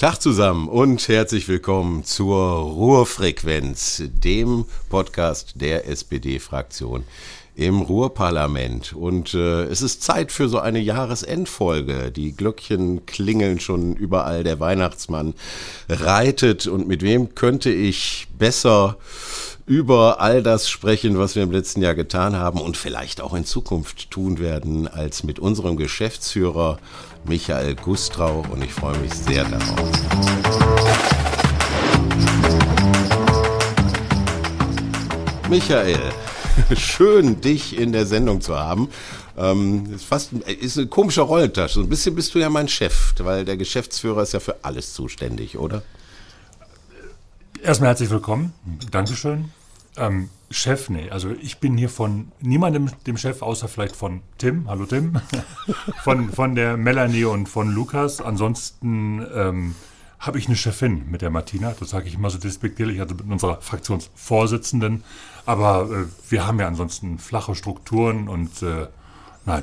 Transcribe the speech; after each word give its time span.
Tag 0.00 0.18
zusammen 0.18 0.66
und 0.66 1.06
herzlich 1.08 1.46
willkommen 1.46 2.04
zur 2.04 2.38
Ruhrfrequenz, 2.38 4.02
dem 4.06 4.64
Podcast 4.88 5.52
der 5.56 5.86
SPD-Fraktion 5.88 7.04
im 7.54 7.82
Ruhrparlament. 7.82 8.94
Und 8.94 9.34
äh, 9.34 9.64
es 9.64 9.82
ist 9.82 10.02
Zeit 10.02 10.32
für 10.32 10.48
so 10.48 10.58
eine 10.58 10.78
Jahresendfolge. 10.78 12.10
Die 12.12 12.32
Glöckchen 12.32 13.04
klingeln 13.04 13.60
schon 13.60 13.94
überall, 13.94 14.42
der 14.42 14.58
Weihnachtsmann 14.58 15.34
reitet. 15.90 16.66
Und 16.66 16.88
mit 16.88 17.02
wem 17.02 17.34
könnte 17.34 17.68
ich 17.68 18.26
besser 18.38 18.96
über 19.70 20.20
all 20.20 20.42
das 20.42 20.68
sprechen, 20.68 21.16
was 21.16 21.36
wir 21.36 21.44
im 21.44 21.52
letzten 21.52 21.80
Jahr 21.80 21.94
getan 21.94 22.34
haben 22.34 22.60
und 22.60 22.76
vielleicht 22.76 23.20
auch 23.20 23.34
in 23.34 23.44
Zukunft 23.44 24.10
tun 24.10 24.40
werden, 24.40 24.88
als 24.88 25.22
mit 25.22 25.38
unserem 25.38 25.76
Geschäftsführer 25.76 26.80
Michael 27.22 27.76
Gustrau 27.76 28.44
und 28.50 28.64
ich 28.64 28.72
freue 28.72 28.98
mich 28.98 29.14
sehr 29.14 29.44
darauf. 29.44 29.88
Michael, 35.48 36.00
schön 36.76 37.40
dich 37.40 37.78
in 37.78 37.92
der 37.92 38.06
Sendung 38.06 38.40
zu 38.40 38.58
haben. 38.58 38.88
Ähm, 39.38 39.94
ist 39.94 40.04
fast 40.04 40.32
ist 40.32 40.78
eine 40.78 40.88
komische 40.88 41.20
Rollentasche. 41.20 41.74
So 41.74 41.82
ein 41.82 41.88
bisschen 41.88 42.16
bist 42.16 42.34
du 42.34 42.40
ja 42.40 42.50
mein 42.50 42.66
Chef, 42.66 43.14
weil 43.20 43.44
der 43.44 43.56
Geschäftsführer 43.56 44.24
ist 44.24 44.32
ja 44.32 44.40
für 44.40 44.64
alles 44.64 44.94
zuständig, 44.94 45.58
oder? 45.58 45.84
Erstmal 47.62 47.90
herzlich 47.90 48.10
willkommen. 48.10 48.52
Dankeschön. 48.90 49.52
Ähm, 49.96 50.30
Chef, 50.50 50.90
nee. 50.90 51.10
Also 51.10 51.30
ich 51.30 51.58
bin 51.58 51.76
hier 51.76 51.88
von 51.88 52.32
niemandem 52.40 52.90
dem 53.06 53.16
Chef, 53.16 53.42
außer 53.42 53.68
vielleicht 53.68 53.94
von 53.94 54.20
Tim. 54.38 54.68
Hallo 54.68 54.84
Tim. 54.86 55.20
von, 56.02 56.32
von 56.32 56.54
der 56.54 56.76
Melanie 56.76 57.24
und 57.24 57.48
von 57.48 57.72
Lukas. 57.72 58.20
Ansonsten 58.20 59.24
ähm, 59.32 59.74
habe 60.18 60.38
ich 60.38 60.46
eine 60.46 60.56
Chefin 60.56 61.08
mit 61.10 61.22
der 61.22 61.30
Martina. 61.30 61.74
Das 61.78 61.90
sage 61.90 62.08
ich 62.08 62.14
immer 62.14 62.30
so 62.30 62.38
despektierlich, 62.38 63.00
also 63.00 63.14
mit 63.14 63.30
unserer 63.30 63.60
Fraktionsvorsitzenden. 63.60 65.04
Aber 65.46 65.88
äh, 65.90 66.30
wir 66.30 66.46
haben 66.46 66.58
ja 66.58 66.66
ansonsten 66.66 67.18
flache 67.18 67.54
Strukturen 67.54 68.28
und 68.28 68.62
äh, 68.62 68.88
nein, 69.46 69.62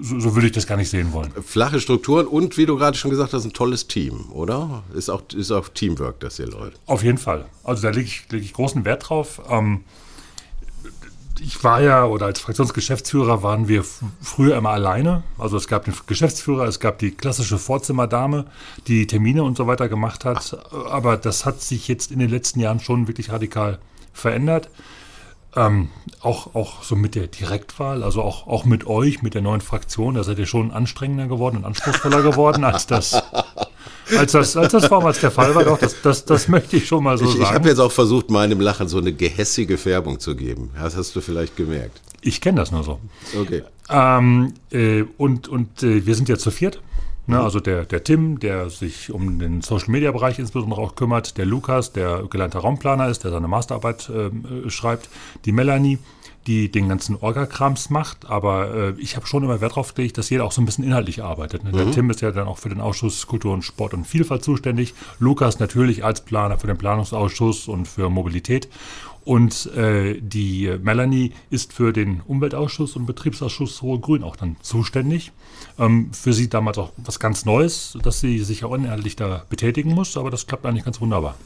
so, 0.00 0.18
so, 0.20 0.34
würde 0.34 0.46
ich 0.46 0.52
das 0.52 0.66
gar 0.66 0.76
nicht 0.76 0.90
sehen 0.90 1.12
wollen. 1.12 1.32
Flache 1.44 1.80
Strukturen 1.80 2.26
und 2.26 2.56
wie 2.56 2.66
du 2.66 2.76
gerade 2.76 2.96
schon 2.96 3.10
gesagt 3.10 3.32
hast, 3.32 3.44
ein 3.44 3.52
tolles 3.52 3.86
Team, 3.86 4.30
oder? 4.30 4.82
Ist 4.94 5.10
auch, 5.10 5.22
ist 5.34 5.50
auch 5.50 5.68
Teamwork, 5.68 6.20
das 6.20 6.36
hier 6.36 6.46
läuft. 6.46 6.78
Auf 6.86 7.02
jeden 7.02 7.18
Fall. 7.18 7.46
Also 7.64 7.82
da 7.82 7.90
lege 7.90 8.06
ich, 8.06 8.24
leg 8.30 8.42
ich 8.42 8.52
großen 8.52 8.84
Wert 8.84 9.08
drauf. 9.08 9.42
Ähm, 9.48 9.84
ich 11.40 11.62
war 11.64 11.82
ja, 11.82 12.04
oder 12.04 12.26
als 12.26 12.40
Fraktionsgeschäftsführer 12.40 13.42
waren 13.42 13.66
wir 13.66 13.84
früher 14.20 14.56
immer 14.56 14.70
alleine. 14.70 15.24
Also 15.38 15.56
es 15.56 15.66
gab 15.66 15.84
den 15.84 15.94
Geschäftsführer, 16.06 16.64
es 16.64 16.78
gab 16.78 16.98
die 16.98 17.10
klassische 17.10 17.58
Vorzimmerdame, 17.58 18.46
die 18.86 19.06
Termine 19.06 19.42
und 19.42 19.56
so 19.56 19.66
weiter 19.66 19.88
gemacht 19.88 20.24
hat. 20.24 20.56
Aber 20.72 21.16
das 21.16 21.44
hat 21.44 21.60
sich 21.60 21.88
jetzt 21.88 22.12
in 22.12 22.20
den 22.20 22.30
letzten 22.30 22.60
Jahren 22.60 22.80
schon 22.80 23.08
wirklich 23.08 23.30
radikal 23.30 23.78
verändert. 24.12 24.68
Ähm, 25.54 25.88
auch, 26.20 26.54
auch 26.54 26.82
so 26.82 26.96
mit 26.96 27.14
der 27.14 27.26
Direktwahl, 27.26 28.02
also 28.02 28.22
auch, 28.22 28.46
auch 28.46 28.64
mit 28.64 28.86
euch, 28.86 29.22
mit 29.22 29.34
der 29.34 29.42
neuen 29.42 29.60
Fraktion, 29.60 30.14
da 30.14 30.24
seid 30.24 30.38
ihr 30.38 30.46
schon 30.46 30.70
anstrengender 30.70 31.26
geworden 31.26 31.58
und 31.58 31.64
anspruchsvoller 31.66 32.22
geworden, 32.22 32.64
als 32.64 32.86
das, 32.86 33.22
als 34.16 34.32
das, 34.32 34.56
als 34.56 34.72
das 34.72 34.86
vormals 34.86 35.20
der 35.20 35.30
Fall 35.30 35.54
war. 35.54 35.64
Doch, 35.64 35.78
das, 35.78 35.96
das, 36.00 36.24
das 36.24 36.48
möchte 36.48 36.78
ich 36.78 36.86
schon 36.86 37.04
mal 37.04 37.18
so 37.18 37.24
ich, 37.24 37.32
sagen. 37.32 37.42
Ich 37.42 37.52
habe 37.52 37.68
jetzt 37.68 37.80
auch 37.80 37.92
versucht, 37.92 38.30
meinem 38.30 38.60
Lachen 38.60 38.88
so 38.88 38.96
eine 38.96 39.12
gehässige 39.12 39.76
Färbung 39.76 40.20
zu 40.20 40.34
geben. 40.36 40.70
Das 40.80 40.96
hast 40.96 41.14
du 41.14 41.20
vielleicht 41.20 41.54
gemerkt. 41.56 42.00
Ich 42.22 42.40
kenne 42.40 42.60
das 42.60 42.70
nur 42.70 42.82
so. 42.82 42.98
Okay. 43.38 43.62
Ähm, 43.90 44.54
äh, 44.70 45.02
und 45.18 45.48
und 45.48 45.82
äh, 45.82 46.06
wir 46.06 46.14
sind 46.14 46.30
jetzt 46.30 46.42
zu 46.42 46.50
viert. 46.50 46.80
Ne, 47.26 47.40
also 47.40 47.60
der, 47.60 47.84
der 47.84 48.02
Tim, 48.02 48.40
der 48.40 48.68
sich 48.68 49.12
um 49.12 49.38
den 49.38 49.60
Social-Media-Bereich 49.60 50.40
insbesondere 50.40 50.80
auch 50.80 50.96
kümmert, 50.96 51.38
der 51.38 51.46
Lukas, 51.46 51.92
der 51.92 52.24
gelernter 52.28 52.58
Raumplaner 52.58 53.08
ist, 53.08 53.22
der 53.22 53.30
seine 53.30 53.46
Masterarbeit 53.46 54.10
äh, 54.10 54.68
schreibt, 54.68 55.08
die 55.44 55.52
Melanie, 55.52 55.98
die 56.48 56.70
den 56.70 56.88
ganzen 56.88 57.16
Orga-Krams 57.16 57.90
macht, 57.90 58.28
aber 58.28 58.74
äh, 58.74 58.94
ich 58.98 59.14
habe 59.14 59.26
schon 59.26 59.44
immer 59.44 59.60
Wert 59.60 59.72
darauf 59.72 59.94
gelegt, 59.94 60.18
dass 60.18 60.30
jeder 60.30 60.44
auch 60.44 60.50
so 60.50 60.60
ein 60.60 60.64
bisschen 60.64 60.84
inhaltlich 60.84 61.22
arbeitet. 61.22 61.62
Ne? 61.62 61.70
Mhm. 61.70 61.76
Der 61.76 61.90
Tim 61.92 62.10
ist 62.10 62.20
ja 62.20 62.32
dann 62.32 62.48
auch 62.48 62.58
für 62.58 62.68
den 62.68 62.80
Ausschuss 62.80 63.28
Kultur 63.28 63.52
und 63.52 63.62
Sport 63.62 63.94
und 63.94 64.04
Vielfalt 64.04 64.42
zuständig, 64.42 64.94
Lukas 65.20 65.60
natürlich 65.60 66.04
als 66.04 66.22
Planer 66.22 66.58
für 66.58 66.66
den 66.66 66.78
Planungsausschuss 66.78 67.68
und 67.68 67.86
für 67.86 68.10
Mobilität 68.10 68.68
und 69.24 69.66
äh, 69.74 70.20
die 70.20 70.72
Melanie 70.82 71.32
ist 71.50 71.72
für 71.72 71.92
den 71.92 72.20
Umweltausschuss 72.22 72.96
und 72.96 73.06
Betriebsausschuss 73.06 73.82
Hohe 73.82 74.00
Grün 74.00 74.22
auch 74.24 74.36
dann 74.36 74.56
zuständig. 74.62 75.32
Ähm, 75.78 76.12
für 76.12 76.32
sie 76.32 76.48
damals 76.48 76.78
auch 76.78 76.92
was 76.96 77.20
ganz 77.20 77.44
Neues, 77.44 77.96
dass 78.02 78.20
sie 78.20 78.38
sich 78.40 78.64
auch 78.64 78.74
inhaltlich 78.74 79.16
da 79.16 79.44
betätigen 79.48 79.94
muss, 79.94 80.16
aber 80.16 80.30
das 80.30 80.46
klappt 80.46 80.66
eigentlich 80.66 80.84
ganz 80.84 81.00
wunderbar 81.00 81.36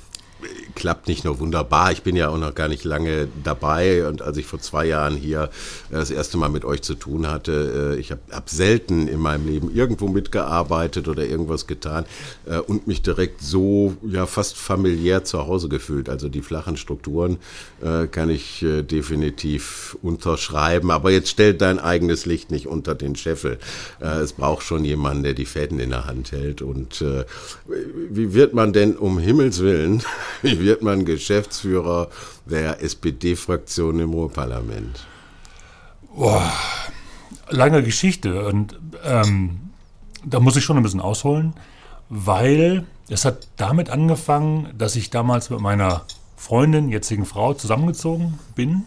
klappt 0.77 1.09
nicht 1.09 1.25
nur 1.25 1.41
wunderbar. 1.41 1.91
Ich 1.91 2.03
bin 2.03 2.15
ja 2.15 2.29
auch 2.29 2.39
noch 2.39 2.55
gar 2.55 2.69
nicht 2.69 2.85
lange 2.85 3.27
dabei 3.43 4.07
und 4.07 4.23
als 4.23 4.37
ich 4.37 4.47
vor 4.47 4.61
zwei 4.61 4.87
Jahren 4.87 5.17
hier 5.17 5.51
äh, 5.91 5.95
das 5.95 6.11
erste 6.11 6.37
Mal 6.37 6.51
mit 6.51 6.65
euch 6.65 6.83
zu 6.83 6.95
tun 6.95 7.27
hatte, 7.27 7.95
äh, 7.97 8.01
ich 8.01 8.13
habe 8.13 8.21
hab 8.31 8.49
selten 8.49 9.09
in 9.09 9.19
meinem 9.19 9.49
Leben 9.49 9.75
irgendwo 9.75 10.07
mitgearbeitet 10.07 11.09
oder 11.09 11.25
irgendwas 11.25 11.67
getan 11.67 12.05
äh, 12.45 12.59
und 12.59 12.87
mich 12.87 13.03
direkt 13.03 13.41
so 13.43 13.97
ja 14.07 14.27
fast 14.27 14.57
familiär 14.57 15.25
zu 15.25 15.47
Hause 15.47 15.69
gefühlt. 15.69 16.09
Also 16.09 16.29
die 16.29 16.43
flachen 16.43 16.77
Strukturen 16.77 17.39
kann 18.11 18.29
ich 18.29 18.65
definitiv 18.91 19.97
unterschreiben. 20.03 20.91
Aber 20.91 21.11
jetzt 21.11 21.31
stellt 21.31 21.63
dein 21.63 21.79
eigenes 21.79 22.27
Licht 22.27 22.51
nicht 22.51 22.67
unter 22.67 22.95
den 22.95 23.17
Scheffel. 23.17 23.59
Es 24.01 24.35
braucht 24.35 24.65
schon 24.65 24.85
jemanden, 24.85 25.23
der 25.23 25.33
die 25.33 25.47
Fäden 25.47 25.79
in 25.79 25.91
der 25.91 26.05
Hand 26.05 26.33
hält. 26.33 26.61
Und 26.61 27.03
wie 28.11 28.35
wird 28.35 28.53
man 28.53 28.73
denn 28.73 28.97
um 28.97 29.19
Himmels 29.19 29.61
Willen, 29.61 30.03
wird 30.67 30.83
man 30.83 31.05
Geschäftsführer 31.05 32.09
der 32.45 32.83
SPD-Fraktion 32.83 34.01
im 34.01 34.11
Ruhrparlament? 34.11 35.07
Boah, 36.13 36.53
lange 37.49 37.85
Geschichte 37.85 38.45
und 38.47 38.77
ähm, 39.05 39.71
da 40.25 40.41
muss 40.41 40.57
ich 40.57 40.65
schon 40.65 40.77
ein 40.77 40.83
bisschen 40.83 41.01
ausholen, 41.01 41.55
weil 42.09 42.85
es 43.09 43.25
hat 43.25 43.47
damit 43.57 43.91
angefangen, 43.91 44.75
dass 44.77 44.97
ich 44.97 45.11
damals 45.11 45.51
mit 45.51 45.61
meiner 45.61 46.03
Freundin, 46.37 46.89
jetzigen 46.89 47.27
Frau, 47.27 47.55
zusammengezogen 47.55 48.41
bin. 48.57 48.87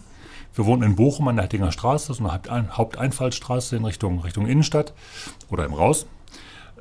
Wir 0.56 0.66
wohnen 0.66 0.84
in 0.84 0.98
Bochum 0.98 1.30
an 1.30 1.38
der 1.38 1.46
Hettinger 1.46 1.72
Straße, 1.72 2.12
ist 2.12 2.20
eine 2.20 2.78
Haupteinfallstraße 2.78 3.78
in 3.78 3.86
Richtung, 3.86 4.20
Richtung 4.20 4.48
Innenstadt 4.48 4.94
oder 5.50 5.64
im 5.64 5.74
Raus. 5.74 6.08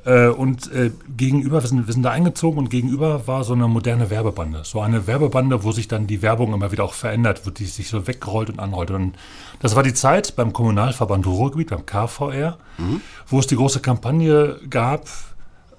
Äh, 0.09 0.29
und 0.29 0.71
äh, 0.71 0.89
gegenüber, 1.15 1.61
wir 1.61 1.67
sind, 1.67 1.85
wir 1.85 1.93
sind 1.93 2.01
da 2.01 2.09
eingezogen 2.09 2.57
und 2.57 2.71
gegenüber 2.71 3.27
war 3.27 3.43
so 3.43 3.53
eine 3.53 3.67
moderne 3.67 4.09
Werbebande. 4.09 4.61
So 4.63 4.81
eine 4.81 5.05
Werbebande, 5.05 5.63
wo 5.63 5.71
sich 5.71 5.87
dann 5.87 6.07
die 6.07 6.23
Werbung 6.23 6.51
immer 6.51 6.71
wieder 6.71 6.83
auch 6.83 6.93
verändert, 6.93 7.41
wo 7.45 7.51
die 7.51 7.65
sich 7.65 7.89
so 7.89 8.07
wegrollt 8.07 8.49
und 8.49 8.59
anrollt. 8.59 8.89
Und 8.89 9.15
das 9.59 9.75
war 9.75 9.83
die 9.83 9.93
Zeit 9.93 10.35
beim 10.35 10.51
Kommunalverband 10.51 11.27
Ruhrgebiet, 11.27 11.69
beim 11.69 11.85
KVR, 11.85 12.57
mhm. 12.79 13.01
wo 13.27 13.37
es 13.37 13.45
die 13.45 13.55
große 13.55 13.81
Kampagne 13.81 14.59
gab, 14.67 15.05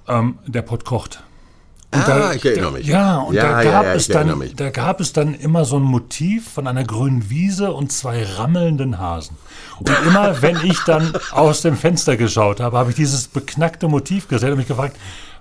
ähm, 0.07 0.39
der 0.47 0.63
Pott 0.63 0.85
kocht. 0.85 1.25
Und 1.93 2.03
ah, 2.03 2.07
da, 2.07 2.33
ich 2.35 2.45
erinnere 2.45 2.73
mich. 2.73 2.87
Ja, 2.87 3.19
und 3.19 3.35
ja, 3.35 3.43
da, 3.43 3.65
gab 3.65 3.85
ja, 3.85 3.91
ja, 3.91 3.95
es 3.95 4.07
dann, 4.07 4.51
da 4.55 4.71
gab 4.71 5.01
es 5.01 5.13
dann 5.13 5.35
immer 5.35 5.65
so 5.65 5.77
ein 5.77 5.83
Motiv 5.83 6.49
von 6.49 6.69
einer 6.69 6.85
grünen 6.85 7.31
Wiese 7.31 7.73
und 7.73 7.91
zwei 7.91 8.25
rammelnden 8.25 8.99
Hasen. 8.99 9.37
Und 9.81 9.91
immer, 10.07 10.41
wenn 10.43 10.59
ich 10.63 10.79
dann 10.81 11.13
aus 11.33 11.63
dem 11.63 11.77
Fenster 11.77 12.17
geschaut 12.17 12.61
habe, 12.61 12.79
habe 12.79 12.91
ich 12.91 12.97
dieses 12.97 13.27
beknackte 13.27 13.89
Motiv 13.89 14.29
gesehen 14.29 14.53
und 14.53 14.59
mich 14.59 14.69
gefragt, 14.69 14.97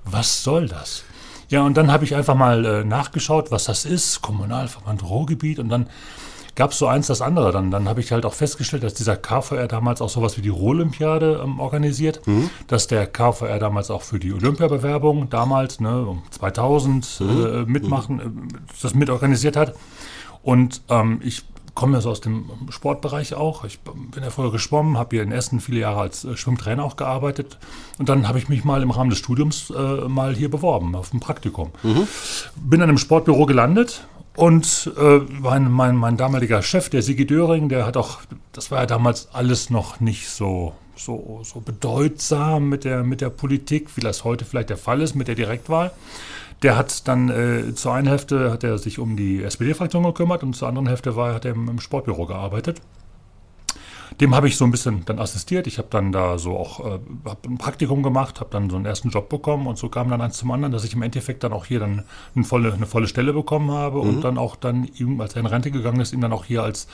was 0.06 0.44
soll 0.44 0.68
das? 0.68 1.04
Ja, 1.50 1.62
und 1.62 1.78
dann 1.78 1.92
habe 1.92 2.04
ich 2.04 2.16
einfach 2.16 2.36
mal 2.36 2.66
äh, 2.66 2.84
nachgeschaut, 2.84 3.52
was 3.52 3.66
das 3.66 3.86
ist, 3.86 4.24
Kommunalverband 4.24 5.04
Ruhrgebiet, 5.04 5.60
und 5.60 5.70
dann 5.70 5.88
gab 6.60 6.72
es 6.72 6.78
so 6.78 6.88
eins 6.88 7.08
das 7.08 7.22
andere. 7.22 7.54
Dann, 7.54 7.72
dann 7.72 7.88
habe 7.88 8.02
ich 8.02 8.12
halt 8.12 8.26
auch 8.26 8.34
festgestellt, 8.34 8.84
dass 8.84 8.94
dieser 8.94 9.16
KVR 9.16 9.70
damals 9.70 10.02
auch 10.02 10.10
sowas 10.10 10.38
wie 10.38 10.42
die 10.42 10.50
Ruhrolympiade 10.50 11.40
ähm, 11.42 11.58
organisiert, 11.62 12.28
mhm. 12.28 12.50
dass 12.68 12.88
der 12.88 13.08
KVR 13.08 13.60
damals 13.60 13.90
auch 13.90 14.02
für 14.02 14.20
die 14.20 14.34
Olympiabewerbung 14.34 15.30
damals, 15.30 15.80
ne, 15.80 16.22
2000 16.32 17.22
mhm. 17.22 17.30
äh, 17.30 17.66
mitmachen, 17.66 18.20
äh, 18.20 18.24
das 18.82 18.94
mitorganisiert 18.94 19.56
hat. 19.56 19.74
Und 20.44 20.82
ähm, 20.90 21.22
ich 21.24 21.46
komme 21.76 21.94
ja 21.94 22.02
so 22.02 22.10
aus 22.10 22.20
dem 22.20 22.50
Sportbereich 22.70 23.36
auch. 23.36 23.64
Ich 23.64 23.80
bin 23.80 24.22
ja 24.22 24.30
vorher 24.30 24.52
geschwommen, 24.52 24.98
habe 24.98 25.16
hier 25.16 25.24
in 25.24 25.32
Essen 25.32 25.62
viele 25.62 25.80
Jahre 25.80 26.02
als 26.02 26.26
äh, 26.26 26.36
Schwimmtrainer 26.36 26.84
auch 26.84 26.98
gearbeitet. 26.98 27.58
Und 28.00 28.10
dann 28.10 28.28
habe 28.28 28.38
ich 28.38 28.50
mich 28.50 28.66
mal 28.66 28.84
im 28.84 28.92
Rahmen 28.92 29.10
des 29.10 29.20
Studiums 29.20 29.70
äh, 29.70 30.10
mal 30.10 30.36
hier 30.36 30.52
beworben, 30.52 30.94
auf 30.94 31.14
ein 31.14 31.22
Praktikum. 31.22 31.70
Mhm. 31.84 32.06
Bin 32.58 32.82
dann 32.82 32.90
im 32.90 32.98
Sportbüro 32.98 33.46
gelandet 33.46 34.06
und 34.40 34.90
äh, 34.98 35.20
mein, 35.42 35.70
mein, 35.70 35.98
mein 35.98 36.16
damaliger 36.16 36.62
Chef, 36.62 36.90
der 36.90 37.02
Sigi 37.02 37.28
Döring, 37.28 37.68
der 37.68 37.86
hat 37.86 37.98
auch, 37.98 38.20
das 38.54 38.72
war 38.72 38.80
ja 38.80 38.86
damals 38.86 39.28
alles 39.34 39.70
noch 39.70 40.00
nicht 40.00 40.30
so, 40.30 40.74
so, 40.96 41.42
so 41.44 41.60
bedeutsam 41.60 42.70
mit 42.70 42.86
der, 42.86 43.04
mit 43.04 43.20
der 43.20 43.32
Politik, 43.32 43.98
wie 43.98 44.02
das 44.02 44.24
heute 44.24 44.46
vielleicht 44.46 44.70
der 44.70 44.78
Fall 44.78 45.02
ist 45.02 45.14
mit 45.14 45.28
der 45.28 45.36
Direktwahl. 45.36 45.92
Der 46.64 46.78
hat 46.78 47.06
dann 47.10 47.28
äh, 47.30 47.76
zur 47.76 47.94
einen 47.94 48.08
Hälfte 48.08 48.50
hat 48.50 48.64
er 48.64 48.78
sich 48.78 48.98
um 48.98 49.18
die 49.18 49.44
SPD-Fraktion 49.44 50.04
gekümmert 50.04 50.42
und 50.42 50.56
zur 50.56 50.70
anderen 50.70 50.88
Hälfte 50.88 51.18
war, 51.18 51.34
hat 51.34 51.44
er 51.44 51.52
im, 51.52 51.68
im 51.68 51.82
Sportbüro 51.82 52.26
gearbeitet. 52.26 52.82
Dem 54.20 54.36
habe 54.36 54.48
ich 54.48 54.58
so 54.58 54.66
ein 54.66 54.72
bisschen 54.72 55.06
dann 55.06 55.20
assistiert. 55.20 55.68
Ich 55.68 55.78
habe 55.78 55.88
dann 55.90 56.12
da 56.12 56.38
so 56.38 56.58
auch 56.58 56.86
äh, 56.86 57.00
ein 57.48 57.58
Praktikum 57.58 58.04
gemacht, 58.04 58.40
habe 58.40 58.50
dann 58.52 58.70
so 58.70 58.76
einen 58.76 58.86
ersten 58.86 59.10
Job 59.10 59.30
bekommen 59.30 59.68
und 59.68 59.78
so 59.78 59.90
kam 59.90 60.10
dann 60.10 60.22
eins 60.22 60.38
zum 60.38 60.52
anderen, 60.52 60.72
dass 60.72 60.84
ich 60.84 60.94
im 60.94 61.02
Endeffekt 61.02 61.44
dann 61.44 61.54
auch 61.54 61.66
hier 61.66 61.80
dann 61.80 62.04
eine 62.36 62.44
volle, 62.44 62.74
eine 62.74 62.86
volle 62.86 63.08
Stelle 63.08 63.34
bekommen 63.34 63.72
habe 63.72 64.02
mhm. 64.02 64.10
und 64.10 64.22
dann 64.22 64.38
auch 64.38 64.56
dann 64.56 64.90
ihm, 64.96 65.22
als 65.22 65.34
er 65.36 65.42
in 65.42 65.46
Rente 65.46 65.72
gegangen 65.72 66.02
ist, 66.02 66.14
ihm 66.14 66.22
dann 66.22 66.34
auch 66.34 66.46
hier 66.46 66.64
als 66.64 66.88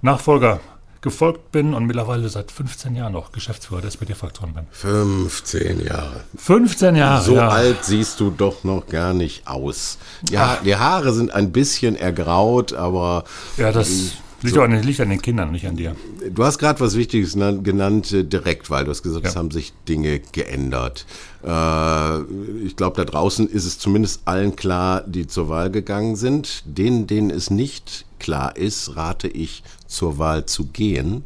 Nachfolger 0.00 0.60
gefolgt 1.02 1.50
bin 1.50 1.74
und 1.74 1.84
mittlerweile 1.86 2.28
seit 2.28 2.52
15 2.52 2.94
Jahren 2.94 3.12
noch 3.12 3.32
Geschäftsführer 3.32 3.80
der 3.80 3.88
SPD-Fraktion 3.88 4.54
bin. 4.54 4.66
15 4.70 5.84
Jahre. 5.84 6.20
15 6.36 6.94
Jahre. 6.94 7.24
So 7.24 7.34
ja. 7.34 7.48
alt 7.48 7.84
siehst 7.84 8.20
du 8.20 8.30
doch 8.30 8.62
noch 8.62 8.86
gar 8.86 9.12
nicht 9.12 9.48
aus. 9.48 9.98
Ja, 10.30 10.58
die 10.64 10.76
Haare 10.76 11.12
sind 11.12 11.34
ein 11.34 11.50
bisschen 11.50 11.96
ergraut, 11.96 12.72
aber. 12.72 13.24
Ja, 13.56 13.72
das 13.72 14.12
Liegt, 14.42 14.56
so. 14.56 14.62
an, 14.62 14.82
liegt 14.82 15.00
an 15.00 15.10
den 15.10 15.22
Kindern, 15.22 15.52
nicht 15.52 15.66
an 15.66 15.76
dir. 15.76 15.94
Du 16.30 16.44
hast 16.44 16.58
gerade 16.58 16.80
was 16.80 16.96
Wichtiges 16.96 17.34
genannt, 17.34 18.12
äh, 18.12 18.24
direkt, 18.24 18.70
weil 18.70 18.84
du 18.84 18.90
hast 18.90 19.02
gesagt, 19.02 19.24
ja. 19.24 19.30
es 19.30 19.36
haben 19.36 19.50
sich 19.52 19.72
Dinge 19.88 20.20
geändert. 20.32 21.06
Äh, 21.44 22.22
ich 22.64 22.74
glaube, 22.76 22.96
da 22.96 23.04
draußen 23.04 23.48
ist 23.48 23.64
es 23.64 23.78
zumindest 23.78 24.22
allen 24.24 24.56
klar, 24.56 25.02
die 25.06 25.28
zur 25.28 25.48
Wahl 25.48 25.70
gegangen 25.70 26.16
sind. 26.16 26.64
Denen, 26.66 27.06
denen 27.06 27.30
es 27.30 27.50
nicht 27.50 28.04
klar 28.18 28.56
ist, 28.56 28.96
rate 28.96 29.28
ich, 29.28 29.62
zur 29.86 30.18
Wahl 30.18 30.46
zu 30.46 30.66
gehen. 30.66 31.24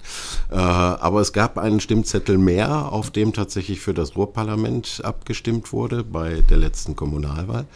Äh, 0.51 0.57
aber 0.57 1.21
es 1.21 1.33
gab 1.33 1.57
einen 1.57 1.81
Stimmzettel 1.81 2.37
mehr, 2.37 2.93
auf 2.93 3.11
dem 3.11 3.33
tatsächlich 3.33 3.81
für 3.81 3.95
das 3.95 4.17
Ruhrparlament 4.17 5.01
abgestimmt 5.05 5.73
wurde 5.73 6.05
bei 6.05 6.43
der 6.51 6.59
letzten 6.59 6.97
Kommunalwahl. 6.97 7.67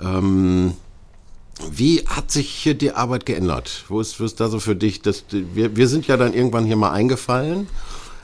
Ähm, 0.00 0.74
wie 1.70 2.04
hat 2.06 2.30
sich 2.30 2.48
hier 2.48 2.74
die 2.74 2.92
Arbeit 2.92 3.26
geändert? 3.26 3.84
Wo 3.88 4.00
ist, 4.00 4.20
wo 4.20 4.24
ist 4.24 4.40
da 4.40 4.48
so 4.48 4.60
für 4.60 4.76
dich? 4.76 5.02
Das, 5.02 5.24
wir, 5.30 5.76
wir 5.76 5.88
sind 5.88 6.06
ja 6.06 6.16
dann 6.16 6.34
irgendwann 6.34 6.64
hier 6.64 6.76
mal 6.76 6.92
eingefallen, 6.92 7.68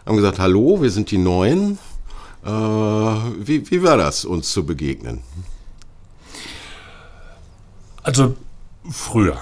haben 0.07 0.17
gesagt, 0.17 0.39
hallo, 0.39 0.81
wir 0.83 0.91
sind 0.91 1.11
die 1.11 1.19
Neuen. 1.19 1.79
Äh, 2.45 2.49
wie, 2.49 3.71
wie 3.71 3.83
war 3.83 3.97
das, 3.97 4.25
uns 4.25 4.53
zu 4.53 4.65
begegnen? 4.65 5.23
Also 8.03 8.37
früher. 8.91 9.41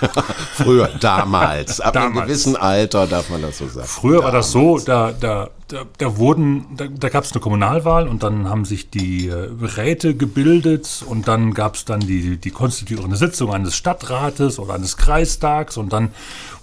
Früher, 0.54 0.88
damals. 1.00 1.80
Ab 1.80 1.94
damals. 1.94 2.16
einem 2.16 2.26
gewissen 2.26 2.56
Alter 2.56 3.06
darf 3.06 3.30
man 3.30 3.42
das 3.42 3.58
so 3.58 3.68
sagen. 3.68 3.86
Früher 3.86 4.20
damals. 4.20 4.24
war 4.24 4.32
das 4.32 4.50
so, 4.50 4.78
da, 4.78 5.12
da, 5.12 5.50
da, 5.74 5.84
da 5.98 6.16
wurden, 6.16 6.66
da, 6.76 6.86
da 6.86 7.08
gab 7.08 7.24
es 7.24 7.32
eine 7.32 7.40
Kommunalwahl 7.40 8.06
und 8.06 8.22
dann 8.22 8.48
haben 8.48 8.64
sich 8.64 8.90
die 8.90 9.26
äh, 9.26 9.48
Räte 9.60 10.14
gebildet 10.14 11.04
und 11.08 11.26
dann 11.26 11.52
gab 11.52 11.74
es 11.74 11.84
dann 11.84 11.98
die, 12.00 12.36
die 12.36 12.50
konstituierende 12.50 13.16
Sitzung 13.16 13.52
eines 13.52 13.74
Stadtrates 13.74 14.60
oder 14.60 14.74
eines 14.74 14.96
Kreistags 14.96 15.76
und 15.76 15.92
dann 15.92 16.10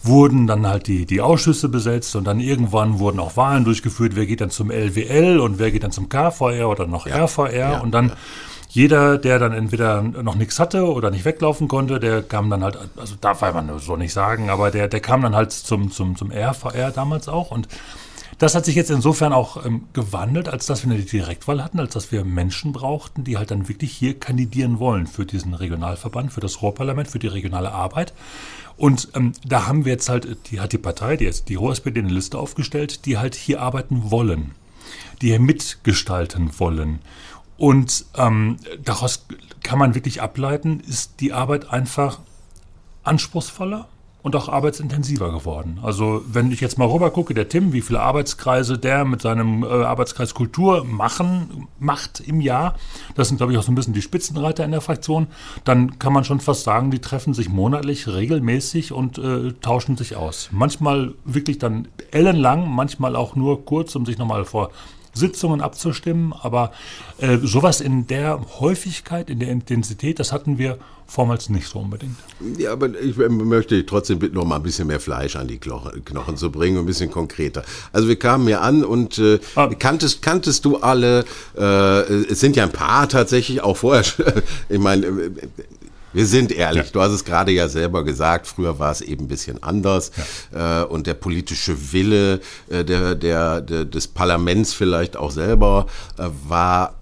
wurden 0.01 0.47
dann 0.47 0.65
halt 0.65 0.87
die, 0.87 1.05
die 1.05 1.19
Ausschüsse 1.19 1.67
besetzt 1.67 2.15
und 2.15 2.23
dann 2.23 2.39
irgendwann 2.39 2.99
wurden 2.99 3.19
auch 3.19 3.35
Wahlen 3.35 3.65
durchgeführt, 3.65 4.15
wer 4.15 4.25
geht 4.25 4.39
dann 4.39 4.49
zum 4.49 4.71
LWL 4.71 5.39
und 5.39 5.59
wer 5.59 5.71
geht 5.71 5.83
dann 5.83 5.91
zum 5.91 6.07
KVR 6.07 6.69
oder 6.69 6.87
noch 6.87 7.05
ja. 7.05 7.25
RVR 7.25 7.53
ja, 7.53 7.79
und 7.79 7.91
dann 7.91 8.09
ja 8.09 8.15
jeder, 8.73 9.17
der 9.17 9.37
dann 9.37 9.51
entweder 9.51 10.01
noch 10.01 10.35
nichts 10.35 10.57
hatte 10.57 10.85
oder 10.85 11.11
nicht 11.11 11.25
weglaufen 11.25 11.67
konnte, 11.67 11.99
der 11.99 12.23
kam 12.23 12.49
dann 12.49 12.63
halt, 12.63 12.77
also 12.95 13.15
darf 13.19 13.41
man 13.41 13.79
so 13.79 13.97
nicht 13.97 14.13
sagen, 14.13 14.49
aber 14.49 14.71
der, 14.71 14.87
der 14.87 15.01
kam 15.01 15.23
dann 15.23 15.35
halt 15.35 15.51
zum, 15.51 15.91
zum, 15.91 16.15
zum 16.15 16.31
RVR 16.31 16.91
damals 16.91 17.27
auch 17.27 17.51
und 17.51 17.67
das 18.41 18.55
hat 18.55 18.65
sich 18.65 18.73
jetzt 18.73 18.89
insofern 18.89 19.33
auch 19.33 19.63
ähm, 19.63 19.83
gewandelt, 19.93 20.49
als 20.49 20.65
dass 20.65 20.83
wir 20.83 20.91
eine 20.91 21.03
Direktwahl 21.03 21.63
hatten, 21.63 21.79
als 21.79 21.93
dass 21.93 22.11
wir 22.11 22.25
Menschen 22.25 22.71
brauchten, 22.71 23.23
die 23.23 23.37
halt 23.37 23.51
dann 23.51 23.69
wirklich 23.69 23.91
hier 23.91 24.19
kandidieren 24.19 24.79
wollen 24.79 25.05
für 25.05 25.27
diesen 25.27 25.53
Regionalverband, 25.53 26.33
für 26.33 26.39
das 26.39 26.63
Ruhrparlament, 26.63 27.07
für 27.07 27.19
die 27.19 27.27
regionale 27.27 27.71
Arbeit. 27.71 28.13
Und 28.77 29.09
ähm, 29.13 29.33
da 29.45 29.67
haben 29.67 29.85
wir 29.85 29.91
jetzt 29.91 30.09
halt, 30.09 30.49
die 30.49 30.59
hat 30.59 30.73
die 30.73 30.79
Partei, 30.79 31.17
die 31.17 31.25
jetzt 31.25 31.49
die 31.49 31.55
Ruhr-SPD 31.55 31.99
eine 31.99 32.09
Liste 32.09 32.39
aufgestellt, 32.39 33.05
die 33.05 33.19
halt 33.19 33.35
hier 33.35 33.61
arbeiten 33.61 34.09
wollen, 34.09 34.55
die 35.21 35.27
hier 35.27 35.39
mitgestalten 35.39 36.57
wollen. 36.57 36.97
Und 37.57 38.05
ähm, 38.17 38.57
daraus 38.83 39.27
kann 39.61 39.77
man 39.77 39.93
wirklich 39.93 40.19
ableiten, 40.19 40.79
ist 40.79 41.19
die 41.19 41.31
Arbeit 41.31 41.69
einfach 41.69 42.21
anspruchsvoller 43.03 43.87
und 44.23 44.35
auch 44.35 44.49
arbeitsintensiver 44.49 45.31
geworden. 45.31 45.79
Also 45.81 46.21
wenn 46.27 46.51
ich 46.51 46.61
jetzt 46.61 46.77
mal 46.77 46.87
rüber 46.87 47.11
gucke, 47.11 47.33
der 47.33 47.49
Tim, 47.49 47.73
wie 47.73 47.81
viele 47.81 48.01
Arbeitskreise 48.01 48.77
der 48.77 49.05
mit 49.05 49.21
seinem 49.21 49.63
äh, 49.63 49.67
Arbeitskreis 49.67 50.33
Kultur 50.33 50.83
machen, 50.83 51.67
macht 51.79 52.19
im 52.19 52.41
Jahr, 52.41 52.75
das 53.15 53.29
sind 53.29 53.37
glaube 53.37 53.53
ich 53.53 53.57
auch 53.57 53.63
so 53.63 53.71
ein 53.71 53.75
bisschen 53.75 53.93
die 53.93 54.01
Spitzenreiter 54.01 54.63
in 54.63 54.71
der 54.71 54.81
Fraktion, 54.81 55.27
dann 55.63 55.99
kann 55.99 56.13
man 56.13 56.23
schon 56.23 56.39
fast 56.39 56.63
sagen, 56.63 56.91
die 56.91 56.99
treffen 56.99 57.33
sich 57.33 57.49
monatlich 57.49 58.07
regelmäßig 58.07 58.91
und 58.91 59.17
äh, 59.17 59.53
tauschen 59.61 59.97
sich 59.97 60.15
aus. 60.15 60.49
Manchmal 60.51 61.13
wirklich 61.25 61.57
dann 61.57 61.87
ellenlang, 62.11 62.69
manchmal 62.69 63.15
auch 63.15 63.35
nur 63.35 63.65
kurz, 63.65 63.95
um 63.95 64.05
sich 64.05 64.17
nochmal 64.17 64.45
vor 64.45 64.71
Sitzungen 65.13 65.61
abzustimmen, 65.61 66.33
aber 66.33 66.71
äh, 67.17 67.37
sowas 67.37 67.81
in 67.81 68.07
der 68.07 68.39
Häufigkeit, 68.59 69.29
in 69.29 69.39
der 69.39 69.49
Intensität, 69.49 70.19
das 70.19 70.31
hatten 70.31 70.57
wir 70.57 70.77
vormals 71.11 71.49
nicht 71.49 71.67
so 71.67 71.79
unbedingt. 71.79 72.15
Ja, 72.57 72.71
aber 72.71 72.97
ich 72.99 73.17
möchte 73.17 73.85
trotzdem 73.85 74.19
bitten, 74.19 74.35
noch 74.35 74.45
mal 74.45 74.55
ein 74.55 74.63
bisschen 74.63 74.87
mehr 74.87 75.01
Fleisch 75.01 75.35
an 75.35 75.47
die 75.47 75.57
Knochen 75.57 76.37
zu 76.37 76.49
bringen, 76.51 76.77
ein 76.77 76.85
bisschen 76.85 77.11
konkreter. 77.11 77.63
Also 77.91 78.07
wir 78.07 78.17
kamen 78.17 78.47
hier 78.47 78.61
an 78.61 78.85
und 78.85 79.17
äh, 79.17 79.39
ah. 79.55 79.67
kanntest, 79.67 80.21
kanntest 80.21 80.63
du 80.63 80.77
alle, 80.77 81.25
äh, 81.57 81.63
es 81.63 82.39
sind 82.39 82.55
ja 82.55 82.63
ein 82.63 82.71
paar 82.71 83.09
tatsächlich 83.09 83.61
auch 83.61 83.75
vorher, 83.75 84.05
ich 84.69 84.79
meine, 84.79 85.05
äh, 85.05 85.31
wir 86.13 86.25
sind 86.25 86.51
ehrlich, 86.51 86.85
ja. 86.85 86.91
du 86.91 87.01
hast 87.01 87.11
es 87.11 87.25
gerade 87.25 87.51
ja 87.51 87.67
selber 87.67 88.03
gesagt, 88.03 88.47
früher 88.47 88.79
war 88.79 88.91
es 88.91 89.01
eben 89.01 89.25
ein 89.25 89.27
bisschen 89.27 89.61
anders 89.63 90.11
ja. 90.53 90.81
äh, 90.81 90.85
und 90.85 91.07
der 91.07 91.13
politische 91.13 91.91
Wille 91.93 92.39
äh, 92.69 92.83
der, 92.83 93.15
der, 93.15 93.61
der, 93.61 93.85
des 93.85 94.07
Parlaments 94.07 94.73
vielleicht 94.73 95.17
auch 95.17 95.31
selber 95.31 95.87
äh, 96.17 96.27
war 96.47 96.95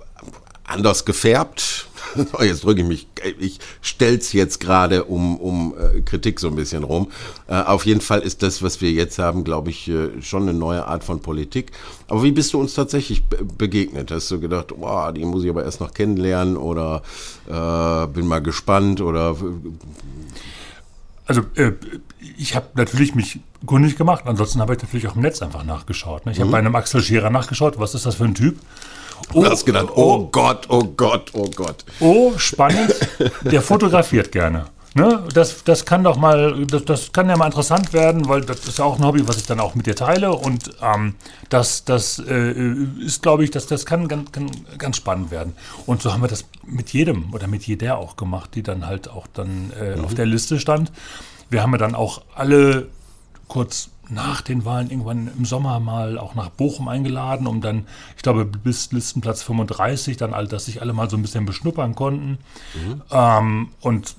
anders 0.64 1.06
gefärbt. 1.06 1.89
Oh, 2.34 2.44
jetzt 2.44 2.64
drücke 2.64 2.82
ich 2.82 2.88
mich, 2.88 3.08
ich 3.40 3.60
stell's 3.82 4.34
jetzt 4.34 4.60
gerade 4.60 5.06
um, 5.06 5.38
um 5.38 5.74
äh, 5.78 6.02
Kritik 6.02 6.40
so 6.40 6.48
ein 6.48 6.56
bisschen 6.56 6.84
rum. 6.84 7.12
Äh, 7.48 7.62
auf 7.62 7.86
jeden 7.86 8.02
Fall 8.02 8.20
ist 8.22 8.44
das, 8.44 8.62
was 8.62 8.82
wir 8.82 8.92
jetzt 8.92 9.20
haben, 9.20 9.44
glaube 9.44 9.70
ich, 9.70 9.90
äh, 9.90 10.22
schon 10.22 10.44
eine 10.44 10.54
neue 10.54 10.86
Art 10.86 11.04
von 11.04 11.22
Politik. 11.22 11.72
Aber 12.08 12.24
wie 12.24 12.32
bist 12.32 12.54
du 12.54 12.60
uns 12.60 12.74
tatsächlich 12.74 13.24
begegnet? 13.26 14.12
Hast 14.12 14.32
du 14.32 14.40
gedacht, 14.40 14.68
boah, 14.78 15.12
die 15.12 15.26
muss 15.26 15.44
ich 15.44 15.50
aber 15.50 15.64
erst 15.64 15.82
noch 15.82 15.94
kennenlernen 15.94 16.58
oder 16.58 17.02
äh, 17.48 18.08
bin 18.08 18.28
mal 18.28 18.42
gespannt 18.42 19.02
oder 19.02 19.36
also 21.30 21.42
äh, 21.56 21.74
ich 22.38 22.56
habe 22.56 22.68
natürlich 22.74 23.14
mich 23.14 23.40
kundig 23.68 23.98
gemacht, 23.98 24.24
ansonsten 24.26 24.62
habe 24.62 24.74
ich 24.74 24.82
natürlich 24.82 25.08
auch 25.08 25.16
im 25.16 25.22
Netz 25.22 25.44
einfach 25.44 25.64
nachgeschaut. 25.64 26.26
Ne? 26.26 26.32
Ich 26.32 26.40
mhm. 26.40 26.44
habe 26.44 26.52
bei 26.52 26.58
einem 26.58 26.76
Axel 26.76 27.04
Scherer 27.04 27.30
nachgeschaut, 27.30 27.80
was 27.80 27.94
ist 27.94 28.08
das 28.08 28.16
für 28.16 28.26
ein 28.26 28.34
Typ? 28.34 28.58
Oh, 29.34 29.44
du 29.44 29.50
hast 29.50 29.66
gedacht, 29.66 29.88
oh, 29.96 30.14
oh 30.14 30.30
Gott, 30.32 30.66
oh 30.70 30.84
Gott, 30.84 31.32
oh 31.34 31.50
Gott. 31.56 31.86
Oh, 32.00 32.34
spannend. 32.38 32.96
Der 33.44 33.62
fotografiert 33.62 34.32
gerne. 34.32 34.66
Ne? 34.96 35.24
Das, 35.34 35.64
das 35.64 35.86
kann 35.86 36.04
doch 36.04 36.18
mal, 36.18 36.66
das, 36.66 36.84
das 36.84 37.12
kann 37.12 37.30
ja 37.30 37.38
mal 37.38 37.46
interessant 37.46 37.94
werden, 37.94 38.28
weil 38.28 38.42
das 38.42 38.68
ist 38.68 38.80
ja 38.80 38.86
auch 38.86 38.98
ein 38.98 39.06
Hobby, 39.06 39.28
was 39.28 39.38
ich 39.38 39.46
dann 39.46 39.60
auch 39.60 39.76
mit 39.76 39.86
dir 39.86 39.96
teile. 39.96 40.34
Und 40.34 40.72
ähm, 40.82 41.16
das, 41.50 41.86
das 41.86 42.20
äh, 42.20 42.74
ist, 43.00 43.22
glaube 43.22 43.44
ich, 43.44 43.52
das, 43.52 43.68
das 43.68 43.86
kann 43.86 44.08
ganz, 44.08 44.32
kann 44.32 44.50
ganz 44.78 44.98
spannend 44.98 45.30
werden. 45.30 45.54
Und 45.86 46.02
so 46.02 46.12
haben 46.12 46.22
wir 46.22 46.28
das 46.28 46.46
mit 46.66 46.92
jedem 46.92 47.34
oder 47.34 47.48
mit 47.48 47.68
jeder 47.68 48.00
auch 48.00 48.16
gemacht, 48.16 48.56
die 48.56 48.64
dann 48.64 48.88
halt 48.88 49.10
auch 49.10 49.28
dann 49.28 49.72
äh, 49.80 49.96
mhm. 49.96 50.06
auf 50.06 50.16
der 50.16 50.26
Liste 50.26 50.60
stand. 50.60 50.92
Wir 51.50 51.62
haben 51.62 51.72
ja 51.72 51.78
dann 51.78 51.94
auch 51.94 52.22
alle 52.36 52.88
kurz 53.48 53.90
nach 54.10 54.42
den 54.42 54.66
Wahlen 54.66 54.90
irgendwann 54.90 55.30
im 55.38 55.46
Sommer 55.46 55.80
mal 55.80 56.18
auch 56.18 56.36
nach 56.36 56.50
Bochum 56.50 56.88
eingeladen, 56.88 57.48
um 57.48 57.62
dann, 57.62 57.88
ich 58.16 58.24
glaube, 58.24 58.46
bis 58.46 58.92
Listenplatz 58.92 59.44
35 59.44 60.18
dann 60.18 60.34
all, 60.34 60.48
dass 60.48 60.66
sich 60.66 60.82
alle 60.82 60.94
mal 60.94 61.10
so 61.10 61.18
ein 61.18 61.22
bisschen 61.22 61.46
beschnuppern 61.46 61.96
konnten. 61.96 62.38
Mhm. 62.74 63.02
Ähm, 63.12 63.70
und 63.82 64.16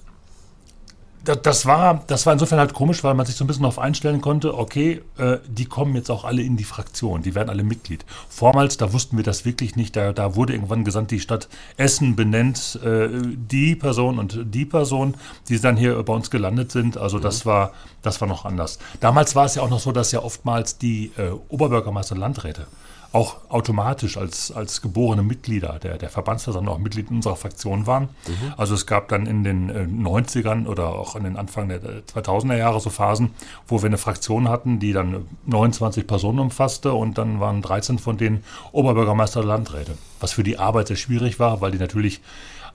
das 1.24 1.66
war, 1.66 2.02
das 2.06 2.26
war 2.26 2.32
insofern 2.32 2.58
halt 2.58 2.72
komisch, 2.72 3.04
weil 3.04 3.14
man 3.14 3.26
sich 3.26 3.36
so 3.36 3.44
ein 3.44 3.46
bisschen 3.46 3.62
darauf 3.62 3.78
einstellen 3.78 4.20
konnte, 4.20 4.56
okay, 4.56 5.02
äh, 5.18 5.38
die 5.46 5.66
kommen 5.66 5.94
jetzt 5.94 6.10
auch 6.10 6.24
alle 6.24 6.42
in 6.42 6.56
die 6.56 6.64
Fraktion, 6.64 7.22
die 7.22 7.34
werden 7.34 7.50
alle 7.50 7.62
Mitglied. 7.62 8.04
Vormals, 8.28 8.76
da 8.76 8.92
wussten 8.92 9.16
wir 9.16 9.24
das 9.24 9.44
wirklich 9.44 9.76
nicht, 9.76 9.96
da, 9.96 10.12
da 10.12 10.36
wurde 10.36 10.54
irgendwann 10.54 10.84
gesandt, 10.84 11.10
die 11.10 11.20
Stadt 11.20 11.48
Essen 11.76 12.16
benennt 12.16 12.80
äh, 12.84 13.08
die 13.10 13.76
Person 13.76 14.18
und 14.18 14.38
die 14.54 14.64
Person, 14.64 15.14
die 15.48 15.60
dann 15.60 15.76
hier 15.76 16.02
bei 16.02 16.12
uns 16.12 16.30
gelandet 16.30 16.72
sind. 16.72 16.96
Also 16.96 17.18
mhm. 17.18 17.22
das 17.22 17.44
war, 17.44 17.72
das 18.02 18.20
war 18.20 18.28
noch 18.28 18.44
anders. 18.44 18.78
Damals 19.00 19.36
war 19.36 19.44
es 19.44 19.54
ja 19.54 19.62
auch 19.62 19.70
noch 19.70 19.80
so, 19.80 19.92
dass 19.92 20.12
ja 20.12 20.22
oftmals 20.22 20.78
die 20.78 21.12
äh, 21.16 21.32
Oberbürgermeister 21.48 22.14
und 22.14 22.20
Landräte 22.20 22.66
auch 23.12 23.36
automatisch 23.48 24.16
als, 24.16 24.52
als 24.52 24.82
geborene 24.82 25.22
Mitglieder 25.22 25.78
der, 25.80 25.98
der 25.98 26.10
Verbandsversammlung 26.10 26.74
auch 26.74 26.78
Mitglied 26.78 27.10
unserer 27.10 27.34
Fraktion 27.34 27.86
waren. 27.86 28.04
Mhm. 28.26 28.54
Also 28.56 28.74
es 28.74 28.86
gab 28.86 29.08
dann 29.08 29.26
in 29.26 29.42
den 29.42 29.68
äh, 29.68 29.82
90ern 29.82 30.66
oder 30.66 30.90
auch 30.90 31.16
in 31.16 31.24
den 31.24 31.36
Anfang 31.36 31.68
der 31.68 31.80
2000er 31.80 32.56
Jahre 32.56 32.80
so 32.80 32.88
Phasen, 32.90 33.32
wo 33.66 33.82
wir 33.82 33.86
eine 33.86 33.98
Fraktion 33.98 34.48
hatten, 34.48 34.78
die 34.78 34.92
dann 34.92 35.26
29 35.46 36.06
Personen 36.06 36.38
umfasste 36.38 36.92
und 36.92 37.18
dann 37.18 37.40
waren 37.40 37.62
13 37.62 37.98
von 37.98 38.16
denen 38.16 38.44
Oberbürgermeister 38.70 39.40
der 39.40 39.48
Landräte. 39.48 39.98
Was 40.20 40.32
für 40.32 40.44
die 40.44 40.58
Arbeit 40.58 40.86
sehr 40.86 40.96
schwierig 40.96 41.40
war, 41.40 41.60
weil 41.60 41.72
die 41.72 41.78
natürlich 41.78 42.20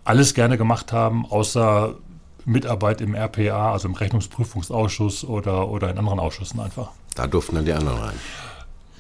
alles 0.04 0.34
gerne 0.34 0.58
gemacht 0.58 0.92
haben, 0.92 1.26
außer 1.26 1.96
Mitarbeit 2.44 3.02
im 3.02 3.16
RPA, 3.16 3.72
also 3.72 3.88
im 3.88 3.96
Rechnungsprüfungsausschuss 3.96 5.24
oder, 5.24 5.70
oder 5.70 5.90
in 5.90 5.98
anderen 5.98 6.20
Ausschüssen 6.20 6.60
einfach. 6.60 6.90
Da 7.16 7.26
durften 7.26 7.56
dann 7.56 7.66
die 7.66 7.74
anderen 7.74 8.00
rein. 8.00 8.16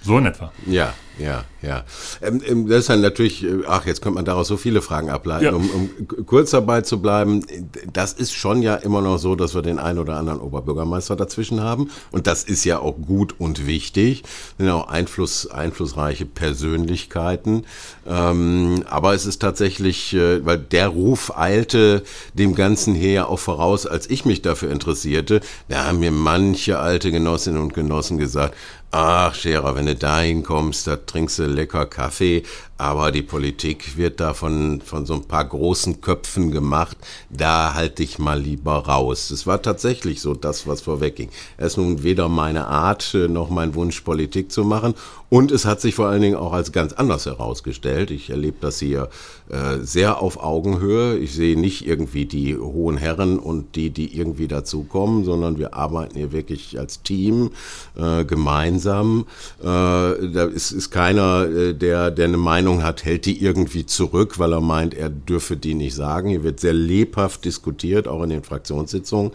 So 0.06 0.20
in 0.20 0.28
etwa. 0.28 0.52
Ja, 0.68 0.94
ja, 1.18 1.46
ja. 1.62 1.84
Ähm, 2.22 2.42
ähm, 2.46 2.68
das 2.68 2.82
ist 2.82 2.90
dann 2.90 3.02
natürlich, 3.02 3.44
äh, 3.44 3.64
ach, 3.68 3.86
jetzt 3.86 4.02
könnte 4.02 4.16
man 4.16 4.26
daraus 4.26 4.48
so 4.48 4.58
viele 4.58 4.82
Fragen 4.82 5.10
ableiten. 5.10 5.46
Ja. 5.46 5.54
Um, 5.54 5.70
um 5.70 6.26
kurz 6.26 6.52
dabei 6.52 6.82
zu 6.82 7.02
bleiben, 7.02 7.46
das 7.92 8.14
ist 8.14 8.34
schon 8.34 8.62
ja 8.62 8.76
immer 8.76 9.02
noch 9.02 9.18
so, 9.18 9.36
dass 9.36 9.56
wir 9.56 9.62
den 9.62 9.80
einen 9.80 9.98
oder 9.98 10.18
anderen 10.18 10.42
Oberbürgermeister 10.42 11.16
dazwischen 11.16 11.62
haben. 11.62 11.90
Und 12.12 12.28
das 12.28 12.44
ist 12.44 12.66
ja 12.66 12.80
auch 12.80 12.96
gut 12.98 13.36
und 13.40 13.66
wichtig. 13.66 14.24
Sind 14.58 14.70
auch 14.70 14.90
Einfluss, 14.90 15.48
einflussreiche 15.48 16.26
Persönlichkeiten. 16.26 17.66
Ähm, 18.06 18.84
aber 18.88 19.14
es 19.14 19.26
ist 19.26 19.42
tatsächlich, 19.42 20.14
äh, 20.14 20.46
weil 20.46 20.58
der 20.60 20.90
Ruf 20.90 21.36
eilte 21.36 22.04
dem 22.34 22.54
Ganzen 22.54 22.94
her 22.94 23.12
ja 23.12 23.26
auch 23.26 23.40
voraus, 23.40 23.88
als 23.88 24.10
ich 24.10 24.26
mich 24.26 24.42
dafür 24.42 24.70
interessierte. 24.70 25.40
Da 25.70 25.86
haben 25.86 26.00
mir 26.00 26.12
manche 26.12 26.78
alte 26.78 27.12
Genossinnen 27.12 27.62
und 27.62 27.74
Genossen 27.74 28.18
gesagt, 28.18 28.56
Ach, 28.98 29.36
Scherer, 29.36 29.76
wenn 29.76 29.88
du 29.88 29.96
da 29.96 30.22
hinkommst, 30.22 30.88
da 30.88 30.96
trinkst 30.96 31.40
du 31.40 31.48
lecker 31.48 31.86
Kaffee, 31.86 32.44
aber 32.78 33.12
die 33.12 33.22
Politik 33.22 33.96
wird 33.96 34.20
da 34.20 34.34
von, 34.34 34.82
von 34.82 35.06
so 35.06 35.14
ein 35.14 35.24
paar 35.24 35.46
großen 35.46 36.02
Köpfen 36.02 36.52
gemacht. 36.52 36.98
Da 37.30 37.74
halte 37.74 38.04
ich 38.04 38.20
mal 38.20 38.40
lieber 38.40 38.74
raus. 38.74 39.30
Das 39.30 39.48
war 39.48 39.62
tatsächlich 39.62 40.20
so 40.20 40.34
das, 40.34 40.68
was 40.68 40.82
vorwegging. 40.82 41.30
Es 41.56 41.74
ist 41.74 41.78
nun 41.78 42.04
weder 42.04 42.28
meine 42.28 42.68
Art 42.68 43.14
äh, 43.14 43.30
noch 43.30 43.50
mein 43.50 43.76
Wunsch, 43.76 44.02
Politik 44.02 44.52
zu 44.52 44.66
machen. 44.66 44.94
Und 45.30 45.52
es 45.52 45.66
hat 45.66 45.82
sich 45.82 45.96
vor 45.96 46.08
allen 46.08 46.22
Dingen 46.22 46.36
auch 46.36 46.54
als 46.54 46.72
ganz 46.72 46.94
anders 46.94 47.26
herausgestellt. 47.26 48.12
Ich 48.12 48.30
erlebe 48.30 48.58
das 48.60 48.80
hier 48.80 49.10
äh, 49.50 49.80
sehr 49.82 50.22
auf 50.22 50.42
Augenhöhe. 50.42 51.18
Ich 51.18 51.34
sehe 51.34 51.60
nicht 51.60 51.88
irgendwie 51.88 52.26
die 52.26 52.58
hohen 52.58 52.98
Herren 52.98 53.40
und 53.40 53.76
die, 53.76 53.90
die 53.90 54.18
irgendwie 54.18 54.48
dazukommen, 54.48 55.24
sondern 55.24 55.58
wir 55.58 55.74
arbeiten 55.74 56.18
hier 56.18 56.32
wirklich 56.32 56.78
als 56.78 57.02
Team 57.04 57.52
äh, 57.96 58.26
gemeinsam. 58.26 59.26
Äh, 59.62 59.66
da 59.66 60.50
ist, 60.54 60.72
ist 60.72 60.92
keiner, 60.92 61.48
äh, 61.50 61.74
der, 61.74 62.12
der 62.12 62.26
eine 62.26 62.38
Meinung 62.38 62.65
Meinung 62.66 62.84
hat, 62.84 63.06
hält 63.06 63.28
die 63.28 63.44
irgendwie 63.44 63.86
zurück, 63.86 64.40
weil 64.40 64.52
er 64.52 64.62
meint, 64.62 64.96
er 64.96 65.10
dürfe 65.10 65.56
die 65.56 65.76
nicht 65.76 65.94
sagen. 65.94 66.30
Hier 66.30 66.44
wird 66.44 66.60
sehr 66.60 66.74
lebhaft 66.74 67.46
diskutiert, 67.46 68.08
auch 68.08 68.24
in 68.24 68.32
den 68.32 68.44
Fraktionssitzungen. 68.44 69.32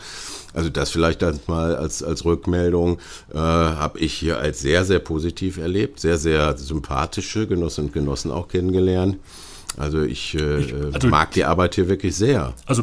Also 0.52 0.68
das 0.68 0.90
vielleicht 0.90 1.22
mal 1.46 1.76
als, 1.76 2.02
als 2.02 2.24
Rückmeldung 2.24 2.98
äh, 3.32 3.38
habe 3.38 4.00
ich 4.00 4.14
hier 4.14 4.38
als 4.38 4.60
sehr, 4.60 4.84
sehr 4.84 4.98
positiv 4.98 5.58
erlebt. 5.58 6.00
Sehr, 6.00 6.18
sehr 6.18 6.56
sympathische 6.56 7.46
Genossinnen 7.46 7.90
und 7.90 7.94
Genossen 7.94 8.32
auch 8.32 8.48
kennengelernt. 8.48 9.18
Also 9.76 10.02
ich, 10.02 10.34
äh, 10.34 10.60
ich 10.60 10.74
also 10.92 11.06
mag 11.06 11.30
die 11.30 11.44
Arbeit 11.44 11.76
hier 11.76 11.88
wirklich 11.88 12.16
sehr. 12.16 12.54
Also 12.66 12.82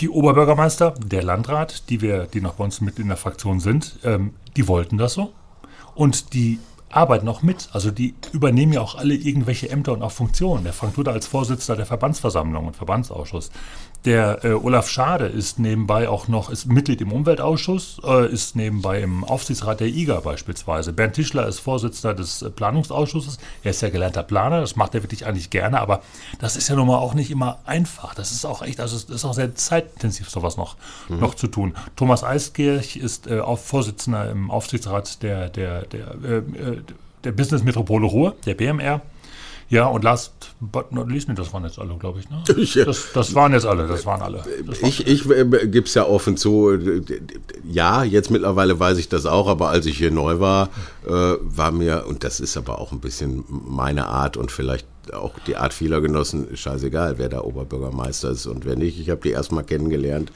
die 0.00 0.08
Oberbürgermeister, 0.08 0.94
der 1.04 1.24
Landrat, 1.24 1.90
die 1.90 2.00
wir, 2.00 2.26
die 2.32 2.40
noch 2.40 2.54
bei 2.54 2.64
uns 2.64 2.80
mit 2.80 3.00
in 3.00 3.08
der 3.08 3.16
Fraktion 3.16 3.58
sind, 3.58 3.98
ähm, 4.04 4.34
die 4.56 4.68
wollten 4.68 4.98
das 4.98 5.14
so. 5.14 5.32
Und 5.96 6.32
die 6.32 6.60
arbeiten 6.96 7.28
auch 7.28 7.42
mit. 7.42 7.68
Also 7.72 7.90
die 7.90 8.14
übernehmen 8.32 8.72
ja 8.72 8.80
auch 8.80 8.94
alle 8.94 9.14
irgendwelche 9.14 9.68
Ämter 9.68 9.92
und 9.92 10.02
auch 10.02 10.12
Funktionen. 10.12 10.64
Der 10.64 10.72
Frank 10.72 10.94
Duda 10.94 11.12
als 11.12 11.26
Vorsitzender 11.26 11.76
der 11.76 11.86
Verbandsversammlung 11.86 12.66
und 12.66 12.76
Verbandsausschuss. 12.76 13.50
Der 14.04 14.44
äh, 14.44 14.52
Olaf 14.52 14.90
Schade 14.90 15.24
ist 15.26 15.58
nebenbei 15.58 16.10
auch 16.10 16.28
noch 16.28 16.50
ist 16.50 16.66
Mitglied 16.66 17.00
im 17.00 17.10
Umweltausschuss, 17.10 18.02
äh, 18.04 18.30
ist 18.30 18.54
nebenbei 18.54 19.00
im 19.00 19.24
Aufsichtsrat 19.24 19.80
der 19.80 19.86
IGA 19.86 20.20
beispielsweise. 20.20 20.92
Bernd 20.92 21.14
Tischler 21.14 21.48
ist 21.48 21.60
Vorsitzender 21.60 22.14
des 22.14 22.42
äh, 22.42 22.50
Planungsausschusses. 22.50 23.38
Er 23.62 23.70
ist 23.70 23.80
ja 23.80 23.88
gelernter 23.88 24.22
Planer, 24.22 24.60
das 24.60 24.76
macht 24.76 24.94
er 24.94 25.02
wirklich 25.02 25.24
eigentlich 25.26 25.48
gerne, 25.48 25.80
aber 25.80 26.02
das 26.38 26.56
ist 26.56 26.68
ja 26.68 26.76
nun 26.76 26.88
mal 26.88 26.98
auch 26.98 27.14
nicht 27.14 27.30
immer 27.30 27.60
einfach. 27.64 28.14
Das 28.14 28.30
ist 28.30 28.44
auch 28.44 28.60
echt, 28.60 28.78
also 28.78 28.96
es 28.96 29.04
ist 29.04 29.24
auch 29.24 29.32
sehr 29.32 29.54
zeitintensiv, 29.54 30.28
sowas 30.28 30.58
noch, 30.58 30.76
mhm. 31.08 31.20
noch 31.20 31.34
zu 31.34 31.46
tun. 31.46 31.74
Thomas 31.96 32.24
Eiskirch 32.24 32.96
ist 32.96 33.26
äh, 33.26 33.40
auch 33.40 33.58
Vorsitzender 33.58 34.30
im 34.30 34.50
Aufsichtsrat 34.50 35.22
der, 35.22 35.48
der, 35.48 35.86
der, 35.86 36.14
äh, 36.22 36.36
äh, 36.36 36.82
der 37.24 37.32
Business 37.32 37.64
Metropole 37.64 38.06
Ruhr, 38.06 38.36
der 38.44 38.52
BMR. 38.52 39.00
Ja, 39.70 39.86
und 39.86 40.04
last 40.04 40.32
but 40.60 40.92
not 40.92 41.10
least, 41.10 41.28
das 41.34 41.52
waren 41.52 41.64
jetzt 41.64 41.78
alle, 41.78 41.96
glaube 41.96 42.20
ich. 42.20 42.30
Ne? 42.30 42.42
Das, 42.84 43.12
das, 43.12 43.34
waren 43.34 43.52
jetzt 43.52 43.66
alle, 43.66 43.86
das 43.86 44.04
waren 44.04 44.20
alle. 44.20 44.42
Das 44.66 44.82
waren 44.82 44.88
ich 44.88 45.06
ich 45.06 45.28
äh, 45.30 45.44
gebe 45.44 45.86
es 45.86 45.94
ja 45.94 46.06
offen 46.06 46.36
zu, 46.36 46.78
ja, 47.64 48.04
jetzt 48.04 48.30
mittlerweile 48.30 48.78
weiß 48.78 48.98
ich 48.98 49.08
das 49.08 49.26
auch, 49.26 49.48
aber 49.48 49.70
als 49.70 49.86
ich 49.86 49.96
hier 49.96 50.10
neu 50.10 50.40
war, 50.40 50.68
äh, 51.06 51.10
war 51.10 51.70
mir, 51.70 52.04
und 52.06 52.24
das 52.24 52.40
ist 52.40 52.56
aber 52.56 52.78
auch 52.78 52.92
ein 52.92 53.00
bisschen 53.00 53.44
meine 53.48 54.06
Art 54.06 54.36
und 54.36 54.50
vielleicht 54.50 54.86
auch 55.12 55.38
die 55.46 55.56
Art 55.56 55.74
vieler 55.74 56.00
Genossen, 56.00 56.56
scheißegal, 56.56 57.18
wer 57.18 57.28
da 57.28 57.42
Oberbürgermeister 57.42 58.30
ist 58.30 58.46
und 58.46 58.64
wer 58.64 58.76
nicht. 58.76 58.98
Ich 58.98 59.10
habe 59.10 59.20
die 59.22 59.30
erstmal 59.30 59.64
kennengelernt 59.64 60.32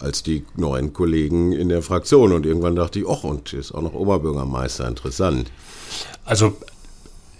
als 0.00 0.22
die 0.22 0.44
neuen 0.56 0.92
Kollegen 0.92 1.52
in 1.52 1.68
der 1.68 1.82
Fraktion 1.82 2.32
und 2.32 2.46
irgendwann 2.46 2.76
dachte 2.76 3.00
ich, 3.00 3.06
ach, 3.08 3.24
und 3.24 3.52
ist 3.52 3.72
auch 3.72 3.82
noch 3.82 3.94
Oberbürgermeister, 3.94 4.88
interessant. 4.88 5.50
Also 6.24 6.56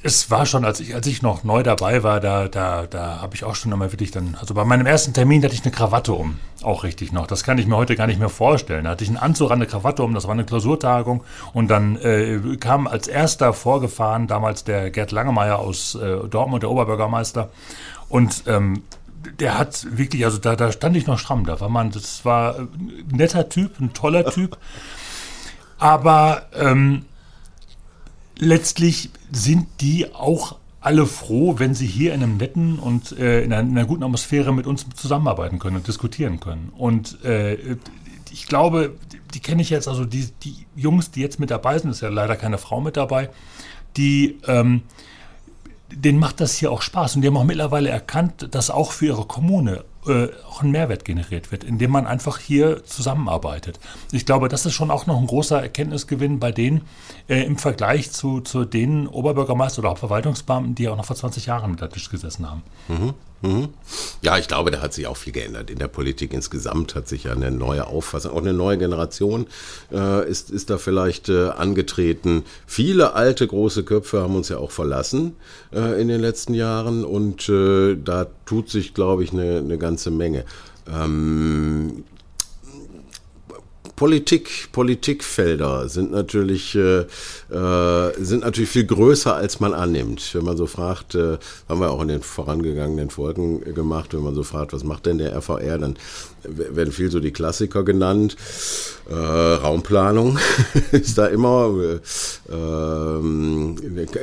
es 0.03 0.31
war 0.31 0.47
schon, 0.47 0.65
als 0.65 0.81
ich, 0.81 0.95
als 0.95 1.07
ich 1.07 1.21
noch 1.21 1.45
neu 1.45 1.63
dabei 1.63 2.03
war, 2.03 2.21
da, 2.21 2.49
da, 2.49 2.87
da 2.87 3.21
habe 3.21 3.35
ich 3.35 3.45
auch 3.45 3.55
schon 3.55 3.73
einmal 3.73 3.93
wirklich 3.93 4.11
dann, 4.11 4.35
also 4.41 4.55
bei 4.55 4.65
meinem 4.65 4.87
ersten 4.87 5.13
Termin 5.13 5.45
hatte 5.45 5.55
ich 5.55 5.63
eine 5.63 5.73
Krawatte 5.73 6.15
um, 6.15 6.39
auch 6.63 6.85
richtig 6.85 7.13
noch. 7.13 7.27
Das 7.27 7.45
kann 7.45 7.59
ich 7.59 7.67
mir 7.67 7.77
heute 7.77 7.97
gar 7.97 8.07
nicht 8.07 8.19
mehr 8.19 8.31
vorstellen. 8.31 8.85
Da 8.85 8.91
hatte 8.91 9.05
ich 9.05 9.11
einen 9.11 9.19
Anzug 9.19 9.51
an, 9.51 9.59
eine 9.59 9.67
Krawatte 9.67 10.03
um, 10.03 10.15
das 10.15 10.25
war 10.25 10.33
eine 10.33 10.45
Klausurtagung 10.45 11.23
und 11.53 11.69
dann 11.69 11.97
äh, 11.97 12.41
kam 12.59 12.87
als 12.87 13.09
erster 13.09 13.53
vorgefahren 13.53 14.27
damals 14.27 14.65
der 14.65 14.91
Gerd 14.91 15.13
Langemeier 15.13 15.59
aus 15.59 15.95
äh, 15.97 16.29
Dortmund, 16.29 16.63
der 16.63 16.71
Oberbürgermeister 16.71 17.51
und 18.09 18.45
ähm, 18.47 18.83
der 19.39 19.59
hat 19.59 19.87
wirklich, 19.99 20.25
also 20.25 20.39
da, 20.39 20.57
da 20.57 20.73
stand 20.73 20.97
ich 20.97 21.07
noch 21.07 21.19
stramm, 21.19 21.45
da 21.45 21.61
war 21.61 21.69
man, 21.69 21.91
das 21.91 22.25
war 22.25 22.59
ein 22.59 23.07
netter 23.13 23.51
Typ, 23.51 23.79
ein 23.79 23.93
toller 23.93 24.25
Typ, 24.31 24.57
aber 25.79 26.47
ähm, 26.55 27.05
letztlich 28.41 29.11
sind 29.31 29.67
die 29.81 30.13
auch 30.13 30.57
alle 30.81 31.07
froh, 31.07 31.59
wenn 31.59 31.75
sie 31.75 31.87
hier 31.87 32.15
in 32.15 32.23
einem 32.23 32.39
netten 32.39 32.79
und 32.79 33.13
äh, 33.13 33.43
in, 33.45 33.53
einer, 33.53 33.69
in, 33.69 33.77
einer, 33.77 33.87
guten 33.87 34.03
Atmosphäre 34.03 34.53
mit 34.53 34.67
uns 34.67 34.87
zusammenarbeiten 34.95 35.59
können 35.59 35.77
und 35.77 35.87
diskutieren 35.87 36.41
können. 36.41 36.73
Und 36.77 37.23
äh, 37.23 37.77
ich 38.33 38.47
glaube, 38.47 38.95
die 39.35 39.41
kenne 39.41 39.61
ich 39.61 39.69
jetzt, 39.69 39.89
also 39.89 40.07
die, 40.07 40.29
die, 40.43 40.67
Jungs, 40.75 41.11
die 41.11 41.21
jetzt 41.21 41.39
mit 41.39 41.51
dabei 41.51 41.79
sind, 41.79 41.91
ist 41.91 42.01
ja 42.01 42.09
leider 42.09 42.35
keine 42.37 42.57
Frau 42.57 42.81
mit 42.81 42.97
dabei, 42.97 43.29
die, 43.99 44.39
ähm, 44.47 44.83
denen 45.93 46.19
macht 46.19 46.41
das 46.41 46.55
hier 46.55 46.73
auch 46.73 46.81
Spaß 46.81 47.17
und 47.17 47.23
die 47.23 47.29
haben 47.29 47.37
auch 47.37 47.45
mittlerweile 47.45 47.91
erkannt, 47.91 48.49
dass 48.53 48.71
auch 48.71 48.93
für 48.93 49.07
ihre 49.07 49.27
Kommune 49.27 49.85
äh, 50.07 50.29
auch 50.49 50.63
ein 50.63 50.71
Mehrwert 50.71 51.05
generiert 51.05 51.53
wird, 51.53 51.65
indem 51.65 51.91
man 51.91 52.07
einfach 52.07 52.39
hier 52.39 52.85
zusammenarbeitet. 52.85 53.79
Ich 54.13 54.27
glaube, 54.27 54.49
das 54.49 54.65
ist 54.67 54.73
schon 54.73 54.91
auch 54.91 55.07
noch 55.07 55.19
ein 55.19 55.27
großer 55.27 55.61
Erkenntnisgewinn 55.61 56.39
bei 56.39 56.53
denen 56.53 56.83
äh, 57.29 57.43
im 57.43 57.59
Vergleich 57.59 58.11
zu, 58.11 58.41
zu 58.41 58.65
den 58.65 59.07
Oberbürgermeister 59.07 59.81
oder 59.81 59.91
Hauptverwaltungsbeamten, 59.91 60.75
die 60.75 60.89
auch 60.89 60.97
noch 60.97 61.05
vor 61.05 61.17
20 61.17 61.47
Jahren 61.47 61.73
mit 61.73 61.81
der 61.81 61.91
Tisch 61.91 62.09
gesessen 62.11 62.51
haben. 62.51 62.63
Mhm. 62.89 63.15
Mhm. 63.43 63.69
Ja, 64.21 64.37
ich 64.37 64.49
glaube, 64.49 64.71
da 64.71 64.83
hat 64.83 64.93
sich 64.93 65.07
auch 65.07 65.17
viel 65.17 65.33
geändert. 65.33 65.71
In 65.71 65.79
der 65.79 65.89
Politik 65.89 66.35
insgesamt 66.35 66.95
hat 66.95 67.09
sich 67.09 67.25
ja 67.25 67.33
eine 67.33 67.51
neue 67.51 67.87
Auffassung, 67.87 68.33
auch 68.33 68.43
eine 68.43 68.53
neue 68.53 68.77
Generation 68.77 69.47
äh, 69.91 70.29
ist, 70.29 70.51
ist 70.51 70.69
da 70.69 70.77
vielleicht 70.77 71.31
äh, 71.31 71.49
angetreten. 71.49 72.45
Viele 72.67 73.15
alte 73.15 73.47
große 73.47 73.85
Köpfe 73.85 74.21
haben 74.21 74.37
uns 74.37 74.51
ja 74.51 74.59
auch 74.59 74.71
verlassen 74.71 75.37
äh, 75.73 76.01
in 76.01 76.09
den 76.09 76.21
letzten 76.21 76.53
Jahren 76.53 77.05
und 77.05 77.49
äh, 77.49 77.97
da 77.97 78.27
tut 78.45 78.69
sich, 78.69 78.93
glaube 78.93 79.25
ich, 79.25 79.33
eine, 79.33 79.59
eine 79.59 79.79
ganze 79.79 80.11
Menge. 80.11 80.45
Ähm, 80.87 82.05
Politik, 84.01 84.73
Politikfelder 84.73 85.91
sind 85.91 86.11
natürlich, 86.11 86.75
äh, 86.75 87.01
äh, 87.51 88.13
sind 88.19 88.45
natürlich 88.45 88.71
viel 88.71 88.87
größer, 88.87 89.35
als 89.35 89.61
man 89.61 89.75
annimmt. 89.75 90.35
Wenn 90.35 90.43
man 90.43 90.57
so 90.57 90.65
fragt, 90.65 91.15
äh, 91.15 91.37
haben 91.69 91.81
wir 91.81 91.91
auch 91.91 92.01
in 92.01 92.09
den 92.09 92.23
vorangegangenen 92.23 93.11
Folgen 93.11 93.61
gemacht, 93.75 94.15
wenn 94.15 94.23
man 94.23 94.35
so 94.35 94.43
fragt, 94.43 94.73
was 94.73 94.85
macht 94.85 95.05
denn 95.05 95.19
der 95.19 95.37
RVR, 95.37 95.77
dann 95.77 95.99
werden 96.45 96.93
viel 96.93 97.11
so 97.11 97.21
die 97.21 97.33
Klassiker 97.33 97.85
genannt. 97.85 98.37
Äh, 99.09 99.15
Raumplanung 99.15 100.39
ist 100.93 101.19
da 101.19 101.27
immer. 101.27 101.73
Äh, 101.79 102.55
ähm, 102.55 103.77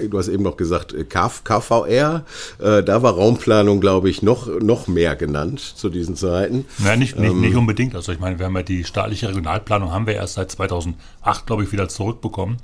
du 0.10 0.18
hast 0.18 0.28
eben 0.28 0.44
noch 0.44 0.58
gesagt, 0.58 0.96
KV, 1.10 1.44
KVR. 1.44 2.26
Äh, 2.60 2.84
da 2.84 3.04
war 3.04 3.14
Raumplanung, 3.14 3.80
glaube 3.82 4.10
ich, 4.10 4.22
noch, 4.22 4.48
noch 4.60 4.88
mehr 4.88 5.16
genannt 5.16 5.60
zu 5.60 5.90
diesen 5.90 6.16
Zeiten. 6.16 6.66
Nein, 6.78 7.00
nicht, 7.00 7.18
nicht, 7.20 7.32
ähm, 7.32 7.42
nicht 7.42 7.56
unbedingt. 7.56 7.96
Also 7.96 8.12
ich 8.12 8.20
meine, 8.20 8.40
wir 8.40 8.46
haben 8.46 8.56
ja 8.56 8.64
die 8.64 8.84
staatliche 8.84 9.30
Regionalplanung 9.30 9.92
haben 9.92 10.08
wir 10.08 10.16
erst 10.16 10.36
seit 10.36 10.52
2008, 10.52 11.46
glaube 11.46 11.64
ich, 11.64 11.72
wieder 11.72 11.90
zurückbekommen. 11.90 12.58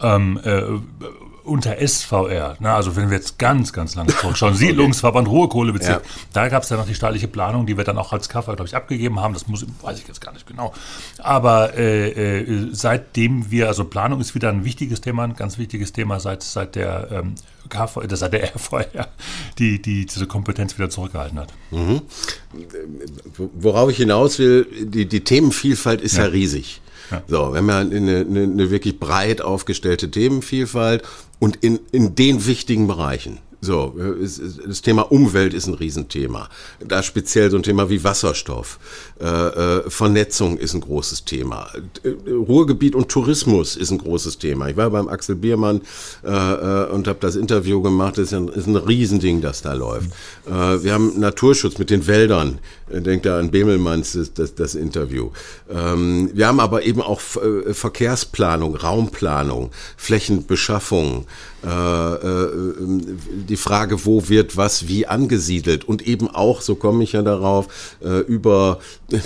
Ähm, 0.00 0.40
äh, 0.42 0.62
unter 1.50 1.76
SVR, 1.86 2.56
ne, 2.60 2.72
also 2.72 2.94
wenn 2.96 3.10
wir 3.10 3.16
jetzt 3.16 3.38
ganz, 3.38 3.72
ganz 3.72 3.96
lange 3.96 4.14
zurückschauen, 4.14 4.54
Siedlungsverband 4.56 5.28
Ruhrkohlebezirk, 5.28 6.04
ja. 6.04 6.10
da 6.32 6.48
gab 6.48 6.62
es 6.62 6.68
ja 6.68 6.76
noch 6.76 6.86
die 6.86 6.94
staatliche 6.94 7.28
Planung, 7.28 7.66
die 7.66 7.76
wir 7.76 7.84
dann 7.84 7.98
auch 7.98 8.12
als 8.12 8.28
Kaffer, 8.28 8.54
glaube 8.54 8.68
ich, 8.68 8.76
abgegeben 8.76 9.20
haben. 9.20 9.34
Das 9.34 9.48
muss, 9.48 9.66
weiß 9.82 9.98
ich 9.98 10.06
jetzt 10.06 10.20
gar 10.20 10.32
nicht 10.32 10.46
genau. 10.46 10.72
Aber 11.18 11.76
äh, 11.76 12.40
äh, 12.40 12.68
seitdem 12.72 13.50
wir, 13.50 13.66
also 13.66 13.84
Planung 13.84 14.20
ist 14.20 14.34
wieder 14.34 14.48
ein 14.48 14.64
wichtiges 14.64 15.00
Thema, 15.00 15.24
ein 15.24 15.34
ganz 15.34 15.58
wichtiges 15.58 15.92
Thema, 15.92 16.20
seit, 16.20 16.42
seit 16.42 16.76
der 16.76 17.08
ähm, 17.10 17.34
KV, 17.68 18.02
äh, 18.02 18.16
seit 18.16 18.32
der 18.32 18.44
RVR 18.54 19.08
die, 19.58 19.82
die 19.82 20.06
diese 20.06 20.26
Kompetenz 20.26 20.78
wieder 20.78 20.88
zurückgehalten 20.88 21.38
hat. 21.38 21.52
Mhm. 21.72 22.02
Worauf 23.36 23.90
ich 23.90 23.96
hinaus 23.96 24.38
will, 24.38 24.66
die, 24.84 25.06
die 25.06 25.24
Themenvielfalt 25.24 26.00
ist 26.00 26.16
ja, 26.16 26.24
ja 26.24 26.30
riesig. 26.30 26.80
So, 27.26 27.52
wir 27.52 27.58
haben 27.58 27.68
ja 27.68 27.78
eine, 27.78 28.20
eine, 28.20 28.42
eine 28.42 28.70
wirklich 28.70 28.98
breit 28.98 29.40
aufgestellte 29.40 30.10
Themenvielfalt 30.10 31.02
und 31.38 31.56
in, 31.56 31.80
in 31.92 32.14
den 32.14 32.46
wichtigen 32.46 32.86
Bereichen. 32.86 33.38
So, 33.62 33.94
das 34.66 34.80
Thema 34.80 35.02
Umwelt 35.12 35.52
ist 35.52 35.66
ein 35.66 35.74
Riesenthema. 35.74 36.48
Da 36.80 37.02
speziell 37.02 37.50
so 37.50 37.58
ein 37.58 37.62
Thema 37.62 37.90
wie 37.90 38.02
Wasserstoff. 38.02 38.78
Äh, 39.20 39.26
äh, 39.26 39.90
Vernetzung 39.90 40.56
ist 40.56 40.72
ein 40.72 40.80
großes 40.80 41.26
Thema. 41.26 41.68
Äh, 42.02 42.30
Ruhrgebiet 42.30 42.94
und 42.94 43.10
Tourismus 43.10 43.76
ist 43.76 43.90
ein 43.90 43.98
großes 43.98 44.38
Thema. 44.38 44.68
Ich 44.68 44.78
war 44.78 44.88
beim 44.88 45.08
Axel 45.08 45.34
Biermann 45.34 45.82
und 46.22 47.06
habe 47.06 47.18
das 47.20 47.36
Interview 47.36 47.82
gemacht. 47.82 48.16
Das 48.16 48.32
ist 48.32 48.34
ein, 48.34 48.76
Riesending, 48.76 49.40
das 49.40 49.62
da 49.62 49.74
läuft. 49.74 50.10
wir 50.46 50.92
haben 50.92 51.18
Naturschutz 51.18 51.78
mit 51.78 51.90
den 51.90 52.06
Wäldern. 52.06 52.58
Denkt 52.88 53.26
da 53.26 53.38
an 53.38 53.50
Bemelmanns 53.50 54.12
das, 54.12 54.32
das, 54.34 54.54
das 54.54 54.74
Interview. 54.74 55.30
Ähm, 55.70 56.30
wir 56.34 56.48
haben 56.48 56.60
aber 56.60 56.82
eben 56.82 57.00
auch 57.02 57.20
Verkehrsplanung, 57.20 58.74
Raumplanung, 58.74 59.70
Flächenbeschaffung. 59.96 61.26
Äh, 61.62 61.68
äh, 61.68 62.46
die 63.48 63.56
Frage, 63.56 64.06
wo 64.06 64.28
wird 64.28 64.56
was 64.56 64.88
wie 64.88 65.06
angesiedelt 65.06 65.84
und 65.84 66.06
eben 66.06 66.28
auch, 66.28 66.62
so 66.62 66.74
komme 66.74 67.04
ich 67.04 67.12
ja 67.12 67.22
darauf, 67.22 67.96
äh, 68.02 68.20
über 68.20 68.78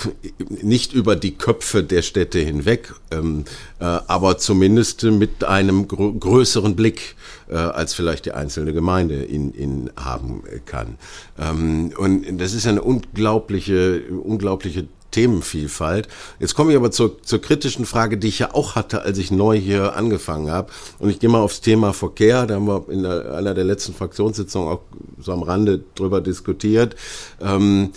nicht 0.49 0.91
über 0.91 1.15
die 1.15 1.35
Köpfe 1.35 1.83
der 1.83 2.01
Städte 2.01 2.39
hinweg, 2.39 2.93
ähm, 3.11 3.45
äh, 3.79 3.85
aber 3.85 4.37
zumindest 4.37 5.03
mit 5.03 5.45
einem 5.45 5.87
gr 5.87 6.11
größeren 6.11 6.75
Blick 6.75 7.15
äh, 7.47 7.55
als 7.55 7.93
vielleicht 7.93 8.25
die 8.25 8.33
einzelne 8.33 8.73
Gemeinde 8.73 9.23
ihn, 9.25 9.53
ihn 9.53 9.89
haben 9.95 10.43
kann. 10.65 10.97
Ähm, 11.39 11.93
und 11.97 12.37
das 12.37 12.53
ist 12.53 12.67
eine 12.67 12.81
unglaubliche, 12.81 14.01
unglaubliche 14.23 14.87
Themenvielfalt. 15.15 16.09
Jetzt 16.39 16.55
komme 16.55 16.71
ich 16.71 16.77
aber 16.77 16.91
zur, 16.91 17.21
zur 17.23 17.39
kritischen 17.39 17.85
Frage, 17.85 18.17
die 18.17 18.27
ich 18.27 18.39
ja 18.39 18.53
auch 18.53 18.75
hatte, 18.75 19.03
als 19.03 19.17
ich 19.17 19.31
neu 19.31 19.57
hier 19.57 19.95
angefangen 19.95 20.51
habe. 20.51 20.71
Und 20.99 21.09
ich 21.09 21.19
gehe 21.19 21.29
mal 21.29 21.39
aufs 21.39 21.61
Thema 21.61 21.93
Verkehr. 21.93 22.45
Da 22.45 22.55
haben 22.55 22.67
wir 22.67 22.83
in 22.89 23.03
der, 23.03 23.33
einer 23.33 23.53
der 23.53 23.63
letzten 23.63 23.93
Fraktionssitzungen 23.93 24.67
auch 24.67 24.81
so 25.21 25.31
am 25.31 25.43
Rande 25.43 25.81
drüber 25.95 26.19
diskutiert. 26.19 26.97
Ähm, 27.39 27.91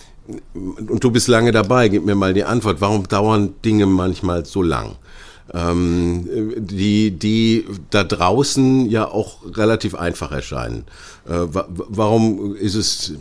und 0.55 1.03
du 1.03 1.11
bist 1.11 1.27
lange 1.27 1.51
dabei, 1.51 1.89
gib 1.89 2.05
mir 2.05 2.15
mal 2.15 2.35
die 2.35 2.45
Antwort. 2.45 2.81
Warum 2.81 3.09
dauern 3.09 3.55
Dinge 3.65 3.87
manchmal 3.87 4.45
so 4.45 4.63
lang? 4.63 4.95
Ähm, 5.53 6.29
die, 6.57 7.11
die 7.11 7.65
da 7.91 8.05
draußen 8.05 8.89
ja 8.89 9.09
auch 9.09 9.39
relativ 9.57 9.97
einfach 9.97 10.31
erscheinen. 10.31 10.85
Äh, 11.27 11.47
warum 11.51 12.55
ist 12.55 12.77
es, 12.77 13.15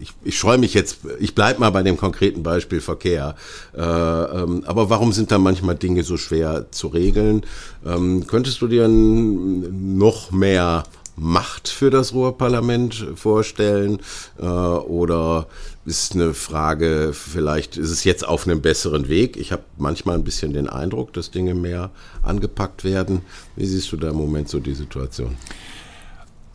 ich, 0.00 0.14
ich 0.24 0.38
scheue 0.38 0.58
mich 0.58 0.74
jetzt, 0.74 0.98
ich 1.18 1.34
bleibe 1.34 1.60
mal 1.60 1.70
bei 1.70 1.82
dem 1.82 1.96
konkreten 1.96 2.42
Beispiel 2.42 2.80
Verkehr. 2.80 3.34
Äh, 3.76 3.80
ähm, 3.82 4.62
aber 4.66 4.90
warum 4.90 5.12
sind 5.12 5.30
da 5.30 5.38
manchmal 5.38 5.76
Dinge 5.76 6.02
so 6.02 6.16
schwer 6.16 6.66
zu 6.70 6.88
regeln? 6.88 7.42
Ähm, 7.84 8.26
könntest 8.26 8.60
du 8.62 8.66
dir 8.66 8.88
noch 8.88 10.30
mehr 10.30 10.84
Macht 11.16 11.68
für 11.68 11.90
das 11.90 12.14
Ruhrparlament 12.14 13.08
vorstellen? 13.14 14.00
Äh, 14.38 14.46
oder 14.46 15.46
ist 15.84 16.14
eine 16.14 16.32
Frage, 16.32 17.12
vielleicht 17.12 17.76
ist 17.76 17.90
es 17.90 18.04
jetzt 18.04 18.26
auf 18.26 18.46
einem 18.46 18.62
besseren 18.62 19.08
Weg? 19.08 19.36
Ich 19.36 19.52
habe 19.52 19.64
manchmal 19.76 20.14
ein 20.14 20.24
bisschen 20.24 20.52
den 20.52 20.68
Eindruck, 20.68 21.12
dass 21.12 21.30
Dinge 21.30 21.54
mehr 21.54 21.90
angepackt 22.22 22.84
werden. 22.84 23.20
Wie 23.56 23.66
siehst 23.66 23.92
du 23.92 23.96
da 23.96 24.10
im 24.10 24.16
Moment 24.16 24.48
so 24.48 24.60
die 24.60 24.74
Situation? 24.74 25.36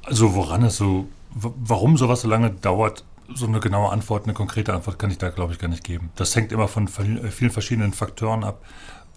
Also 0.04 0.34
woran 0.34 0.64
es 0.64 0.78
so, 0.78 1.06
warum 1.34 1.98
sowas 1.98 2.22
so 2.22 2.28
lange 2.28 2.52
dauert, 2.52 3.04
so 3.34 3.48
eine 3.48 3.60
genaue 3.60 3.91
Antwort, 3.91 4.25
eine 4.25 4.34
konkrete 4.34 4.74
Antwort 4.74 5.00
kann 5.00 5.12
ich 5.12 5.17
da, 5.17 5.29
glaube 5.29 5.53
ich, 5.53 5.60
gar 5.60 5.67
nicht 5.67 5.84
geben. 5.84 6.10
Das 6.15 6.36
hängt 6.36 6.51
immer 6.51 6.67
von 6.67 6.88
äh, 6.88 7.32
vielen 7.32 7.51
verschiedenen 7.51 7.94
Faktoren 7.94 8.44
ab. 8.44 8.62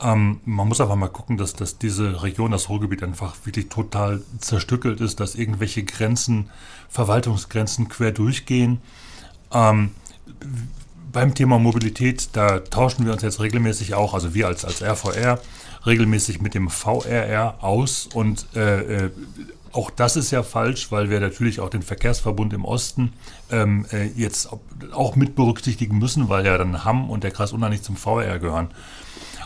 Ähm, 0.00 0.40
man 0.44 0.68
muss 0.68 0.80
einfach 0.80 0.96
mal 0.96 1.08
gucken, 1.08 1.36
dass, 1.36 1.54
dass 1.54 1.78
diese 1.78 2.22
Region, 2.22 2.52
das 2.52 2.68
Ruhrgebiet 2.68 3.02
einfach 3.02 3.34
wirklich 3.44 3.68
total 3.68 4.22
zerstückelt 4.38 5.00
ist, 5.00 5.20
dass 5.20 5.34
irgendwelche 5.34 5.82
Grenzen, 5.84 6.50
Verwaltungsgrenzen 6.88 7.88
quer 7.88 8.12
durchgehen. 8.12 8.80
Ähm, 9.52 9.90
beim 11.12 11.34
Thema 11.34 11.58
Mobilität, 11.58 12.30
da 12.34 12.60
tauschen 12.60 13.06
wir 13.06 13.12
uns 13.12 13.22
jetzt 13.22 13.40
regelmäßig 13.40 13.94
auch, 13.94 14.14
also 14.14 14.34
wir 14.34 14.46
als, 14.46 14.64
als 14.64 14.82
RVR, 14.82 15.40
regelmäßig 15.86 16.40
mit 16.40 16.54
dem 16.54 16.68
VRR 16.70 17.56
aus 17.62 18.08
und 18.12 18.46
äh, 18.54 19.06
äh 19.06 19.10
auch 19.72 19.90
das 19.90 20.16
ist 20.16 20.30
ja 20.30 20.42
falsch, 20.42 20.90
weil 20.90 21.10
wir 21.10 21.20
natürlich 21.20 21.60
auch 21.60 21.70
den 21.70 21.82
Verkehrsverbund 21.82 22.52
im 22.52 22.64
Osten 22.64 23.12
ähm, 23.50 23.86
äh, 23.92 24.06
jetzt 24.06 24.48
auch 24.92 25.16
mit 25.16 25.34
berücksichtigen 25.34 25.98
müssen, 25.98 26.28
weil 26.28 26.46
ja 26.46 26.56
dann 26.58 26.84
Hamm 26.84 27.10
und 27.10 27.24
der 27.24 27.30
Kreis 27.30 27.52
Unna 27.52 27.68
nicht 27.68 27.84
zum 27.84 27.96
VR 27.96 28.38
gehören. 28.38 28.68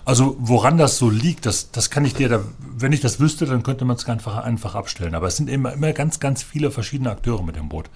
Also 0.05 0.37
woran 0.41 0.79
das 0.79 0.99
so 0.99 1.11
liegt, 1.11 1.47
das, 1.47 1.71
das 1.71 1.91
kann 1.91 2.05
ich 2.05 2.15
dir, 2.15 2.29
da, 2.29 2.43
wenn 2.59 2.93
ich 2.93 3.01
das 3.01 3.21
wüsste, 3.21 3.47
dann 3.47 3.63
könnte 3.63 3.85
man 3.85 3.97
es 3.97 4.09
einfach, 4.09 4.39
einfach 4.39 4.75
abstellen. 4.75 5.15
Aber 5.15 5.29
es 5.29 5.37
sind 5.37 5.49
immer, 5.49 5.73
immer 5.73 5.93
ganz, 5.93 6.19
ganz 6.19 6.43
viele 6.43 6.71
verschiedene 6.71 7.11
Akteure 7.11 7.43
mit 7.43 7.57
dem 7.57 7.69
Boot. 7.69 7.89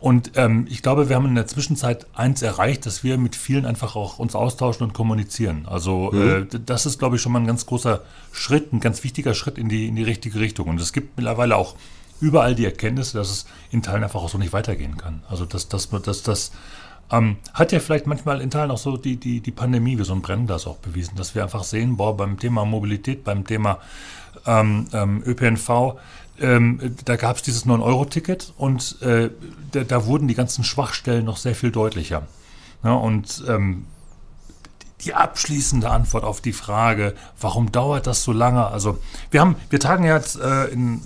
Und 0.00 0.32
ähm, 0.36 0.66
ich 0.70 0.82
glaube, 0.82 1.10
wir 1.10 1.16
haben 1.16 1.26
in 1.26 1.34
der 1.34 1.46
Zwischenzeit 1.46 2.06
eins 2.14 2.40
erreicht, 2.40 2.86
dass 2.86 3.04
wir 3.04 3.18
mit 3.18 3.36
vielen 3.36 3.66
einfach 3.66 3.96
auch 3.96 4.18
uns 4.18 4.34
austauschen 4.34 4.86
und 4.86 4.94
kommunizieren. 4.94 5.66
Also 5.66 6.10
mhm. 6.10 6.48
äh, 6.50 6.58
das 6.64 6.86
ist, 6.86 6.98
glaube 6.98 7.16
ich, 7.16 7.22
schon 7.22 7.32
mal 7.32 7.40
ein 7.40 7.46
ganz 7.46 7.66
großer 7.66 8.02
Schritt, 8.32 8.72
ein 8.72 8.80
ganz 8.80 9.04
wichtiger 9.04 9.34
Schritt 9.34 9.58
in 9.58 9.68
die, 9.68 9.88
in 9.88 9.96
die 9.96 10.02
richtige 10.02 10.40
Richtung. 10.40 10.68
Und 10.68 10.80
es 10.80 10.94
gibt 10.94 11.18
mittlerweile 11.18 11.56
auch 11.56 11.74
überall 12.18 12.54
die 12.54 12.64
Erkenntnis, 12.64 13.12
dass 13.12 13.30
es 13.30 13.46
in 13.70 13.82
Teilen 13.82 14.02
einfach 14.02 14.22
auch 14.22 14.30
so 14.30 14.38
nicht 14.38 14.54
weitergehen 14.54 14.96
kann. 14.96 15.22
Also 15.28 15.44
dass 15.44 15.68
das, 15.68 15.90
das, 15.90 16.22
das 16.22 16.52
ähm, 17.10 17.36
hat 17.52 17.72
ja 17.72 17.80
vielleicht 17.80 18.06
manchmal 18.06 18.40
in 18.40 18.50
Teilen 18.50 18.70
auch 18.70 18.78
so 18.78 18.96
die, 18.96 19.16
die, 19.16 19.40
die 19.40 19.50
Pandemie 19.50 19.98
wie 19.98 20.04
so 20.04 20.14
ein 20.14 20.22
Brennglas 20.22 20.66
auch 20.66 20.76
bewiesen, 20.76 21.16
dass 21.16 21.34
wir 21.34 21.42
einfach 21.42 21.64
sehen, 21.64 21.96
boah, 21.96 22.16
beim 22.16 22.38
Thema 22.38 22.64
Mobilität, 22.64 23.24
beim 23.24 23.46
Thema 23.46 23.78
ähm, 24.46 24.86
ähm, 24.92 25.22
ÖPNV, 25.26 25.98
ähm, 26.40 26.96
da 27.04 27.16
gab 27.16 27.36
es 27.36 27.42
dieses 27.42 27.66
9-Euro-Ticket 27.66 28.52
und 28.56 29.00
äh, 29.02 29.30
da, 29.72 29.84
da, 29.84 30.06
wurden 30.06 30.28
die 30.28 30.34
ganzen 30.34 30.64
Schwachstellen 30.64 31.24
noch 31.24 31.36
sehr 31.36 31.54
viel 31.54 31.70
deutlicher. 31.70 32.26
Ja, 32.82 32.94
und 32.94 33.44
ähm, 33.46 33.86
die 35.04 35.14
abschließende 35.14 35.88
Antwort 35.88 36.24
auf 36.24 36.40
die 36.40 36.52
Frage, 36.52 37.14
warum 37.40 37.72
dauert 37.72 38.06
das 38.06 38.22
so 38.22 38.32
lange? 38.32 38.66
Also 38.66 38.98
wir 39.30 39.40
haben, 39.40 39.56
wir 39.70 39.80
tagen 39.80 40.04
jetzt 40.04 40.38
äh, 40.38 40.66
in 40.66 41.00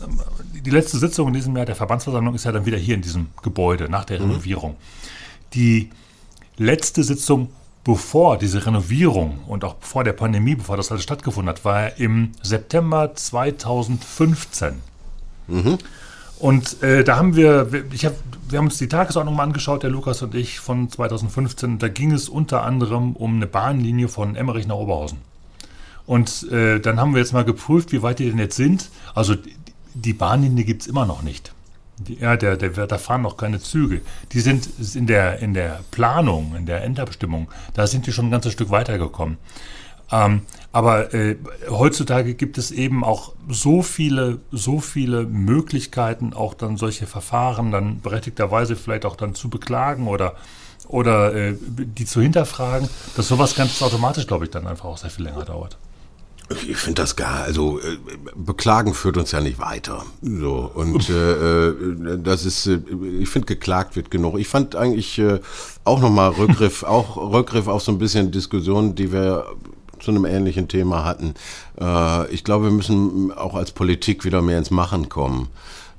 die 0.65 0.71
letzte 0.71 0.99
Sitzung 0.99 1.29
in 1.29 1.35
diesem 1.35 1.57
Jahr 1.57 1.67
der 1.67 1.77
Verbandsversammlung 1.77 2.35
ist 2.35 2.45
ja 2.45 2.53
dann 2.53 2.67
wieder 2.67 2.79
hier 2.79 2.95
in 2.95 3.03
diesem 3.03 3.29
Gebäude 3.43 3.89
nach 3.89 4.05
der 4.05 4.21
mhm. 4.21 4.31
Renovierung. 4.31 4.77
Die 5.55 5.91
letzte 6.57 7.05
Sitzung 7.05 7.51
bevor 7.85 8.39
diese 8.39 8.65
Renovierung 8.65 9.41
und 9.47 9.63
auch 9.63 9.77
vor 9.81 10.05
der 10.05 10.15
Pandemie, 10.15 10.55
bevor 10.55 10.77
das 10.77 10.91
alles 10.91 11.05
stattgefunden 11.05 11.51
hat, 11.51 11.65
war 11.65 11.99
im 11.99 12.33
September 12.43 13.15
2015. 13.15 14.81
Mhm. 15.49 15.79
Und 16.39 16.83
äh, 16.83 17.05
da 17.05 17.17
haben 17.17 17.37
wir, 17.37 17.69
ich 17.93 18.05
hab, 18.05 18.15
wir 18.49 18.59
haben 18.59 18.67
uns 18.67 18.79
die 18.79 18.89
Tagesordnung 18.89 19.37
mal 19.37 19.45
angeschaut, 19.45 19.83
der 19.83 19.91
Lukas 19.91 20.21
und 20.23 20.35
ich, 20.35 20.61
von 20.61 20.91
2015. 20.91 21.79
Da 21.79 21.89
ging 21.89 22.13
es 22.13 22.29
unter 22.29 22.63
anderem 22.63 23.13
um 23.15 23.37
eine 23.37 23.47
Bahnlinie 23.47 24.09
von 24.09 24.37
Emmerich 24.37 24.67
nach 24.67 24.77
Oberhausen. 24.77 25.19
Und 26.07 26.51
äh, 26.51 26.81
dann 26.81 27.01
haben 27.01 27.15
wir 27.15 27.21
jetzt 27.21 27.33
mal 27.33 27.45
geprüft, 27.45 27.93
wie 27.93 28.03
weit 28.03 28.19
die 28.19 28.29
denn 28.29 28.39
jetzt 28.39 28.57
sind. 28.57 28.91
Also 29.15 29.37
die 29.95 30.13
Bahnlinie 30.13 30.65
gibt 30.65 30.83
es 30.83 30.89
immer 30.89 31.07
noch 31.07 31.23
nicht. 31.23 31.55
Die, 31.99 32.17
ja, 32.17 32.37
der, 32.37 32.57
der, 32.57 32.87
da 32.87 32.99
fahren 32.99 33.23
noch 33.23 33.37
keine 33.37 33.61
Züge. 33.61 34.01
Die 34.33 34.41
sind 34.41 34.69
in 34.95 35.07
der, 35.07 35.39
in 35.39 35.55
der 35.55 35.81
Planung, 35.93 36.57
in 36.57 36.67
der 36.67 36.83
Endabstimmung, 36.83 37.49
da 37.73 37.87
sind 37.87 38.07
die 38.07 38.13
schon 38.13 38.27
ein 38.27 38.31
ganzes 38.33 38.53
Stück 38.53 38.71
weitergekommen. 38.71 39.39
Ähm, 40.13 40.43
aber 40.73 41.15
äh, 41.15 41.37
heutzutage 41.71 42.35
gibt 42.35 42.59
es 42.59 42.71
eben 42.71 43.05
auch 43.05 43.33
so 43.49 43.83
viele, 43.83 44.41
so 44.51 44.81
viele 44.81 45.25
Möglichkeiten, 45.25 46.33
auch 46.33 46.55
dann 46.55 46.77
solche 46.77 47.07
Verfahren 47.07 47.71
dann 47.71 48.01
berechtigterweise 48.01 48.77
vielleicht 48.77 49.05
auch 49.07 49.17
dann 49.17 49.35
zu 49.35 49.49
beklagen 49.49 50.09
oder 50.09 50.35
oder 50.87 51.35
äh, 51.35 51.55
die 51.61 52.05
zu 52.05 52.21
hinterfragen, 52.21 52.89
dass 53.17 53.29
sowas 53.29 53.55
ganz 53.55 53.81
automatisch, 53.81 54.27
glaube 54.27 54.45
ich, 54.45 54.51
dann 54.51 54.67
einfach 54.67 54.85
auch 54.85 54.99
sehr 54.99 55.11
viel 55.11 55.25
länger 55.25 55.45
dauert. 55.45 55.79
Ich 56.69 56.77
finde 56.77 57.01
das 57.01 57.17
gar, 57.17 57.45
also 57.45 57.79
äh, 57.79 57.97
beklagen 58.35 58.93
führt 58.93 59.17
uns 59.17 59.33
ja 59.33 59.41
nicht 59.41 59.59
weiter. 59.59 60.05
So 60.21 60.71
und 60.75 61.09
äh, 61.09 61.69
äh, 61.69 62.19
das 62.23 62.45
ist, 62.45 62.67
äh, 62.67 62.81
ich 63.19 63.31
finde 63.31 63.47
geklagt 63.47 63.97
wird 63.97 64.11
genug. 64.11 64.39
Ich 64.39 64.49
fand 64.49 64.77
eigentlich 64.77 65.19
äh, 65.19 65.41
auch 65.85 66.01
nochmal 66.01 66.31
Rückgriff, 66.31 66.83
auch 66.83 67.17
Rückgriff 67.17 67.67
auf 67.67 67.83
so 67.83 67.93
ein 67.93 67.99
bisschen 67.99 68.31
Diskussionen, 68.31 68.95
die 68.95 69.11
wir 69.11 69.47
zu 70.05 70.11
einem 70.11 70.25
ähnlichen 70.27 70.69
Thema 70.69 71.05
hatten. 71.05 71.35
Äh, 71.81 72.31
ich 72.33 72.45
glaube, 72.45 72.67
wir 72.67 72.73
müssen 72.73 73.33
auch 73.33 73.55
als 73.55 73.73
Politik 73.73 74.25
wieder 74.25 74.43
mehr 74.43 74.59
ins 74.59 74.71
Machen 74.71 75.09
kommen. 75.09 75.49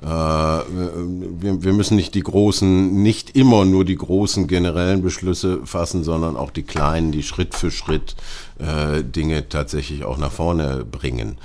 Äh, 0.01 0.07
wir, 0.07 1.73
müssen 1.73 1.95
nicht 1.95 2.13
die 2.13 2.21
großen, 2.21 3.01
nicht 3.01 3.35
immer 3.35 3.65
nur 3.65 3.85
die 3.85 3.95
großen 3.95 4.47
generellen 4.47 5.01
Beschlüsse 5.01 5.65
fassen, 5.65 6.03
sondern 6.03 6.37
auch 6.37 6.51
die 6.51 6.63
kleinen, 6.63 7.11
die 7.11 7.23
Schritt 7.23 7.55
für 7.55 7.71
Schritt 7.71 8.15
äh, 8.59 9.03
Dinge 9.03 9.49
tatsächlich 9.49 10.03
auch 10.03 10.17
nach 10.17 10.31
vorne 10.31 10.85
bringen. 10.85 11.37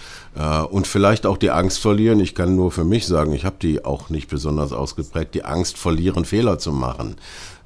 Und 0.71 0.87
vielleicht 0.87 1.27
auch 1.27 1.37
die 1.37 1.51
Angst 1.51 1.81
verlieren. 1.81 2.21
Ich 2.21 2.37
kann 2.37 2.55
nur 2.55 2.71
für 2.71 2.85
mich 2.85 3.05
sagen, 3.05 3.33
ich 3.33 3.45
habe 3.45 3.57
die 3.61 3.85
auch 3.85 4.11
nicht 4.11 4.29
besonders 4.29 4.73
ausgeprägt. 4.73 5.35
Die 5.35 5.45
Angst 5.45 5.77
verlieren, 5.77 6.25
Fehler 6.25 6.61
zu 6.61 6.71
machen. 6.71 7.17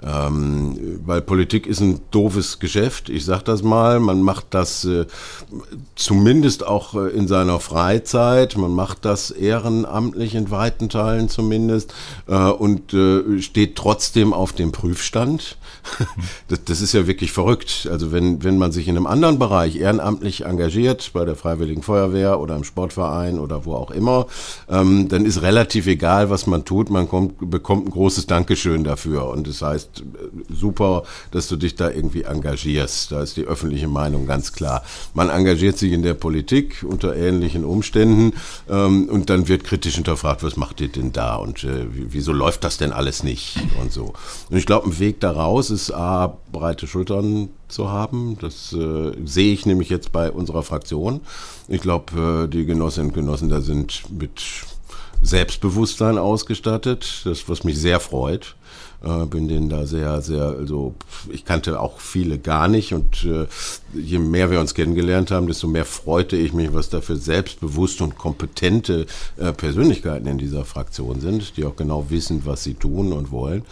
Ähm, 0.02 1.00
weil 1.04 1.22
Politik 1.22 1.66
ist 1.66 1.80
ein 1.80 2.00
doofes 2.10 2.58
Geschäft, 2.58 3.08
ich 3.08 3.24
sag 3.24 3.42
das 3.44 3.62
mal. 3.62 4.00
Man 4.00 4.22
macht 4.22 4.46
das 4.50 4.84
äh, 4.84 5.06
zumindest 5.94 6.66
auch 6.66 6.94
äh, 6.94 7.08
in 7.08 7.26
seiner 7.28 7.60
Freizeit, 7.60 8.56
man 8.56 8.72
macht 8.72 9.04
das 9.04 9.30
ehrenamtlich 9.30 10.34
in 10.34 10.50
weiten 10.50 10.88
Teilen 10.88 11.28
zumindest 11.28 11.94
äh, 12.26 12.34
und 12.34 12.92
äh, 12.92 13.40
steht 13.40 13.76
trotzdem 13.76 14.32
auf 14.32 14.52
dem 14.52 14.72
Prüfstand. 14.72 15.56
das, 16.48 16.64
das, 16.64 16.80
ist 16.80 16.92
ja 16.92 17.06
wirklich 17.06 17.32
verrückt. 17.32 17.88
Also 17.90 18.12
wenn, 18.12 18.42
wenn 18.42 18.58
man 18.58 18.72
sich 18.72 18.88
in 18.88 18.96
einem 18.96 19.06
anderen 19.06 19.38
Bereich 19.38 19.76
ehrenamtlich 19.76 20.44
engagiert, 20.44 21.12
bei 21.12 21.24
der 21.24 21.36
Freiwilligen 21.36 21.82
Feuerwehr 21.82 22.40
oder 22.40 22.56
im 22.56 22.64
Sportverein 22.64 23.38
oder 23.38 23.64
wo 23.64 23.74
auch 23.74 23.90
immer, 23.90 24.26
ähm, 24.68 25.08
dann 25.08 25.24
ist 25.24 25.42
relativ 25.42 25.86
egal, 25.86 26.30
was 26.30 26.46
man 26.46 26.64
tut. 26.64 26.90
Man 26.90 27.08
kommt, 27.08 27.50
bekommt 27.50 27.86
ein 27.86 27.90
großes 27.90 28.26
Dankeschön 28.26 28.84
dafür. 28.84 29.28
Und 29.28 29.46
das 29.46 29.62
heißt, 29.62 29.83
äh, 30.00 30.52
super, 30.52 31.04
dass 31.30 31.48
du 31.48 31.56
dich 31.56 31.74
da 31.74 31.90
irgendwie 31.90 32.22
engagierst. 32.22 33.12
Da 33.12 33.22
ist 33.22 33.36
die 33.36 33.44
öffentliche 33.44 33.88
Meinung 33.88 34.26
ganz 34.26 34.52
klar. 34.52 34.82
Man 35.14 35.30
engagiert 35.30 35.78
sich 35.78 35.92
in 35.92 36.02
der 36.02 36.14
Politik 36.14 36.84
unter 36.88 37.16
ähnlichen 37.16 37.64
Umständen 37.64 38.32
ähm, 38.68 39.08
und 39.08 39.30
dann 39.30 39.48
wird 39.48 39.64
kritisch 39.64 39.94
hinterfragt, 39.94 40.42
was 40.42 40.56
macht 40.56 40.80
ihr 40.80 40.88
denn 40.88 41.12
da 41.12 41.36
und 41.36 41.64
äh, 41.64 41.86
wieso 41.90 42.32
läuft 42.32 42.64
das 42.64 42.78
denn 42.78 42.92
alles 42.92 43.22
nicht 43.22 43.56
und 43.80 43.92
so. 43.92 44.12
Und 44.50 44.56
ich 44.56 44.66
glaube, 44.66 44.88
ein 44.88 44.98
Weg 44.98 45.20
daraus 45.20 45.70
ist 45.70 45.92
A, 45.92 46.36
breite 46.52 46.86
Schultern 46.86 47.50
zu 47.68 47.90
haben. 47.90 48.38
Das 48.40 48.72
äh, 48.72 49.12
sehe 49.24 49.52
ich 49.52 49.66
nämlich 49.66 49.88
jetzt 49.88 50.12
bei 50.12 50.30
unserer 50.30 50.62
Fraktion. 50.62 51.20
Ich 51.68 51.80
glaube, 51.80 52.44
äh, 52.44 52.48
die 52.48 52.64
Genossinnen 52.64 53.10
und 53.10 53.14
Genossen 53.14 53.48
da 53.48 53.60
sind 53.60 54.02
mit 54.10 54.42
Selbstbewusstsein 55.22 56.18
ausgestattet, 56.18 57.22
das 57.24 57.48
was 57.48 57.64
mich 57.64 57.78
sehr 57.78 58.00
freut. 58.00 58.54
Äh, 59.04 59.26
bin 59.26 59.48
denen 59.48 59.68
da 59.68 59.84
sehr, 59.84 60.22
sehr, 60.22 60.44
also 60.44 60.94
ich 61.30 61.44
kannte 61.44 61.78
auch 61.78 62.00
viele 62.00 62.38
gar 62.38 62.68
nicht 62.68 62.94
und 62.94 63.24
äh, 63.24 63.46
je 63.92 64.18
mehr 64.18 64.50
wir 64.50 64.60
uns 64.60 64.72
kennengelernt 64.72 65.30
haben, 65.30 65.46
desto 65.46 65.66
mehr 65.66 65.84
freute 65.84 66.36
ich 66.36 66.54
mich, 66.54 66.72
was 66.72 66.88
da 66.88 67.02
für 67.02 67.16
selbstbewusste 67.16 68.04
und 68.04 68.16
kompetente 68.16 69.04
äh, 69.36 69.52
Persönlichkeiten 69.52 70.26
in 70.26 70.38
dieser 70.38 70.64
Fraktion 70.64 71.20
sind, 71.20 71.58
die 71.58 71.66
auch 71.66 71.76
genau 71.76 72.06
wissen, 72.08 72.46
was 72.46 72.64
sie 72.64 72.74
tun 72.74 73.12
und 73.12 73.30
wollen. 73.30 73.64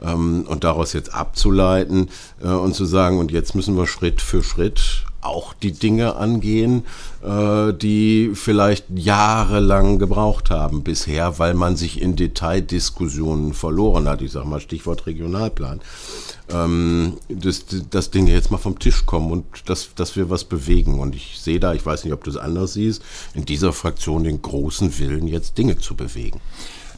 Ähm, 0.00 0.46
und 0.48 0.64
daraus 0.64 0.94
jetzt 0.94 1.12
abzuleiten 1.12 2.08
äh, 2.42 2.48
und 2.48 2.74
zu 2.74 2.86
sagen, 2.86 3.18
und 3.18 3.30
jetzt 3.30 3.54
müssen 3.54 3.76
wir 3.76 3.86
Schritt 3.86 4.22
für 4.22 4.42
Schritt 4.42 5.04
auch 5.20 5.52
die 5.54 5.72
Dinge 5.72 6.16
angehen, 6.16 6.84
äh, 7.22 7.72
die 7.72 8.30
vielleicht 8.34 8.86
jahrelang 8.94 9.98
gebraucht 9.98 10.50
haben 10.50 10.82
bisher, 10.82 11.38
weil 11.38 11.54
man 11.54 11.76
sich 11.76 12.00
in 12.00 12.16
Detaildiskussionen 12.16 13.52
verloren 13.54 14.08
hat. 14.08 14.22
Ich 14.22 14.32
sage 14.32 14.46
mal 14.46 14.60
Stichwort 14.60 15.06
Regionalplan. 15.06 15.80
Ähm, 16.50 17.18
dass, 17.28 17.66
dass 17.90 18.10
Dinge 18.10 18.32
jetzt 18.32 18.50
mal 18.50 18.56
vom 18.56 18.78
Tisch 18.78 19.04
kommen 19.04 19.30
und 19.30 19.44
dass, 19.66 19.94
dass 19.94 20.16
wir 20.16 20.30
was 20.30 20.44
bewegen. 20.44 20.98
Und 20.98 21.14
ich 21.14 21.38
sehe 21.40 21.60
da, 21.60 21.74
ich 21.74 21.84
weiß 21.84 22.04
nicht, 22.04 22.14
ob 22.14 22.24
du 22.24 22.30
es 22.30 22.38
anders 22.38 22.72
siehst, 22.72 23.02
in 23.34 23.44
dieser 23.44 23.74
Fraktion 23.74 24.24
den 24.24 24.40
großen 24.40 24.98
Willen, 24.98 25.26
jetzt 25.26 25.58
Dinge 25.58 25.76
zu 25.76 25.94
bewegen. 25.94 26.40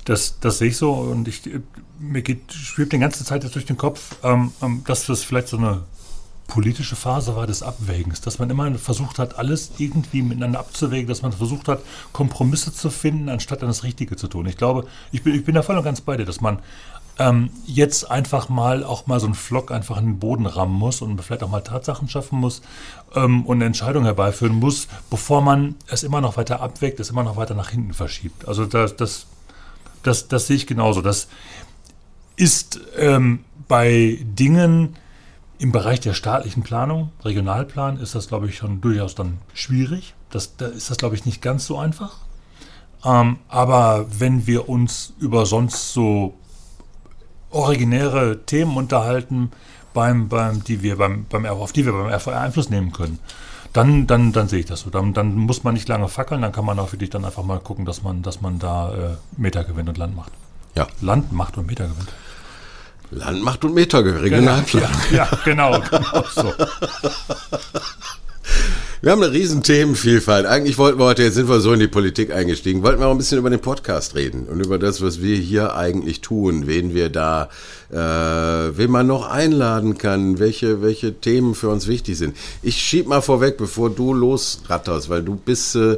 Das, 0.04 0.38
das 0.40 0.58
sehe 0.58 0.68
ich 0.68 0.76
so 0.76 0.92
und 0.92 1.26
ich, 1.26 1.42
mir 1.98 2.22
geht, 2.22 2.52
schwebt 2.52 2.92
die 2.92 2.98
ganze 2.98 3.24
Zeit 3.24 3.42
jetzt 3.42 3.54
durch 3.54 3.66
den 3.66 3.76
Kopf, 3.76 4.16
ähm, 4.22 4.52
ähm 4.62 4.82
dass 4.86 5.06
das 5.06 5.22
vielleicht 5.22 5.48
so 5.48 5.56
eine 5.56 5.82
politische 6.50 6.96
Phase 6.96 7.36
war 7.36 7.46
des 7.46 7.62
Abwägens, 7.62 8.20
dass 8.20 8.38
man 8.38 8.50
immer 8.50 8.74
versucht 8.74 9.18
hat, 9.18 9.38
alles 9.38 9.70
irgendwie 9.78 10.20
miteinander 10.20 10.58
abzuwägen, 10.58 11.08
dass 11.08 11.22
man 11.22 11.32
versucht 11.32 11.68
hat, 11.68 11.80
Kompromisse 12.12 12.74
zu 12.74 12.90
finden, 12.90 13.28
anstatt 13.28 13.62
dann 13.62 13.68
das 13.68 13.84
Richtige 13.84 14.16
zu 14.16 14.28
tun. 14.28 14.46
Ich 14.46 14.56
glaube, 14.56 14.86
ich 15.12 15.22
bin, 15.22 15.34
ich 15.34 15.44
bin 15.44 15.54
da 15.54 15.62
voll 15.62 15.78
und 15.78 15.84
ganz 15.84 16.00
bei 16.00 16.16
dir, 16.16 16.26
dass 16.26 16.40
man 16.40 16.58
ähm, 17.20 17.50
jetzt 17.66 18.10
einfach 18.10 18.48
mal 18.48 18.82
auch 18.82 19.06
mal 19.06 19.20
so 19.20 19.26
einen 19.26 19.34
Flock 19.34 19.70
einfach 19.70 19.98
in 19.98 20.06
den 20.06 20.18
Boden 20.18 20.46
rammen 20.46 20.74
muss 20.74 21.02
und 21.02 21.22
vielleicht 21.22 21.42
auch 21.44 21.50
mal 21.50 21.60
Tatsachen 21.60 22.08
schaffen 22.08 22.40
muss 22.40 22.62
ähm, 23.14 23.46
und 23.46 23.58
eine 23.58 23.66
Entscheidung 23.66 24.04
herbeiführen 24.04 24.56
muss, 24.56 24.88
bevor 25.08 25.42
man 25.42 25.76
es 25.86 26.02
immer 26.02 26.20
noch 26.20 26.36
weiter 26.36 26.60
abwägt, 26.60 26.98
es 26.98 27.10
immer 27.10 27.22
noch 27.22 27.36
weiter 27.36 27.54
nach 27.54 27.70
hinten 27.70 27.94
verschiebt. 27.94 28.48
Also 28.48 28.66
das, 28.66 28.96
das, 28.96 29.26
das, 30.02 30.26
das 30.28 30.46
sehe 30.48 30.56
ich 30.56 30.66
genauso. 30.66 31.00
Das 31.00 31.28
ist 32.36 32.80
ähm, 32.96 33.44
bei 33.68 34.18
Dingen, 34.22 34.96
im 35.60 35.72
Bereich 35.72 36.00
der 36.00 36.14
staatlichen 36.14 36.62
Planung, 36.62 37.12
Regionalplan, 37.22 37.98
ist 37.98 38.14
das, 38.14 38.28
glaube 38.28 38.48
ich, 38.48 38.56
schon 38.56 38.80
durchaus 38.80 39.14
dann 39.14 39.38
schwierig. 39.52 40.14
Das, 40.30 40.56
da 40.56 40.66
ist 40.66 40.90
das, 40.90 40.96
glaube 40.96 41.16
ich, 41.16 41.26
nicht 41.26 41.42
ganz 41.42 41.66
so 41.66 41.76
einfach. 41.76 42.16
Ähm, 43.04 43.36
aber 43.46 44.06
wenn 44.18 44.46
wir 44.46 44.70
uns 44.70 45.12
über 45.20 45.44
sonst 45.44 45.92
so 45.92 46.34
originäre 47.50 48.46
Themen 48.46 48.78
unterhalten, 48.78 49.50
beim, 49.92 50.30
beim, 50.30 50.64
die 50.64 50.82
wir 50.82 50.96
beim, 50.96 51.26
beim, 51.28 51.44
auf 51.44 51.72
die 51.72 51.84
wir 51.84 51.92
beim 51.92 52.08
RVR 52.08 52.40
Einfluss 52.40 52.70
nehmen 52.70 52.92
können, 52.92 53.18
dann, 53.74 54.06
dann, 54.06 54.32
dann 54.32 54.48
sehe 54.48 54.60
ich 54.60 54.66
das 54.66 54.80
so. 54.80 54.88
Dann, 54.88 55.12
dann 55.12 55.34
muss 55.34 55.62
man 55.62 55.74
nicht 55.74 55.88
lange 55.88 56.08
fackeln, 56.08 56.40
dann 56.40 56.52
kann 56.52 56.64
man 56.64 56.78
auch 56.78 56.92
wirklich 56.92 57.10
dann 57.10 57.26
einfach 57.26 57.44
mal 57.44 57.60
gucken, 57.60 57.84
dass 57.84 58.02
man, 58.02 58.22
dass 58.22 58.40
man 58.40 58.58
da 58.58 58.94
äh, 58.94 59.16
Meter 59.36 59.64
gewinnt 59.64 59.90
und 59.90 59.98
Land 59.98 60.16
macht. 60.16 60.32
Ja. 60.74 60.86
Land 61.02 61.32
macht 61.32 61.58
und 61.58 61.66
Meter 61.66 61.86
gewinnt. 61.86 62.08
Landmacht 63.10 63.64
und 63.64 63.74
Meter, 63.74 64.04
Regionalplan. 64.04 64.82
Ja, 65.10 65.16
ja, 65.16 65.28
genau, 65.44 65.80
genau 65.80 66.24
so. 66.32 66.54
Wir 69.02 69.12
haben 69.12 69.22
eine 69.22 69.32
riesen 69.32 69.62
Themenvielfalt. 69.62 70.44
Eigentlich 70.44 70.76
wollten 70.76 70.98
wir 70.98 71.06
heute, 71.06 71.22
jetzt 71.22 71.36
sind 71.36 71.48
wir 71.48 71.60
so 71.60 71.72
in 71.72 71.80
die 71.80 71.88
Politik 71.88 72.34
eingestiegen, 72.34 72.82
wollten 72.82 73.00
wir 73.00 73.06
auch 73.06 73.12
ein 73.12 73.16
bisschen 73.16 73.38
über 73.38 73.48
den 73.48 73.60
Podcast 73.60 74.14
reden 74.14 74.46
und 74.46 74.60
über 74.60 74.78
das, 74.78 75.00
was 75.00 75.22
wir 75.22 75.38
hier 75.38 75.74
eigentlich 75.74 76.20
tun, 76.20 76.66
wen 76.66 76.92
wir 76.92 77.08
da, 77.08 77.48
äh, 77.90 77.96
wen 77.96 78.90
man 78.90 79.06
noch 79.06 79.26
einladen 79.26 79.96
kann, 79.96 80.38
welche, 80.38 80.82
welche 80.82 81.14
Themen 81.14 81.54
für 81.54 81.70
uns 81.70 81.86
wichtig 81.86 82.18
sind. 82.18 82.36
Ich 82.62 82.76
schieb 82.76 83.06
mal 83.06 83.22
vorweg, 83.22 83.56
bevor 83.56 83.88
du 83.88 84.12
losratterst, 84.12 85.08
weil 85.08 85.22
du 85.22 85.34
bist, 85.34 85.76
äh, 85.76 85.96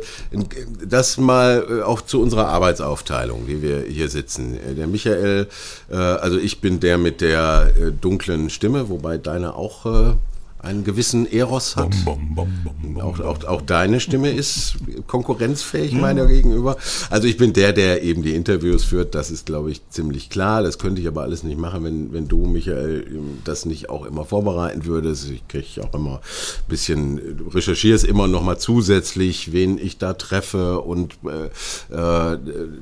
das 0.88 1.18
mal 1.18 1.66
äh, 1.68 1.82
auch 1.82 2.02
zu 2.02 2.22
unserer 2.22 2.46
Arbeitsaufteilung, 2.50 3.48
wie 3.48 3.62
wir 3.62 3.80
hier 3.80 4.10
sitzen. 4.10 4.54
Äh, 4.54 4.76
der 4.76 4.86
Michael, 4.86 5.48
äh, 5.90 5.96
also 5.96 6.38
ich 6.38 6.60
bin 6.60 6.78
der 6.78 6.98
mit 6.98 7.20
der 7.20 7.72
äh, 7.76 7.90
dunklen 7.90 8.48
Stimme, 8.48 8.88
wobei 8.90 9.18
deine 9.18 9.56
auch 9.56 9.86
äh, 9.86 10.12
einen 10.62 10.85
gewissen 10.85 11.31
Eros 11.31 11.75
hat. 11.77 11.90
Bom, 12.05 12.35
bom, 12.35 12.53
bom, 12.64 13.01
auch, 13.01 13.18
auch, 13.18 13.44
auch 13.44 13.62
deine 13.62 13.98
Stimme 13.98 14.31
ist 14.31 14.77
konkurrenzfähig 15.09 15.92
meiner 15.92 16.27
gegenüber. 16.27 16.77
Also 17.11 17.27
ich 17.27 17.37
bin 17.37 17.53
der, 17.53 17.72
der 17.72 18.03
eben 18.03 18.22
die 18.22 18.35
Interviews 18.35 18.85
führt. 18.85 19.16
Das 19.16 19.33
ist, 19.33 19.44
glaube 19.44 19.72
ich, 19.72 19.83
ziemlich 19.90 20.31
klar. 20.31 20.62
Das 20.62 20.79
könnte 20.79 21.01
ich 21.01 21.09
aber 21.09 21.22
alles 21.22 21.42
nicht 21.42 21.59
machen, 21.59 21.83
wenn, 21.83 22.12
wenn 22.12 22.29
du, 22.29 22.46
Michael, 22.46 23.07
das 23.44 23.64
nicht 23.66 23.90
auch 23.90 24.07
immer 24.07 24.25
vorbereiten 24.25 24.87
würdest. 24.87 25.31
Ich 25.31 25.46
kriege 25.48 25.83
auch 25.83 25.94
immer 25.94 26.16
ein 26.16 26.68
bisschen, 26.68 27.20
recherchierst 27.53 28.05
immer 28.05 28.29
noch 28.29 28.42
mal 28.42 28.59
zusätzlich, 28.59 29.53
wen 29.53 29.79
ich 29.79 29.98
da 29.98 30.12
treffe 30.12 30.81
und 30.81 31.18
äh, 31.25 31.46
äh 31.94 32.38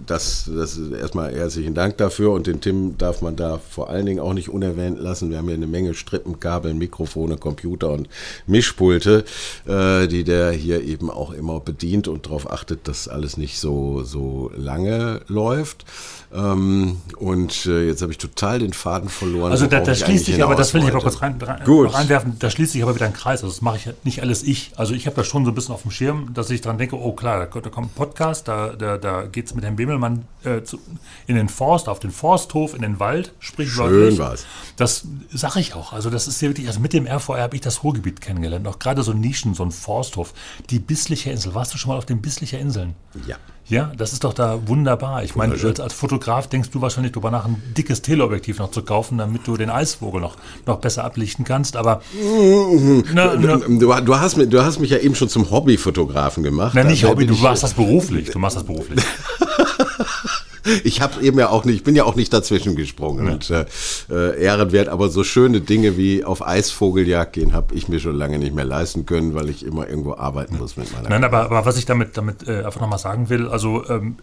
das, 0.07 0.51
das 0.55 0.77
ist 0.77 0.93
erstmal 0.93 1.33
herzlichen 1.33 1.75
Dank 1.75 1.97
dafür 1.97 2.33
und 2.33 2.47
den 2.47 2.61
Tim 2.61 2.99
darf 2.99 3.23
man 3.23 3.37
da 3.37 3.59
vor 3.59 3.88
allen 3.88 4.07
Dingen 4.07 4.21
auch 4.21 4.35
nicht 4.35 4.49
unerwähnt 4.49 4.99
lassen. 4.99 5.31
Wir 5.31 5.38
haben 5.38 5.47
hier 5.47 5.55
eine 5.55 5.66
Menge 5.66 5.95
Strippenkabel, 5.95 6.75
Mikrofone, 6.75 7.37
Computer 7.37 7.69
Computer 7.70 7.90
und 7.90 8.09
Mischpulte, 8.46 9.24
äh, 9.66 10.09
die 10.09 10.24
der 10.24 10.50
hier 10.50 10.83
eben 10.83 11.11
auch 11.11 11.33
immer 11.33 11.61
bedient 11.61 12.09
und 12.09 12.26
darauf 12.26 12.50
achtet, 12.50 12.88
dass 12.88 13.06
alles 13.06 13.37
nicht 13.37 13.59
so, 13.59 14.02
so 14.02 14.50
lange 14.56 15.20
läuft. 15.28 15.85
Ähm, 16.33 17.00
und 17.16 17.66
äh, 17.66 17.88
jetzt 17.88 18.02
habe 18.02 18.12
ich 18.12 18.18
total 18.18 18.61
den 18.61 18.72
Faden 18.72 19.09
verloren. 19.09 19.50
Also 19.50 19.66
da, 19.66 19.80
da 19.80 19.94
schließt 19.94 20.26
sich 20.26 20.42
aber, 20.42 20.54
das 20.54 20.72
will 20.74 20.83
ich 20.83 20.88
aber 20.88 21.00
kurz 21.00 21.20
rein, 21.22 21.37
rein, 21.42 21.62
reinwerfen, 21.64 22.37
da 22.38 22.50
schließt 22.50 22.72
sich 22.72 22.83
aber 22.83 22.94
wieder 22.94 23.06
ein 23.06 23.12
Kreis. 23.12 23.42
Also 23.42 23.48
das 23.48 23.62
mache 23.62 23.78
ich 23.78 23.88
nicht 24.04 24.22
alles 24.22 24.44
ich. 24.44 24.70
Also 24.76 24.94
ich 24.94 25.06
habe 25.06 25.16
das 25.16 25.26
schon 25.26 25.44
so 25.44 25.50
ein 25.50 25.54
bisschen 25.54 25.74
auf 25.74 25.83
dem 25.83 25.90
Schirm, 25.90 26.33
dass 26.33 26.50
ich 26.50 26.61
dran 26.61 26.78
denke, 26.78 26.96
oh 26.96 27.12
klar, 27.12 27.46
da, 27.46 27.61
da 27.61 27.70
kommt 27.70 27.88
ein 27.88 27.94
Podcast, 27.94 28.46
da, 28.46 28.70
da, 28.70 28.96
da 28.96 29.26
geht 29.26 29.46
es 29.46 29.54
mit 29.54 29.64
Herrn 29.64 29.74
Bemelmann 29.74 30.24
äh, 30.44 30.62
zu, 30.62 30.78
in 31.26 31.35
den 31.35 31.48
Forst, 31.48 31.88
auf 31.88 31.98
den 31.98 32.12
Forsthof, 32.12 32.74
in 32.74 32.83
den 32.83 33.00
Wald, 33.00 33.33
sprichwörtlich. 33.40 34.14
Schön 34.14 34.18
war's. 34.18 34.46
Das 34.76 35.06
sage 35.33 35.59
ich 35.59 35.74
auch. 35.74 35.92
Also 35.92 36.11
das 36.11 36.28
ist 36.28 36.40
ja 36.40 36.48
wirklich, 36.48 36.68
also 36.68 36.78
mit 36.78 36.92
dem 36.92 37.06
RVR 37.09 37.42
habe 37.42 37.56
ich 37.56 37.60
das 37.61 37.85
Ruhrgebiet 37.85 38.20
kennengelernt. 38.20 38.66
Auch 38.66 38.79
gerade 38.79 39.03
so 39.03 39.12
Nischen, 39.12 39.55
so 39.55 39.62
ein 39.62 39.70
Forsthof. 39.70 40.33
Die 40.70 40.79
Bisslicher 40.79 41.31
Insel. 41.31 41.55
Warst 41.55 41.75
du 41.75 41.79
schon 41.79 41.90
mal 41.90 41.99
auf 41.99 42.07
den 42.07 42.20
Bisslicher 42.20 42.59
Inseln? 42.59 42.94
Ja. 43.27 43.37
Ja, 43.66 43.92
das 43.96 44.12
ist 44.12 44.25
doch 44.25 44.33
da 44.33 44.66
wunderbar. 44.66 45.23
Ich 45.23 45.37
meine, 45.37 45.53
als, 45.53 45.79
als 45.79 45.94
Fotograf 45.94 46.49
denkst 46.49 46.70
du 46.70 46.81
wahrscheinlich 46.81 47.12
darüber 47.12 47.31
nach, 47.31 47.44
ein 47.44 47.62
dickes 47.77 48.03
Teleobjektiv 48.03 48.59
noch 48.59 48.73
zu 48.73 48.83
kaufen, 48.83 49.16
damit 49.16 49.46
du 49.46 49.57
den 49.57 49.70
Eisvogel 49.70 50.20
noch, 50.20 50.37
noch 50.66 50.79
besser 50.79 51.05
ablichten 51.05 51.44
kannst. 51.44 51.77
Aber 51.77 52.03
mhm. 52.12 53.05
na, 53.14 53.37
na, 53.37 53.59
du, 53.59 53.79
du, 53.79 54.18
hast 54.18 54.37
mich, 54.37 54.49
du 54.49 54.64
hast 54.64 54.81
mich 54.81 54.90
ja 54.90 54.99
eben 54.99 55.14
schon 55.14 55.29
zum 55.29 55.53
Hobbyfotografen 55.53 56.42
gemacht. 56.42 56.75
Nein, 56.75 56.88
nicht 56.88 57.05
Hobby, 57.05 57.27
du 57.27 57.37
machst 57.37 57.62
das 57.62 57.75
beruflich. 57.75 58.31
Du 58.31 58.40
machst 58.40 58.57
das 58.57 58.64
beruflich. 58.64 59.05
ich 60.85 61.01
habe 61.01 61.23
eben 61.23 61.38
ja 61.38 61.49
auch 61.49 61.64
nicht, 61.64 61.77
ich 61.77 61.85
bin 61.85 61.96
ja 61.96 62.05
auch 62.05 62.14
nicht 62.14 62.33
dazwischen 62.33 62.77
gesprungen. 62.77 63.27
Ja. 63.27 63.33
Und 63.33 63.51
äh, 63.51 63.66
äh, 64.11 64.42
ehrenwert, 64.42 64.88
aber 64.88 65.09
so 65.09 65.25
schöne 65.25 65.61
Dinge 65.61 65.96
wie 65.96 66.25
auf 66.25 66.46
Eisvogeljagd 66.46 67.33
gehen, 67.33 67.53
habe 67.53 67.75
ich 67.75 67.88
mir 67.88 68.01
schon 68.01 68.16
lange 68.16 68.38
nicht 68.38 68.55
mehr 68.55 68.64
leisten 68.64 69.07
können, 69.07 69.35
weil 69.35 69.49
ich 69.49 69.64
immer 69.64 69.88
irgendwo 69.88 70.14
arbeiten 70.14 70.59
muss 70.59 70.77
mit 70.77 70.92
meiner. 70.92 71.09
Nein, 71.09 71.25
aber, 71.25 71.44
aber 71.44 71.64
was 71.64 71.77
ich 71.77 71.87
damit, 71.87 72.16
damit 72.16 72.46
äh, 72.46 72.64
einfach 72.64 72.81
nochmal 72.81 72.99
sagen 72.99 73.29
will, 73.29 73.49
also 73.49 73.88
ähm, 73.88 74.16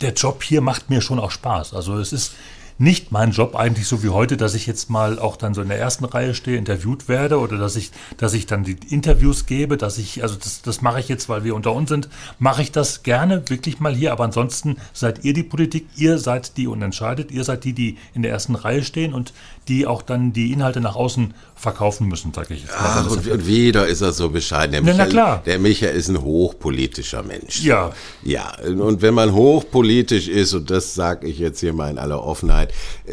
der 0.00 0.12
Job 0.12 0.42
hier 0.42 0.60
macht 0.60 0.90
mir 0.90 1.00
schon 1.00 1.18
auch 1.18 1.30
Spaß. 1.30 1.74
Also 1.74 1.98
es 1.98 2.12
ist 2.12 2.32
nicht 2.80 3.12
mein 3.12 3.32
Job 3.32 3.56
eigentlich 3.56 3.86
so 3.86 4.02
wie 4.02 4.08
heute, 4.08 4.38
dass 4.38 4.54
ich 4.54 4.66
jetzt 4.66 4.88
mal 4.88 5.18
auch 5.18 5.36
dann 5.36 5.52
so 5.52 5.60
in 5.60 5.68
der 5.68 5.78
ersten 5.78 6.06
Reihe 6.06 6.34
stehe, 6.34 6.56
interviewt 6.56 7.08
werde 7.08 7.38
oder 7.38 7.58
dass 7.58 7.76
ich, 7.76 7.90
dass 8.16 8.32
ich 8.32 8.46
dann 8.46 8.64
die 8.64 8.78
Interviews 8.88 9.44
gebe, 9.44 9.76
dass 9.76 9.98
ich, 9.98 10.22
also 10.22 10.34
das, 10.36 10.62
das 10.62 10.80
mache 10.80 10.98
ich 10.98 11.08
jetzt, 11.10 11.28
weil 11.28 11.44
wir 11.44 11.54
unter 11.54 11.74
uns 11.74 11.90
sind, 11.90 12.08
mache 12.38 12.62
ich 12.62 12.72
das 12.72 13.02
gerne 13.02 13.50
wirklich 13.50 13.80
mal 13.80 13.94
hier, 13.94 14.12
aber 14.12 14.24
ansonsten 14.24 14.78
seid 14.94 15.24
ihr 15.24 15.34
die 15.34 15.42
Politik, 15.42 15.88
ihr 15.96 16.16
seid 16.18 16.56
die 16.56 16.66
und 16.66 16.80
entscheidet, 16.80 17.30
ihr 17.30 17.44
seid 17.44 17.64
die, 17.64 17.74
die 17.74 17.98
in 18.14 18.22
der 18.22 18.30
ersten 18.30 18.54
Reihe 18.54 18.82
stehen 18.82 19.12
und 19.12 19.34
die 19.68 19.86
auch 19.86 20.00
dann 20.00 20.32
die 20.32 20.50
Inhalte 20.50 20.80
nach 20.80 20.96
außen 20.96 21.34
verkaufen 21.60 22.08
müssen, 22.08 22.32
sage 22.32 22.54
ich 22.54 22.62
jetzt. 22.62 22.72
Ach, 22.74 23.08
und, 23.10 23.26
und 23.28 23.46
wieder 23.46 23.86
ist 23.86 24.00
er 24.00 24.12
so 24.12 24.30
bescheiden. 24.30 24.72
Der 24.72 24.82
Michael, 24.82 24.98
na, 24.98 25.06
klar. 25.06 25.42
der 25.44 25.58
Michael 25.58 25.94
ist 25.94 26.08
ein 26.08 26.22
hochpolitischer 26.22 27.22
Mensch. 27.22 27.62
Ja. 27.62 27.92
Ja, 28.22 28.54
und 28.64 29.02
wenn 29.02 29.12
man 29.12 29.34
hochpolitisch 29.34 30.28
ist, 30.28 30.54
und 30.54 30.70
das 30.70 30.94
sage 30.94 31.26
ich 31.26 31.38
jetzt 31.38 31.60
hier 31.60 31.74
mal 31.74 31.90
in 31.90 31.98
aller 31.98 32.24
Offenheit, 32.24 32.72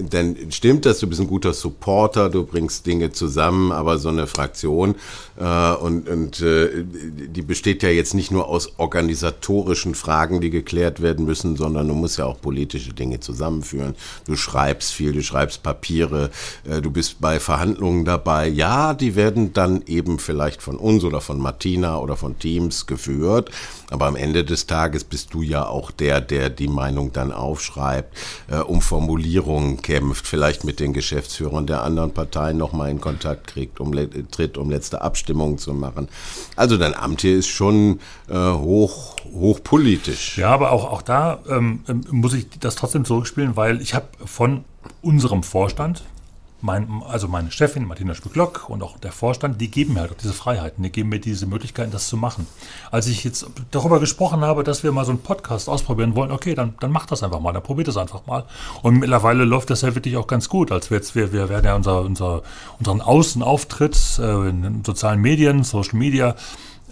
dann 0.10 0.38
stimmt 0.50 0.86
das, 0.86 1.00
du 1.00 1.08
bist 1.08 1.20
ein 1.20 1.28
guter 1.28 1.54
Supporter, 1.54 2.30
du 2.30 2.46
bringst 2.46 2.86
Dinge 2.86 3.12
zusammen, 3.12 3.74
aber 3.74 3.98
so 3.98 4.10
eine 4.10 4.28
Fraktion 4.28 4.96
äh, 5.38 5.74
und, 5.74 6.08
und 6.08 6.42
äh, 6.42 6.70
die 6.84 7.42
besteht 7.42 7.84
ja 7.84 7.90
jetzt 7.90 8.14
nicht 8.14 8.32
nur 8.32 8.48
aus 8.48 8.80
organisatorischen 8.80 9.94
Fragen, 9.94 10.40
die 10.40 10.52
geklärt 10.52 11.02
werden 11.02 11.26
müssen, 11.26 11.58
sondern 11.58 11.88
du 11.88 11.94
musst 11.96 12.18
ja 12.18 12.26
auch 12.26 12.40
politische 12.40 12.94
Dinge 12.94 13.20
zusammenführen. 13.20 13.96
Du 14.26 14.38
schreibst 14.38 14.94
viel, 14.94 15.12
du 15.12 15.22
schreibst 15.22 15.64
Papiere, 15.64 16.30
äh, 16.64 16.82
du 16.82 16.92
bist 16.92 17.20
bei 17.20 17.40
Verhandlungen 17.40 18.06
dabei. 18.06 18.37
Ja, 18.46 18.94
die 18.94 19.16
werden 19.16 19.54
dann 19.54 19.84
eben 19.86 20.20
vielleicht 20.20 20.62
von 20.62 20.78
uns 20.78 21.04
oder 21.04 21.22
von 21.22 21.40
Martina 21.40 21.98
oder 22.00 22.16
von 22.16 22.38
Teams 22.40 22.86
geführt, 22.86 23.52
aber 23.90 24.06
am 24.06 24.16
Ende 24.16 24.44
des 24.44 24.68
Tages 24.68 25.04
bist 25.04 25.34
du 25.34 25.42
ja 25.42 25.66
auch 25.66 25.92
der, 25.92 26.22
der 26.22 26.50
die 26.50 26.68
Meinung 26.68 27.14
dann 27.14 27.32
aufschreibt, 27.32 28.16
äh, 28.50 28.58
um 28.58 28.82
Formulierungen 28.82 29.82
kämpft, 29.82 30.28
vielleicht 30.28 30.64
mit 30.64 30.80
den 30.80 30.94
Geschäftsführern 30.94 31.68
der 31.68 31.84
anderen 31.84 32.12
Parteien 32.12 32.58
nochmal 32.58 32.92
in 32.92 33.02
Kontakt 33.02 33.48
kriegt, 33.48 33.80
um, 33.80 33.94
tritt, 34.32 34.58
um 34.58 34.70
letzte 34.70 35.02
Abstimmungen 35.02 35.58
zu 35.58 35.74
machen. 35.74 36.08
Also 36.56 36.78
dein 36.78 36.94
Amt 36.94 37.22
hier 37.22 37.38
ist 37.38 37.48
schon 37.48 38.00
äh, 38.30 38.36
hoch, 38.36 39.16
hochpolitisch. 39.34 40.38
Ja, 40.38 40.50
aber 40.52 40.72
auch, 40.72 40.92
auch 40.92 41.02
da 41.02 41.40
ähm, 41.50 41.82
ähm 41.88 42.04
muss 42.12 42.34
ich 42.34 42.48
das 42.60 42.76
trotzdem 42.76 43.06
zurückspielen, 43.06 43.56
weil 43.56 43.82
ich 43.82 43.94
habe 43.94 44.08
von 44.26 44.64
unserem 45.02 45.44
Vorstand, 45.44 46.04
mein, 46.62 47.04
also 47.08 47.28
meine 47.28 47.52
Chefin 47.52 47.86
Martina 47.86 48.16
Spücklock 48.16 48.70
und 48.70 48.82
auch 48.82 48.98
der 48.98 49.12
Vorstand, 49.12 49.62
die 49.62 49.70
geben 49.70 49.94
mir 49.94 50.02
halt 50.02 50.12
auch 50.12 50.18
diese 50.18 50.34
Freiheiten, 50.34 50.84
die 50.84 50.92
geben 50.92 51.10
mir 51.10 51.20
diese 51.20 51.46
Möglichkeiten, 51.46 51.92
das 51.92 52.08
zu 52.08 52.18
machen. 52.18 52.48
Als 52.90 53.08
ich 53.08 53.24
jetzt 53.24 53.46
darüber 53.72 54.00
gesprochen 54.00 54.42
habe, 54.42 54.64
dass 54.64 54.84
wir 54.84 54.92
mal 54.92 55.06
so 55.06 55.12
einen 55.12 55.22
Podcast 55.22 55.70
ausprobieren 55.70 56.16
wollen, 56.16 56.32
okay, 56.32 56.56
dann, 56.56 56.74
dann 56.80 56.92
macht 56.92 57.12
das 57.12 57.22
einfach 57.22 57.40
mal, 57.40 57.54
dann 57.54 57.64
probiert 57.64 57.88
das 57.88 57.98
einfach 57.98 58.26
mal. 58.26 58.46
Und 58.82 59.00
mittlerweile 59.00 59.44
läuft 59.44 59.70
das 59.70 59.82
ja 59.82 59.94
wirklich 59.94 60.18
auch 60.18 60.28
ganz 60.28 60.50
gut, 60.50 60.72
als 60.72 60.90
wir 60.90 60.98
jetzt, 60.98 61.16
wir, 61.16 61.32
wir 61.32 61.50
werden 61.50 61.66
ja 61.66 61.76
unser, 61.76 62.02
unser, 62.02 62.42
unseren 62.80 63.02
Außenauftritt 63.02 64.20
äh, 64.20 64.50
in 64.50 64.84
sozialen 64.84 65.22
Medien, 65.22 65.64
Social 65.64 65.98
Media, 65.98 66.36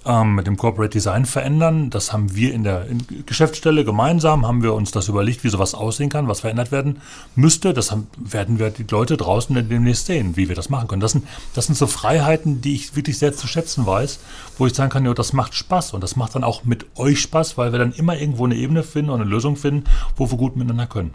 ähm, 0.06 0.36
mit 0.36 0.48
dem 0.48 0.58
Corporate 0.58 0.92
Design 0.92 1.26
verändern. 1.26 1.90
Das 1.90 2.14
haben 2.14 2.36
wir 2.36 2.54
in 2.54 2.64
der 2.64 2.86
in 2.88 3.06
Geschäftsstelle 3.26 3.84
gemeinsam, 3.84 4.48
haben 4.48 4.64
wir 4.64 4.74
uns 4.74 4.92
das 4.92 5.08
überlegt, 5.08 5.44
wie 5.44 5.50
sowas 5.50 5.74
aussehen 5.74 6.10
kann, 6.10 6.28
was 6.28 6.42
verändert 6.42 6.72
werden 6.72 7.02
müsste. 7.36 7.74
Das 7.74 7.92
haben, 7.92 8.08
werden 8.18 8.60
wir 8.60 8.70
die 8.70 8.86
Leute 8.90 9.18
draußen 9.18 9.56
demnächst 9.70 10.06
sehen, 10.06 10.38
wie 10.38 10.48
wir 10.48 10.56
das 10.56 10.70
machen 10.70 10.88
können. 10.88 11.02
Das 11.02 11.14
sind, 11.14 11.28
das 11.54 11.66
sind 11.66 11.76
so 11.76 11.88
Freiheiten, 11.88 12.62
die 12.62 12.76
ich 12.76 12.96
wirklich 12.96 13.18
sehr 13.18 13.34
zu 13.34 13.48
schätzen 13.48 13.86
weiß, 13.86 14.20
wo 14.58 14.68
ich 14.68 14.74
sagen 14.74 14.92
kann, 14.92 15.06
ja, 15.06 15.14
das 15.14 15.34
macht 15.34 15.56
Spaß 15.56 15.94
und 15.94 16.02
das 16.02 16.16
macht 16.16 16.36
dann 16.36 16.44
auch 16.44 16.64
mit 16.64 16.86
euch 16.96 17.20
Spaß, 17.22 17.58
weil 17.58 17.72
wir 17.72 17.80
dann 17.80 17.94
immer 17.94 18.18
irgendwo 18.18 18.46
eine 18.46 18.56
Ebene 18.56 18.84
finden 18.84 19.12
und 19.12 19.22
eine 19.22 19.30
Lösung 19.30 19.56
finden, 19.56 19.86
wo 20.16 20.30
wir 20.30 20.38
gut 20.38 20.56
miteinander 20.56 20.88
können. 20.88 21.14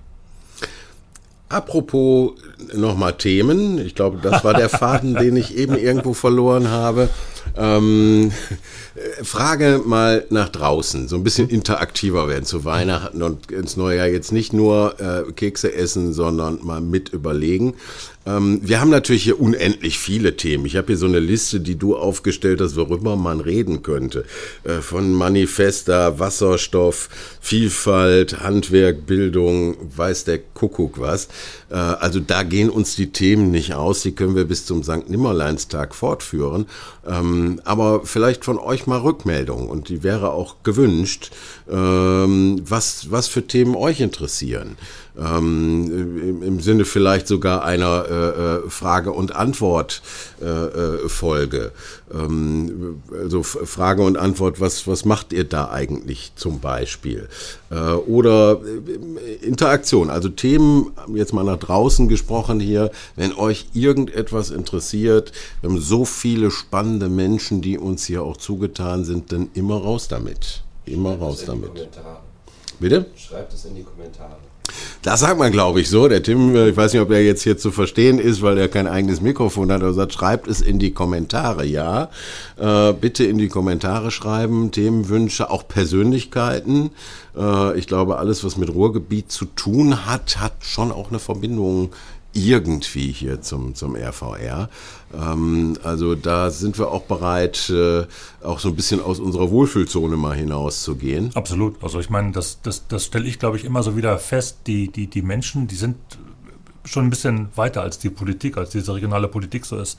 Apropos 1.50 2.34
nochmal 2.72 3.14
Themen, 3.14 3.84
ich 3.84 3.96
glaube, 3.96 4.18
das 4.22 4.44
war 4.44 4.54
der 4.54 4.68
Faden, 4.68 5.14
den 5.20 5.36
ich 5.36 5.56
eben 5.56 5.76
irgendwo 5.76 6.14
verloren 6.14 6.68
habe. 6.68 7.08
Ähm, 7.56 8.32
Frage 9.22 9.80
mal 9.84 10.26
nach 10.30 10.48
draußen, 10.48 11.08
so 11.08 11.16
ein 11.16 11.24
bisschen 11.24 11.48
interaktiver 11.48 12.28
werden 12.28 12.44
zu 12.44 12.64
Weihnachten 12.64 13.22
und 13.22 13.50
ins 13.50 13.76
neue 13.76 13.98
Jahr. 13.98 14.06
Jetzt 14.06 14.32
nicht 14.32 14.52
nur 14.52 15.00
äh, 15.00 15.30
Kekse 15.32 15.72
essen, 15.72 16.12
sondern 16.12 16.58
mal 16.62 16.80
mit 16.80 17.10
überlegen. 17.10 17.74
Ähm, 18.26 18.60
wir 18.62 18.80
haben 18.80 18.90
natürlich 18.90 19.24
hier 19.24 19.40
unendlich 19.40 19.98
viele 19.98 20.36
Themen. 20.36 20.66
Ich 20.66 20.76
habe 20.76 20.88
hier 20.88 20.98
so 20.98 21.06
eine 21.06 21.20
Liste, 21.20 21.60
die 21.60 21.76
du 21.76 21.96
aufgestellt 21.96 22.60
hast, 22.60 22.76
worüber 22.76 23.16
man 23.16 23.40
reden 23.40 23.82
könnte. 23.82 24.24
Äh, 24.64 24.80
von 24.80 25.12
Manifesta, 25.12 26.18
Wasserstoff, 26.18 27.08
Vielfalt, 27.40 28.40
Handwerk, 28.40 29.06
Bildung, 29.06 29.76
weiß 29.96 30.24
der 30.24 30.38
Kuckuck 30.38 31.00
was. 31.00 31.28
Äh, 31.70 31.76
also 31.76 32.20
da 32.20 32.42
gehen 32.42 32.68
uns 32.68 32.94
die 32.94 33.10
Themen 33.10 33.50
nicht 33.50 33.72
aus. 33.72 34.02
Die 34.02 34.12
können 34.12 34.36
wir 34.36 34.44
bis 34.44 34.66
zum 34.66 34.82
St. 34.82 35.08
Nimmerleinstag 35.08 35.94
fortführen. 35.94 36.66
Ähm, 37.06 37.60
aber 37.64 38.02
vielleicht 38.04 38.44
von 38.44 38.58
euch 38.58 38.86
mal 38.86 38.98
Rückmeldung 38.98 39.70
und 39.70 39.88
die 39.88 40.02
wäre 40.02 40.32
auch 40.32 40.56
gewünscht, 40.62 41.30
ähm, 41.70 42.60
was, 42.68 43.10
was 43.10 43.28
für 43.28 43.46
Themen 43.46 43.74
euch 43.74 44.00
interessieren 44.00 44.76
ähm, 45.18 45.90
im, 46.22 46.42
im, 46.42 46.60
Sinne 46.60 46.84
vielleicht 46.84 47.26
sogar 47.26 47.64
einer 47.64 48.06
äh, 48.20 48.70
Frage- 48.70 49.12
und 49.12 49.34
Antwort-Folge. 49.34 51.58
Äh, 51.58 51.66
äh 51.66 51.70
ähm, 52.12 53.02
also 53.12 53.42
Frage 53.42 54.02
und 54.02 54.16
Antwort, 54.16 54.60
was, 54.60 54.86
was 54.86 55.04
macht 55.04 55.32
ihr 55.32 55.44
da 55.44 55.70
eigentlich 55.70 56.32
zum 56.36 56.60
Beispiel? 56.60 57.28
Äh, 57.70 57.92
oder 57.92 58.60
Interaktion, 59.42 60.10
also 60.10 60.28
Themen, 60.28 60.92
jetzt 61.14 61.32
mal 61.32 61.44
nach 61.44 61.58
draußen 61.58 62.08
gesprochen 62.08 62.60
hier, 62.60 62.90
wenn 63.16 63.32
euch 63.32 63.66
irgendetwas 63.72 64.50
interessiert, 64.50 65.32
wir 65.60 65.70
haben 65.70 65.80
so 65.80 66.04
viele 66.04 66.50
spannende 66.50 67.08
Menschen, 67.08 67.62
die 67.62 67.78
uns 67.78 68.04
hier 68.04 68.22
auch 68.22 68.36
zugetan 68.36 69.04
sind, 69.04 69.32
dann 69.32 69.50
immer 69.54 69.76
raus 69.76 70.08
damit. 70.08 70.62
Immer 70.86 71.16
raus 71.16 71.44
damit. 71.46 71.88
Bitte? 72.80 73.06
Schreibt 73.14 73.52
es 73.52 73.66
in 73.66 73.74
die 73.74 73.82
Kommentare. 73.82 74.49
Das 75.02 75.20
sagt 75.20 75.38
man, 75.38 75.52
glaube 75.52 75.80
ich, 75.80 75.88
so. 75.88 76.08
Der 76.08 76.22
Tim, 76.22 76.54
äh, 76.54 76.70
ich 76.70 76.76
weiß 76.76 76.92
nicht, 76.92 77.02
ob 77.02 77.10
er 77.10 77.22
jetzt 77.22 77.42
hier 77.42 77.56
zu 77.56 77.70
verstehen 77.70 78.18
ist, 78.18 78.42
weil 78.42 78.58
er 78.58 78.68
kein 78.68 78.86
eigenes 78.86 79.20
Mikrofon 79.20 79.70
hat, 79.72 79.82
aber 79.82 79.92
sagt, 79.92 80.12
schreibt 80.12 80.48
es 80.48 80.60
in 80.60 80.78
die 80.78 80.92
Kommentare, 80.92 81.64
ja. 81.64 82.10
Äh, 82.58 82.92
bitte 82.92 83.24
in 83.24 83.38
die 83.38 83.48
Kommentare 83.48 84.10
schreiben, 84.10 84.70
Themenwünsche, 84.70 85.50
auch 85.50 85.66
Persönlichkeiten. 85.66 86.90
Äh, 87.36 87.78
ich 87.78 87.86
glaube, 87.86 88.18
alles, 88.18 88.44
was 88.44 88.56
mit 88.56 88.72
Ruhrgebiet 88.72 89.30
zu 89.30 89.44
tun 89.44 90.06
hat, 90.06 90.38
hat 90.38 90.54
schon 90.60 90.92
auch 90.92 91.10
eine 91.10 91.18
Verbindung 91.18 91.90
irgendwie 92.32 93.10
hier 93.12 93.40
zum, 93.40 93.74
zum 93.74 93.96
RVR. 93.96 94.68
Ähm, 95.14 95.76
also 95.82 96.14
da 96.14 96.50
sind 96.50 96.78
wir 96.78 96.88
auch 96.90 97.02
bereit, 97.02 97.70
äh, 97.70 98.06
auch 98.42 98.58
so 98.58 98.68
ein 98.68 98.76
bisschen 98.76 99.02
aus 99.02 99.18
unserer 99.18 99.50
Wohlfühlzone 99.50 100.16
mal 100.16 100.36
hinauszugehen. 100.36 101.30
Absolut. 101.34 101.82
Also 101.82 102.00
ich 102.00 102.10
meine, 102.10 102.32
das, 102.32 102.60
das, 102.62 102.86
das 102.86 103.04
stelle 103.04 103.26
ich, 103.26 103.38
glaube 103.38 103.56
ich, 103.56 103.64
immer 103.64 103.82
so 103.82 103.96
wieder 103.96 104.18
fest. 104.18 104.58
Die, 104.66 104.90
die, 104.90 105.06
die 105.06 105.22
Menschen, 105.22 105.66
die 105.66 105.76
sind 105.76 105.96
schon 106.84 107.06
ein 107.06 107.10
bisschen 107.10 107.48
weiter 107.56 107.82
als 107.82 107.98
die 107.98 108.10
Politik, 108.10 108.56
als 108.56 108.70
diese 108.70 108.94
regionale 108.94 109.28
Politik 109.28 109.66
so 109.66 109.76
ist. 109.76 109.98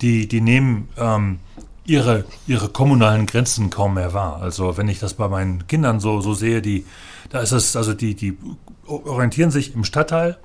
Die, 0.00 0.28
die 0.28 0.40
nehmen 0.40 0.88
ähm, 0.96 1.40
ihre, 1.84 2.24
ihre 2.46 2.68
kommunalen 2.68 3.26
Grenzen 3.26 3.70
kaum 3.70 3.94
mehr 3.94 4.14
wahr. 4.14 4.40
Also 4.40 4.76
wenn 4.76 4.88
ich 4.88 4.98
das 4.98 5.14
bei 5.14 5.28
meinen 5.28 5.66
Kindern 5.66 6.00
so, 6.00 6.20
so 6.20 6.34
sehe, 6.34 6.62
die, 6.62 6.86
da 7.30 7.40
ist 7.40 7.52
es, 7.52 7.74
also 7.76 7.92
die, 7.94 8.14
die 8.14 8.38
orientieren 8.86 9.50
sich 9.50 9.74
im 9.74 9.84
Stadtteil 9.84 10.38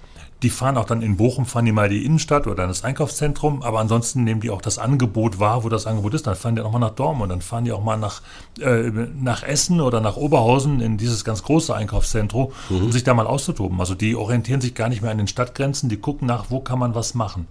die 0.44 0.50
fahren 0.52 0.78
auch 0.78 0.86
dann 0.86 1.02
in 1.02 1.18
Bochum, 1.18 1.46
fahren 1.46 1.66
die 1.66 1.72
mal 1.72 1.90
die 1.90 2.06
Innenstadt 2.06 2.46
oder 2.46 2.68
das 2.68 2.84
Einkaufszentrum, 2.84 3.64
aber 3.64 3.80
ansonsten 3.80 4.24
nehmen 4.24 4.40
die 4.40 4.52
auch 4.52 4.62
das 4.62 4.78
Angebot 4.78 5.40
wahr, 5.40 5.64
wo 5.64 5.70
das 5.70 5.88
Angebot 5.88 6.14
ist. 6.14 6.28
Dann 6.28 6.36
fahren 6.36 6.56
die 6.56 6.62
auch 6.62 6.72
mal 6.72 6.80
nach 6.80 6.92
Dortmund, 6.92 7.32
dann 7.32 7.42
fahren 7.42 7.66
die 7.66 7.72
auch 7.72 7.84
mal 7.84 7.98
nach, 7.98 8.22
äh, 8.60 8.92
nach 9.20 9.42
Essen 9.42 9.82
oder 9.82 10.00
nach 10.00 10.16
Oberhausen 10.16 10.80
in 10.80 10.98
dieses 10.98 11.24
ganz 11.24 11.42
große 11.42 11.76
Einkaufszentrum, 11.76 12.52
mhm. 12.70 12.84
um 12.84 12.92
sich 12.92 13.04
da 13.04 13.16
mal 13.16 13.26
auszutoben. 13.26 13.80
Also 13.80 13.96
die 13.96 14.16
orientieren 14.16 14.62
sich 14.62 14.76
gar 14.76 14.90
nicht 14.90 15.02
mehr 15.02 15.12
an 15.12 15.18
den 15.18 15.28
Stadtgrenzen, 15.28 15.90
die 15.90 15.98
gucken 15.98 16.28
nach, 16.28 16.46
wo 16.50 16.60
kann 16.60 16.78
man 16.78 16.94
was 16.94 17.16
machen. 17.16 17.48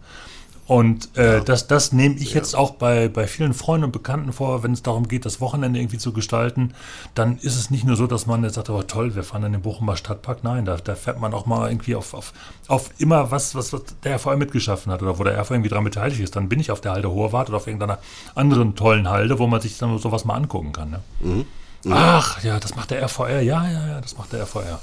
Und 0.66 1.16
äh, 1.16 1.34
ja. 1.36 1.40
das, 1.40 1.68
das 1.68 1.92
nehme 1.92 2.16
ich 2.16 2.30
ja. 2.30 2.36
jetzt 2.36 2.56
auch 2.56 2.72
bei, 2.72 3.08
bei 3.08 3.26
vielen 3.28 3.54
Freunden 3.54 3.84
und 3.84 3.92
Bekannten 3.92 4.32
vor, 4.32 4.62
wenn 4.64 4.72
es 4.72 4.82
darum 4.82 5.06
geht, 5.06 5.24
das 5.24 5.40
Wochenende 5.40 5.78
irgendwie 5.78 5.98
zu 5.98 6.12
gestalten. 6.12 6.74
Dann 7.14 7.38
ist 7.38 7.56
es 7.56 7.70
nicht 7.70 7.84
nur 7.84 7.96
so, 7.96 8.06
dass 8.06 8.26
man 8.26 8.42
jetzt 8.42 8.54
sagt, 8.54 8.68
oh 8.70 8.82
toll, 8.82 9.14
wir 9.14 9.22
fahren 9.22 9.44
in 9.44 9.52
den 9.52 9.62
Bochumer 9.62 9.96
Stadtpark. 9.96 10.42
Nein, 10.42 10.64
da, 10.64 10.76
da 10.76 10.96
fährt 10.96 11.20
man 11.20 11.32
auch 11.34 11.46
mal 11.46 11.70
irgendwie 11.70 11.94
auf, 11.94 12.14
auf, 12.14 12.32
auf 12.66 12.90
immer 12.98 13.30
was, 13.30 13.54
was, 13.54 13.72
was 13.72 13.82
der 14.02 14.16
RVR 14.16 14.36
mitgeschaffen 14.36 14.90
hat 14.90 15.02
oder 15.02 15.18
wo 15.18 15.24
der 15.24 15.38
RVR 15.38 15.54
irgendwie 15.54 15.70
daran 15.70 15.84
beteiligt 15.84 16.20
ist. 16.20 16.34
Dann 16.34 16.48
bin 16.48 16.58
ich 16.58 16.72
auf 16.72 16.80
der 16.80 16.92
Halde 16.92 17.10
Hoherwart 17.10 17.48
oder 17.48 17.58
auf 17.58 17.68
irgendeiner 17.68 17.98
anderen 18.34 18.74
tollen 18.74 19.08
Halde, 19.08 19.38
wo 19.38 19.46
man 19.46 19.60
sich 19.60 19.78
dann 19.78 19.96
sowas 19.98 20.24
mal 20.24 20.34
angucken 20.34 20.72
kann. 20.72 20.90
Ne? 20.90 21.00
Mhm. 21.20 21.46
Mhm. 21.84 21.92
Ach, 21.92 22.42
ja, 22.42 22.58
das 22.58 22.74
macht 22.74 22.90
der 22.90 23.02
RVR. 23.02 23.40
Ja, 23.40 23.68
ja, 23.68 23.86
ja, 23.86 24.00
das 24.00 24.18
macht 24.18 24.32
der 24.32 24.42
RVR. 24.42 24.80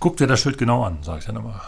Guck 0.00 0.16
dir 0.16 0.26
das 0.26 0.40
Schild 0.40 0.58
genau 0.58 0.82
an, 0.82 0.98
sage 1.02 1.20
ich 1.20 1.26
dann 1.26 1.36
immer. 1.36 1.60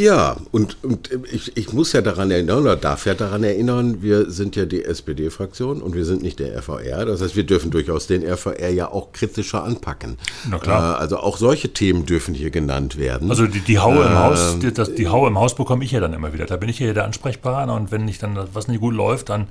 Ja, 0.00 0.36
und, 0.50 0.82
und 0.82 1.10
ich, 1.30 1.54
ich 1.58 1.74
muss 1.74 1.92
ja 1.92 2.00
daran 2.00 2.30
erinnern, 2.30 2.60
oder 2.60 2.74
darf 2.74 3.04
ja 3.04 3.12
daran 3.12 3.44
erinnern, 3.44 4.00
wir 4.00 4.30
sind 4.30 4.56
ja 4.56 4.64
die 4.64 4.82
SPD-Fraktion 4.82 5.82
und 5.82 5.94
wir 5.94 6.06
sind 6.06 6.22
nicht 6.22 6.38
der 6.38 6.56
RVR. 6.56 7.04
Das 7.04 7.20
heißt, 7.20 7.36
wir 7.36 7.44
dürfen 7.44 7.70
durchaus 7.70 8.06
den 8.06 8.24
RVR 8.24 8.70
ja 8.70 8.90
auch 8.90 9.12
kritischer 9.12 9.62
anpacken. 9.62 10.16
Na 10.48 10.58
klar. 10.58 10.96
Äh, 10.96 11.00
also 11.00 11.18
auch 11.18 11.36
solche 11.36 11.74
Themen 11.74 12.06
dürfen 12.06 12.32
hier 12.32 12.48
genannt 12.50 12.96
werden. 12.98 13.28
Also 13.28 13.46
die, 13.46 13.60
die 13.60 13.78
Haue 13.78 14.06
im 14.06 14.18
Haus, 14.18 14.54
ähm, 14.54 14.60
die, 14.60 14.72
das, 14.72 14.94
die 14.94 15.08
Haue 15.08 15.28
im 15.28 15.38
Haus 15.38 15.54
bekomme 15.54 15.84
ich 15.84 15.90
ja 15.90 16.00
dann 16.00 16.14
immer 16.14 16.32
wieder. 16.32 16.46
Da 16.46 16.56
bin 16.56 16.70
ich 16.70 16.78
ja 16.78 16.94
der 16.94 17.04
Ansprechpartner 17.04 17.74
und 17.74 17.92
wenn 17.92 18.06
nicht 18.06 18.22
dann 18.22 18.38
was 18.54 18.68
nicht 18.68 18.80
gut 18.80 18.94
läuft, 18.94 19.28
dann 19.28 19.48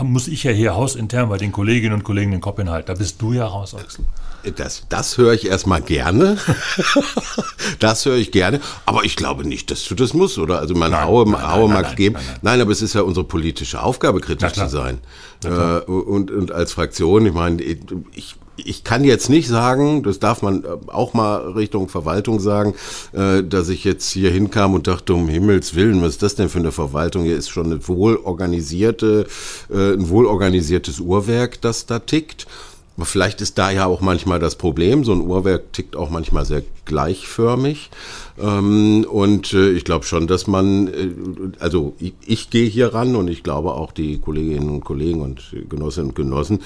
muss 0.00 0.28
ich 0.28 0.44
ja 0.44 0.52
hier 0.52 0.76
hausintern 0.76 1.28
bei 1.28 1.38
den 1.38 1.50
Kolleginnen 1.50 1.94
und 1.94 2.04
Kollegen 2.04 2.30
den 2.30 2.40
Kopf 2.40 2.58
hinhalten. 2.58 2.86
Da 2.86 2.94
bist 2.94 3.20
du 3.20 3.32
ja 3.32 3.46
raus, 3.46 3.74
Axel. 3.74 4.04
Das, 4.56 4.84
das 4.88 5.18
höre 5.18 5.32
ich 5.32 5.48
erstmal 5.48 5.82
gerne. 5.82 6.38
das 7.80 8.06
höre 8.06 8.16
ich 8.16 8.30
gerne. 8.30 8.60
Aber 8.86 9.04
ich 9.04 9.16
glaube 9.16 9.44
nicht, 9.44 9.70
dass 9.70 9.84
das 9.94 10.14
musst, 10.14 10.38
oder? 10.38 10.58
Also 10.58 10.74
man 10.74 10.98
Haue, 11.00 11.26
Haue 11.50 11.68
mag 11.68 11.96
geben. 11.96 12.16
Nein, 12.16 12.38
nein, 12.42 12.60
aber 12.60 12.72
es 12.72 12.82
ist 12.82 12.94
ja 12.94 13.02
unsere 13.02 13.24
politische 13.24 13.82
Aufgabe, 13.82 14.20
kritisch 14.20 14.52
zu 14.52 14.68
sein. 14.68 14.98
Äh, 15.44 15.80
und, 15.84 16.30
und 16.30 16.52
als 16.52 16.72
Fraktion, 16.72 17.26
ich 17.26 17.32
meine, 17.32 17.62
ich, 17.62 18.36
ich 18.56 18.84
kann 18.84 19.04
jetzt 19.04 19.30
nicht 19.30 19.48
sagen, 19.48 20.02
das 20.02 20.18
darf 20.18 20.42
man 20.42 20.64
äh, 20.64 20.68
auch 20.88 21.14
mal 21.14 21.52
Richtung 21.52 21.88
Verwaltung 21.88 22.40
sagen, 22.40 22.74
äh, 23.12 23.42
dass 23.42 23.68
ich 23.68 23.84
jetzt 23.84 24.10
hier 24.10 24.30
hinkam 24.30 24.74
und 24.74 24.86
dachte, 24.86 25.14
um 25.14 25.28
Himmels 25.28 25.74
Willen, 25.74 26.02
was 26.02 26.10
ist 26.10 26.22
das 26.22 26.34
denn 26.34 26.48
für 26.48 26.58
eine 26.58 26.72
Verwaltung? 26.72 27.24
Hier 27.24 27.36
ist 27.36 27.50
schon 27.50 27.66
eine 27.66 27.86
wohlorganisierte, 27.86 29.26
ein 29.70 30.08
wohlorganisiertes 30.08 31.00
Uhrwerk, 31.00 31.60
das 31.60 31.86
da 31.86 31.98
tickt. 31.98 32.46
Aber 32.98 33.06
vielleicht 33.06 33.40
ist 33.40 33.58
da 33.58 33.70
ja 33.70 33.86
auch 33.86 34.00
manchmal 34.00 34.40
das 34.40 34.56
Problem. 34.56 35.04
So 35.04 35.12
ein 35.12 35.20
Uhrwerk 35.20 35.72
tickt 35.72 35.94
auch 35.94 36.10
manchmal 36.10 36.44
sehr 36.44 36.64
gleichförmig. 36.84 37.90
Ähm, 38.40 39.06
und 39.10 39.52
äh, 39.52 39.70
ich 39.70 39.84
glaube 39.84 40.04
schon, 40.04 40.26
dass 40.26 40.46
man, 40.46 40.88
äh, 40.88 41.10
also 41.58 41.94
ich, 41.98 42.14
ich 42.24 42.50
gehe 42.50 42.68
hier 42.68 42.94
ran 42.94 43.16
und 43.16 43.28
ich 43.28 43.42
glaube 43.42 43.74
auch 43.74 43.92
die 43.92 44.18
Kolleginnen 44.18 44.68
und 44.70 44.84
Kollegen 44.84 45.20
und 45.20 45.54
Genossinnen 45.68 46.10
und 46.10 46.16
Genossen, 46.16 46.60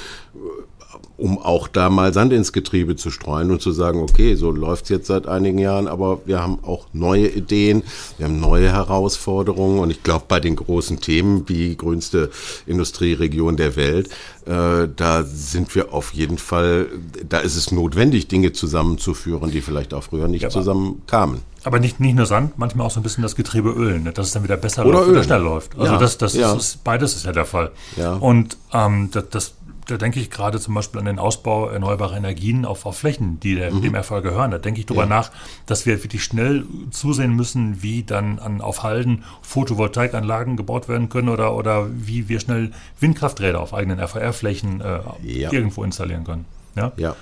um 1.17 1.39
auch 1.39 1.69
da 1.69 1.89
mal 1.89 2.13
Sand 2.13 2.33
ins 2.33 2.53
Getriebe 2.53 2.97
zu 2.97 3.11
streuen 3.11 3.51
und 3.51 3.63
zu 3.63 3.71
sagen, 3.71 4.01
okay, 4.01 4.35
so 4.35 4.51
läuft 4.51 4.85
es 4.85 4.89
jetzt 4.91 5.07
seit 5.07 5.27
einigen 5.27 5.59
Jahren, 5.59 5.87
aber 5.87 6.21
wir 6.27 6.43
haben 6.43 6.59
auch 6.63 6.87
neue 6.93 7.29
Ideen, 7.29 7.85
wir 8.19 8.27
haben 8.27 8.41
neue 8.41 8.73
Herausforderungen 8.73 9.79
und 9.79 9.91
ich 9.91 10.03
glaube, 10.03 10.25
bei 10.29 10.41
den 10.41 10.57
großen 10.57 11.01
Themen 11.01 11.49
wie 11.49 11.77
grünste 11.77 12.31
Industrieregion 12.67 13.57
der 13.57 13.77
Welt, 13.77 14.09
äh, 14.47 14.89
da 14.95 15.23
sind 15.23 15.75
wir 15.75 15.93
auf 15.95 16.13
jeden 16.13 16.39
Fall, 16.39 16.89
da 17.29 17.39
ist 17.39 17.57
es 17.57 17.73
notwendig, 17.73 18.29
Dinge 18.29 18.53
zusammenzuführen, 18.53 19.51
die 19.51 19.61
vielleicht 19.61 19.95
auch 19.95 20.03
früher 20.03 20.29
nicht 20.29 20.43
ja, 20.43 20.51
zusammenkamen. 20.51 21.52
Aber 21.65 21.79
nicht, 21.79 22.01
nicht 22.01 22.17
nur 22.17 22.27
Sand, 22.27 22.59
manchmal 22.59 22.87
auch 22.87 22.91
so 22.91 23.01
ein 23.01 23.03
bisschen 23.03 23.23
das 23.23 23.37
Getriebe 23.37 23.71
ölen, 23.71 24.05
ne? 24.05 24.13
dass 24.13 24.27
es 24.27 24.33
dann 24.33 24.43
wieder 24.43 24.57
besser 24.57 24.85
oder 24.85 24.99
läuft 24.99 25.11
oder 25.11 25.23
schnell 25.23 25.41
läuft. 25.41 25.79
Also 25.79 25.93
ja, 25.93 25.99
das, 25.99 26.19
das 26.19 26.35
ja. 26.35 26.53
ist, 26.55 26.83
beides 26.83 27.15
ist 27.15 27.25
ja 27.25 27.33
der 27.33 27.45
Fall. 27.45 27.71
Ja. 27.97 28.15
Und 28.15 28.57
ähm, 28.73 29.11
das, 29.13 29.29
das 29.31 29.55
da 29.87 29.97
denke 29.97 30.21
ich 30.21 30.31
gerade 30.31 30.61
zum 30.61 30.75
Beispiel 30.75 31.01
an 31.01 31.07
den 31.07 31.19
Ausbau 31.19 31.69
erneuerbarer 31.69 32.17
Energien 32.17 32.65
auf, 32.65 32.87
auf 32.87 32.99
Flächen, 32.99 33.41
die 33.41 33.55
der, 33.55 33.73
mhm. 33.73 33.83
dem 33.83 33.95
Erfolg 33.95 34.23
gehören. 34.25 34.51
Da 34.51 34.59
denke 34.59 34.81
ich 34.81 34.87
darüber 34.87 35.05
ja. 35.05 35.09
nach, 35.09 35.31
dass 35.67 35.87
wir 35.87 36.03
wirklich 36.03 36.25
schnell 36.25 36.65
zusehen 36.91 37.35
müssen, 37.35 37.83
wie 37.83 38.03
dann 38.03 38.39
an, 38.39 38.61
auf 38.61 38.83
Halden 38.83 39.25
Photovoltaikanlagen 39.43 40.57
gebaut 40.57 40.89
werden 40.89 41.09
können 41.09 41.29
oder, 41.29 41.55
oder 41.55 41.89
wie 41.93 42.29
wir 42.29 42.41
schnell 42.41 42.73
Windkrafträder 43.01 43.61
auf 43.61 43.75
eigenen 43.75 43.99
FR-Flächen 43.99 44.81
äh, 44.81 45.01
irgendwo 45.23 45.85
installieren 45.85 46.25
können. 46.25 46.45
Ja. 46.77 46.93
ja. 46.97 47.17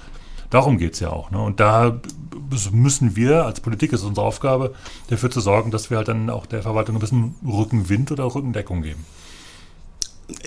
Darum 0.50 0.78
geht 0.78 0.94
es 0.94 1.00
ja 1.00 1.10
auch. 1.10 1.30
Ne? 1.30 1.40
Und 1.40 1.60
da 1.60 2.00
müssen 2.72 3.16
wir, 3.16 3.44
als 3.44 3.60
Politik 3.60 3.92
ist 3.92 4.02
unsere 4.02 4.26
Aufgabe, 4.26 4.74
dafür 5.08 5.30
zu 5.30 5.40
sorgen, 5.40 5.70
dass 5.70 5.90
wir 5.90 5.96
halt 5.96 6.08
dann 6.08 6.28
auch 6.30 6.46
der 6.46 6.62
Verwaltung 6.62 6.96
ein 6.96 7.00
bisschen 7.00 7.34
Rückenwind 7.46 8.10
oder 8.10 8.24
Rückendeckung 8.24 8.82
geben. 8.82 9.04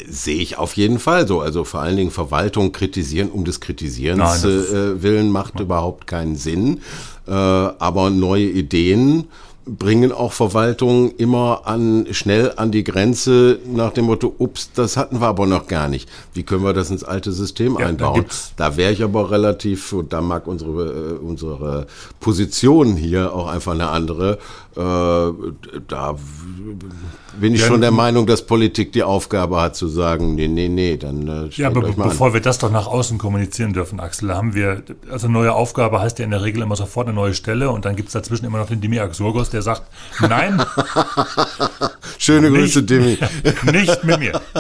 Sehe 0.07 0.39
ich 0.39 0.57
auf 0.57 0.75
jeden 0.75 0.99
Fall 0.99 1.27
so. 1.27 1.41
Also 1.41 1.63
vor 1.63 1.81
allen 1.81 1.97
Dingen 1.97 2.11
Verwaltung 2.11 2.71
kritisieren 2.71 3.29
um 3.29 3.43
des 3.43 3.59
Kritisierens 3.59 4.43
Nein, 4.43 4.51
äh, 4.51 5.01
willen 5.01 5.29
macht 5.29 5.55
ja. 5.55 5.61
überhaupt 5.61 6.07
keinen 6.07 6.35
Sinn. 6.35 6.81
Äh, 7.27 7.31
aber 7.31 8.09
neue 8.09 8.45
Ideen 8.45 9.25
bringen 9.65 10.11
auch 10.11 10.33
Verwaltungen 10.33 11.11
immer 11.17 11.61
an, 11.65 12.07
schnell 12.11 12.53
an 12.55 12.71
die 12.71 12.83
Grenze 12.83 13.59
nach 13.65 13.93
dem 13.93 14.05
Motto, 14.05 14.33
ups, 14.37 14.71
das 14.73 14.97
hatten 14.97 15.21
wir 15.21 15.27
aber 15.27 15.45
noch 15.45 15.67
gar 15.67 15.87
nicht. 15.87 16.09
Wie 16.33 16.43
können 16.43 16.63
wir 16.63 16.73
das 16.73 16.89
ins 16.89 17.03
alte 17.03 17.31
System 17.31 17.77
ja, 17.79 17.87
einbauen? 17.87 18.25
Da, 18.57 18.77
wäre 18.77 18.91
ich 18.91 19.03
aber 19.03 19.31
relativ, 19.31 19.95
da 20.09 20.21
mag 20.21 20.47
unsere, 20.47 21.13
äh, 21.13 21.13
unsere 21.13 21.87
Position 22.19 22.95
hier 22.95 23.33
auch 23.33 23.47
einfach 23.47 23.73
eine 23.73 23.89
andere. 23.89 24.39
Äh, 24.75 25.31
da 25.87 26.15
bin 27.39 27.53
ich 27.53 27.61
ja, 27.61 27.67
schon 27.67 27.81
der 27.81 27.91
Meinung, 27.91 28.25
dass 28.25 28.45
Politik 28.45 28.91
die 28.93 29.03
Aufgabe 29.03 29.61
hat 29.61 29.75
zu 29.75 29.87
sagen, 29.87 30.35
nee, 30.35 30.47
nee, 30.47 30.69
nee, 30.69 30.97
dann 30.97 31.27
äh, 31.27 31.49
Ja, 31.51 31.67
aber 31.67 31.81
bevor 31.81 32.27
an. 32.27 32.33
wir 32.33 32.41
das 32.41 32.57
doch 32.59 32.71
nach 32.71 32.87
außen 32.87 33.17
kommunizieren 33.17 33.73
dürfen, 33.73 33.99
Axel, 33.99 34.33
haben 34.33 34.53
wir, 34.53 34.83
also 35.09 35.27
neue 35.27 35.53
Aufgabe 35.53 35.99
heißt 35.99 36.19
ja 36.19 36.25
in 36.25 36.31
der 36.31 36.43
Regel 36.43 36.61
immer 36.61 36.75
sofort 36.75 37.07
eine 37.07 37.15
neue 37.15 37.33
Stelle 37.33 37.69
und 37.69 37.85
dann 37.85 37.95
gibt 37.95 38.09
es 38.09 38.13
dazwischen 38.13 38.45
immer 38.45 38.59
noch 38.59 38.67
den 38.67 38.81
Dimi 38.81 38.99
Axurgos, 38.99 39.49
der 39.49 39.61
sagt, 39.61 39.83
nein. 40.21 40.63
Schöne 42.17 42.49
Grüße, 42.49 42.79
nicht, 42.79 42.89
Dimi. 42.89 43.17
nicht 43.71 44.03
mit 44.03 44.19
mir. 44.19 44.41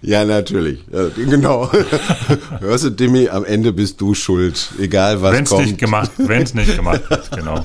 Ja, 0.00 0.24
natürlich. 0.24 0.80
Genau. 1.16 1.70
Hörst 2.60 2.84
du, 2.84 2.90
Dimi, 2.90 3.28
am 3.28 3.44
Ende 3.44 3.72
bist 3.72 4.00
du 4.00 4.14
schuld. 4.14 4.70
Egal 4.78 5.20
was 5.20 5.34
wenn's 5.34 5.50
kommt. 5.50 5.66
Nicht 5.66 5.78
gemacht, 5.78 6.10
wenn 6.16 6.42
es 6.42 6.54
nicht 6.54 6.74
gemacht 6.74 7.10
wird, 7.10 7.30
genau. 7.32 7.64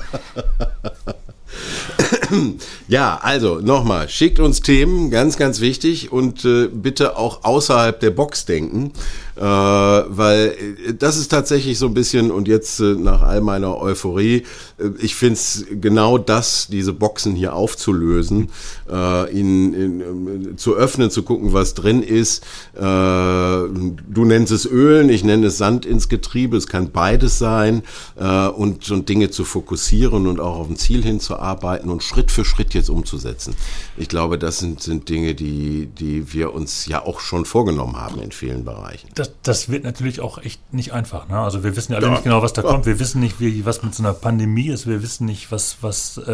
Ja, 2.88 3.18
also 3.22 3.60
nochmal, 3.60 4.08
schickt 4.08 4.40
uns 4.40 4.60
Themen, 4.60 5.10
ganz, 5.10 5.36
ganz 5.36 5.60
wichtig 5.60 6.12
und 6.12 6.44
äh, 6.44 6.68
bitte 6.68 7.16
auch 7.16 7.44
außerhalb 7.44 7.98
der 8.00 8.10
Box 8.10 8.44
denken. 8.44 8.92
Äh, 9.36 9.40
weil 9.40 10.56
äh, 10.86 10.94
das 10.94 11.16
ist 11.16 11.28
tatsächlich 11.28 11.78
so 11.78 11.86
ein 11.86 11.94
bisschen, 11.94 12.30
und 12.30 12.46
jetzt 12.46 12.78
äh, 12.80 12.94
nach 12.94 13.22
all 13.22 13.40
meiner 13.40 13.80
Euphorie, 13.80 14.44
äh, 14.78 14.90
ich 15.00 15.16
finde 15.16 15.34
es 15.34 15.66
genau 15.80 16.18
das, 16.18 16.68
diese 16.70 16.92
Boxen 16.92 17.34
hier 17.34 17.54
aufzulösen, 17.54 18.50
äh, 18.90 19.32
ihn, 19.32 19.74
in, 19.74 20.56
zu 20.56 20.74
öffnen, 20.74 21.10
zu 21.10 21.24
gucken, 21.24 21.52
was 21.52 21.74
drin 21.74 22.02
ist. 22.02 22.44
Äh, 22.74 22.80
du 22.80 24.24
nennst 24.24 24.52
es 24.52 24.66
Ölen, 24.66 25.08
ich 25.08 25.24
nenne 25.24 25.48
es 25.48 25.58
Sand 25.58 25.84
ins 25.84 26.08
Getriebe, 26.08 26.56
es 26.56 26.66
kann 26.68 26.90
beides 26.92 27.38
sein 27.38 27.82
äh, 28.16 28.46
und, 28.46 28.88
und 28.90 29.08
Dinge 29.08 29.30
zu 29.30 29.44
fokussieren 29.44 30.26
und 30.26 30.38
auch 30.38 30.58
auf 30.58 30.68
ein 30.68 30.76
Ziel 30.76 31.02
hinzuarbeiten 31.02 31.90
und 31.90 32.02
Schritt 32.02 32.30
für 32.30 32.44
Schritt 32.44 32.74
jetzt 32.74 32.90
umzusetzen. 32.90 33.54
Ich 33.96 34.08
glaube, 34.08 34.38
das 34.38 34.58
sind, 34.58 34.80
sind 34.80 35.08
Dinge, 35.08 35.34
die, 35.34 35.86
die 35.86 36.32
wir 36.32 36.54
uns 36.54 36.86
ja 36.86 37.04
auch 37.04 37.20
schon 37.20 37.44
vorgenommen 37.44 37.96
haben 37.96 38.20
in 38.20 38.30
vielen 38.30 38.64
Bereichen. 38.64 39.08
Das 39.14 39.23
das, 39.24 39.32
das 39.42 39.68
wird 39.68 39.84
natürlich 39.84 40.20
auch 40.20 40.38
echt 40.38 40.72
nicht 40.72 40.92
einfach. 40.92 41.28
Ne? 41.28 41.38
Also 41.38 41.64
wir 41.64 41.76
wissen 41.76 41.92
ja 41.92 41.98
alle 41.98 42.06
ja. 42.06 42.12
nicht 42.12 42.24
genau, 42.24 42.42
was 42.42 42.52
da 42.52 42.62
ja. 42.62 42.68
kommt. 42.68 42.86
Wir 42.86 42.98
wissen 42.98 43.20
nicht, 43.20 43.40
wie, 43.40 43.64
was 43.64 43.82
mit 43.82 43.94
so 43.94 44.02
einer 44.02 44.12
Pandemie 44.12 44.68
ist. 44.68 44.86
Wir 44.86 45.02
wissen 45.02 45.26
nicht, 45.26 45.50
was, 45.50 45.78
was 45.80 46.20
äh, 46.26 46.32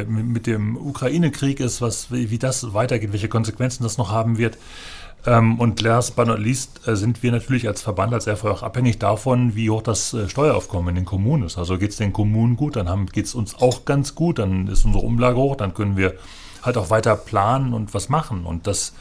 äh 0.00 0.04
mit 0.04 0.46
dem 0.46 0.76
Ukraine-Krieg 0.76 1.60
ist, 1.60 1.80
was, 1.80 2.10
wie, 2.10 2.30
wie 2.30 2.38
das 2.38 2.74
weitergeht, 2.74 3.12
welche 3.12 3.28
Konsequenzen 3.28 3.82
das 3.82 3.98
noch 3.98 4.10
haben 4.10 4.38
wird. 4.38 4.58
Ähm, 5.26 5.58
und 5.58 5.80
last 5.82 6.16
but 6.16 6.26
not 6.26 6.38
least 6.38 6.86
äh, 6.86 6.96
sind 6.96 7.22
wir 7.22 7.30
natürlich 7.30 7.68
als 7.68 7.82
Verband, 7.82 8.14
als 8.14 8.26
RV 8.26 8.44
auch 8.44 8.62
abhängig 8.62 8.98
davon, 8.98 9.54
wie 9.54 9.68
hoch 9.68 9.82
das 9.82 10.14
äh, 10.14 10.28
Steueraufkommen 10.28 10.90
in 10.90 10.94
den 10.96 11.04
Kommunen 11.04 11.44
ist. 11.44 11.58
Also 11.58 11.76
geht 11.76 11.90
es 11.90 11.96
den 11.96 12.12
Kommunen 12.12 12.56
gut, 12.56 12.76
dann 12.76 13.06
geht 13.06 13.26
es 13.26 13.34
uns 13.34 13.54
auch 13.56 13.84
ganz 13.84 14.14
gut, 14.14 14.38
dann 14.38 14.66
ist 14.68 14.84
unsere 14.84 15.04
Umlage 15.04 15.36
hoch, 15.36 15.56
dann 15.56 15.74
können 15.74 15.96
wir 15.96 16.14
halt 16.62 16.78
auch 16.78 16.90
weiter 16.90 17.16
planen 17.16 17.74
und 17.74 17.92
was 17.92 18.08
machen. 18.08 18.46
Und 18.46 18.66
das 18.66 18.94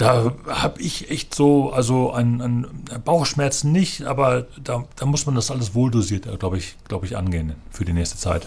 da 0.00 0.32
habe 0.46 0.80
ich 0.80 1.10
echt 1.10 1.34
so, 1.34 1.72
also 1.72 2.10
ein, 2.12 2.40
ein 2.40 2.66
Bauchschmerzen 3.04 3.70
nicht, 3.70 4.02
aber 4.04 4.46
da, 4.62 4.84
da 4.96 5.04
muss 5.04 5.26
man 5.26 5.34
das 5.34 5.50
alles 5.50 5.74
wohldosiert, 5.74 6.26
glaube 6.38 6.56
ich, 6.56 6.76
glaube 6.88 7.04
ich, 7.04 7.16
angehen 7.18 7.54
für 7.70 7.84
die 7.84 7.92
nächste 7.92 8.16
Zeit. 8.16 8.46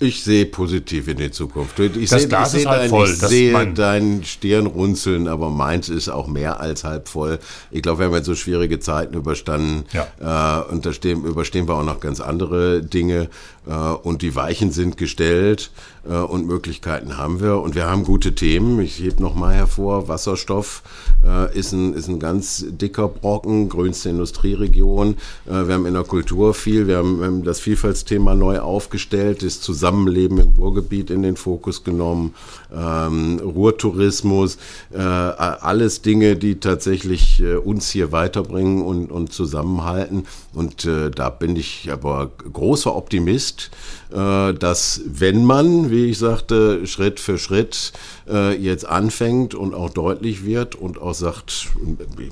Ich 0.00 0.22
sehe 0.22 0.46
positiv 0.46 1.08
in 1.08 1.16
die 1.16 1.30
Zukunft. 1.30 1.78
Ich 1.78 2.10
das 2.10 2.22
sehe, 2.22 2.28
Glas 2.28 2.54
ich 2.54 2.62
sehe, 2.62 2.70
halt 2.70 2.82
dein, 2.82 2.90
voll. 2.90 3.08
Ich 3.08 3.16
sehe 3.16 3.72
dein 3.72 4.24
Stirnrunzeln, 4.24 5.28
aber 5.28 5.50
meins 5.50 5.88
ist 5.88 6.08
auch 6.08 6.26
mehr 6.26 6.60
als 6.60 6.84
halb 6.84 7.08
voll. 7.08 7.38
Ich 7.70 7.80
glaube, 7.82 8.00
wir 8.00 8.06
haben 8.06 8.14
jetzt 8.14 8.26
so 8.26 8.34
schwierige 8.34 8.80
Zeiten 8.80 9.14
überstanden. 9.14 9.84
Ja. 9.92 10.62
Äh, 10.66 10.72
und 10.72 10.84
da 10.84 10.92
stehen, 10.92 11.24
überstehen 11.24 11.68
wir 11.68 11.76
auch 11.76 11.84
noch 11.84 12.00
ganz 12.00 12.20
andere 12.20 12.82
Dinge. 12.82 13.28
Äh, 13.66 13.72
und 13.72 14.22
die 14.22 14.34
Weichen 14.34 14.72
sind 14.72 14.96
gestellt 14.96 15.70
und 16.04 16.46
Möglichkeiten 16.46 17.16
haben 17.16 17.40
wir. 17.40 17.60
Und 17.60 17.74
wir 17.74 17.86
haben 17.86 18.04
gute 18.04 18.34
Themen. 18.34 18.80
Ich 18.80 18.98
hebe 18.98 19.22
nochmal 19.22 19.54
hervor, 19.54 20.08
Wasserstoff 20.08 20.82
äh, 21.24 21.56
ist, 21.58 21.72
ein, 21.72 21.94
ist 21.94 22.08
ein 22.08 22.18
ganz 22.18 22.64
dicker 22.68 23.08
Brocken, 23.08 23.68
grünste 23.68 24.10
Industrieregion. 24.10 25.16
wir 25.46 25.74
haben 25.74 25.86
in 25.86 25.94
der 25.94 26.04
Kultur 26.04 26.54
viel, 26.54 26.86
wir 26.86 26.98
haben, 26.98 27.42
das 27.44 27.60
Vielfaltsthema 27.60 28.34
neu 28.34 28.60
aufgestellt, 28.60 29.42
das 29.42 29.60
Zusammenleben 29.60 30.38
im 30.38 30.48
Ruhrgebiet 30.58 31.10
in 31.10 31.22
den 31.22 31.36
Fokus 31.36 31.84
genommen, 31.84 32.34
ähm, 32.74 33.40
Ruhrtourismus, 33.42 34.58
äh, 34.92 34.98
alles 34.98 36.02
Dinge, 36.02 36.36
die 36.36 36.60
tatsächlich 36.60 37.40
äh, 37.40 37.56
uns 37.56 37.90
hier 37.90 38.12
weiterbringen 38.12 38.82
und, 38.82 39.10
und 39.10 39.32
zusammenhalten. 39.32 40.26
Und 40.52 40.84
äh, 40.84 41.10
da 41.10 41.30
bin 41.30 41.56
ich 41.56 41.90
aber 41.90 42.30
großer 42.52 42.94
Optimist, 42.94 43.70
äh, 44.03 44.03
dass 44.14 45.00
wenn 45.06 45.44
man, 45.44 45.90
wie 45.90 46.06
ich 46.06 46.18
sagte, 46.18 46.86
Schritt 46.86 47.18
für 47.18 47.36
Schritt 47.36 47.92
äh, 48.28 48.56
jetzt 48.56 48.86
anfängt 48.86 49.54
und 49.54 49.74
auch 49.74 49.90
deutlich 49.90 50.44
wird 50.44 50.74
und 50.74 51.00
auch 51.00 51.14
sagt, 51.14 51.68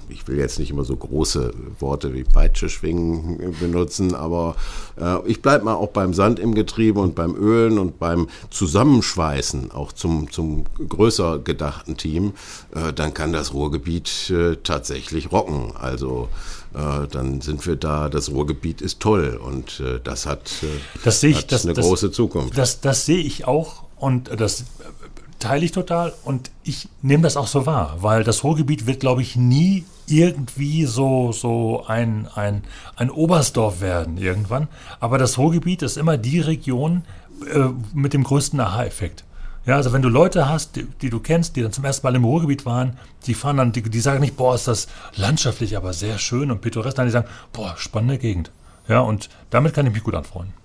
ich 0.08 0.28
will 0.28 0.38
jetzt 0.38 0.58
nicht 0.58 0.70
immer 0.70 0.84
so 0.84 0.96
große 0.96 1.52
Worte 1.80 2.14
wie 2.14 2.24
Peitsche 2.24 2.68
schwingen 2.68 3.54
benutzen, 3.60 4.14
aber 4.14 4.56
äh, 5.00 5.18
ich 5.26 5.42
bleibe 5.42 5.64
mal 5.64 5.74
auch 5.74 5.90
beim 5.90 6.14
Sand 6.14 6.38
im 6.38 6.54
Getriebe 6.54 7.00
und 7.00 7.14
beim 7.14 7.34
Ölen 7.34 7.78
und 7.78 7.98
beim 7.98 8.28
Zusammenschweißen, 8.50 9.70
auch 9.72 9.92
zum, 9.92 10.30
zum 10.30 10.64
größer 10.88 11.38
gedachten 11.38 11.96
Team, 11.96 12.32
äh, 12.74 12.92
dann 12.92 13.14
kann 13.14 13.32
das 13.32 13.52
Ruhrgebiet 13.52 14.30
äh, 14.30 14.56
tatsächlich 14.62 15.32
rocken. 15.32 15.72
Also 15.78 16.28
äh, 16.74 17.06
dann 17.08 17.40
sind 17.40 17.66
wir 17.66 17.76
da, 17.76 18.08
das 18.08 18.30
Ruhrgebiet 18.30 18.80
ist 18.80 19.00
toll 19.00 19.38
und 19.42 19.80
äh, 19.80 20.00
das 20.02 20.26
hat, 20.26 20.50
das 21.04 21.22
ich, 21.22 21.36
hat 21.36 21.52
das, 21.52 21.64
eine 21.64 21.74
das, 21.74 21.84
große 21.84 22.10
Zukunft. 22.10 22.56
Das, 22.56 22.80
das 22.80 23.04
sehe 23.04 23.22
ich 23.22 23.46
auch 23.46 23.84
und 23.96 24.30
das 24.40 24.64
teile 25.42 25.64
ich 25.64 25.72
total 25.72 26.12
und 26.24 26.50
ich 26.62 26.88
nehme 27.02 27.24
das 27.24 27.36
auch 27.36 27.48
so 27.48 27.66
wahr, 27.66 27.96
weil 28.00 28.22
das 28.22 28.44
Ruhrgebiet 28.44 28.86
wird, 28.86 29.00
glaube 29.00 29.22
ich, 29.22 29.34
nie 29.34 29.84
irgendwie 30.06 30.86
so, 30.86 31.32
so 31.32 31.84
ein, 31.86 32.28
ein, 32.34 32.62
ein 32.96 33.10
Oberstdorf 33.10 33.80
werden 33.80 34.18
irgendwann. 34.18 34.68
Aber 35.00 35.18
das 35.18 35.38
Ruhrgebiet 35.38 35.82
ist 35.82 35.96
immer 35.96 36.16
die 36.16 36.38
Region 36.38 37.02
äh, 37.52 37.68
mit 37.92 38.12
dem 38.12 38.22
größten 38.22 38.60
Aha-Effekt. 38.60 39.24
Ja, 39.66 39.76
also 39.76 39.92
wenn 39.92 40.02
du 40.02 40.08
Leute 40.08 40.48
hast, 40.48 40.76
die, 40.76 40.84
die, 40.84 41.10
du 41.10 41.18
kennst, 41.18 41.56
die 41.56 41.62
dann 41.62 41.72
zum 41.72 41.84
ersten 41.84 42.06
Mal 42.06 42.14
im 42.14 42.24
Ruhrgebiet 42.24 42.64
waren, 42.64 42.96
die 43.26 43.34
fahren 43.34 43.56
dann, 43.56 43.72
die, 43.72 43.82
die 43.82 44.00
sagen 44.00 44.20
nicht, 44.20 44.36
boah, 44.36 44.54
ist 44.54 44.68
das 44.68 44.86
landschaftlich 45.16 45.76
aber 45.76 45.92
sehr 45.92 46.18
schön 46.18 46.50
und 46.50 46.60
pittoresk, 46.60 46.96
dann 46.96 47.06
die 47.06 47.12
sagen, 47.12 47.28
boah, 47.52 47.74
spannende 47.76 48.18
Gegend. 48.18 48.50
Ja, 48.88 49.00
und 49.00 49.28
damit 49.50 49.74
kann 49.74 49.86
ich 49.86 49.92
mich 49.92 50.04
gut 50.04 50.14
anfreunden. 50.14 50.61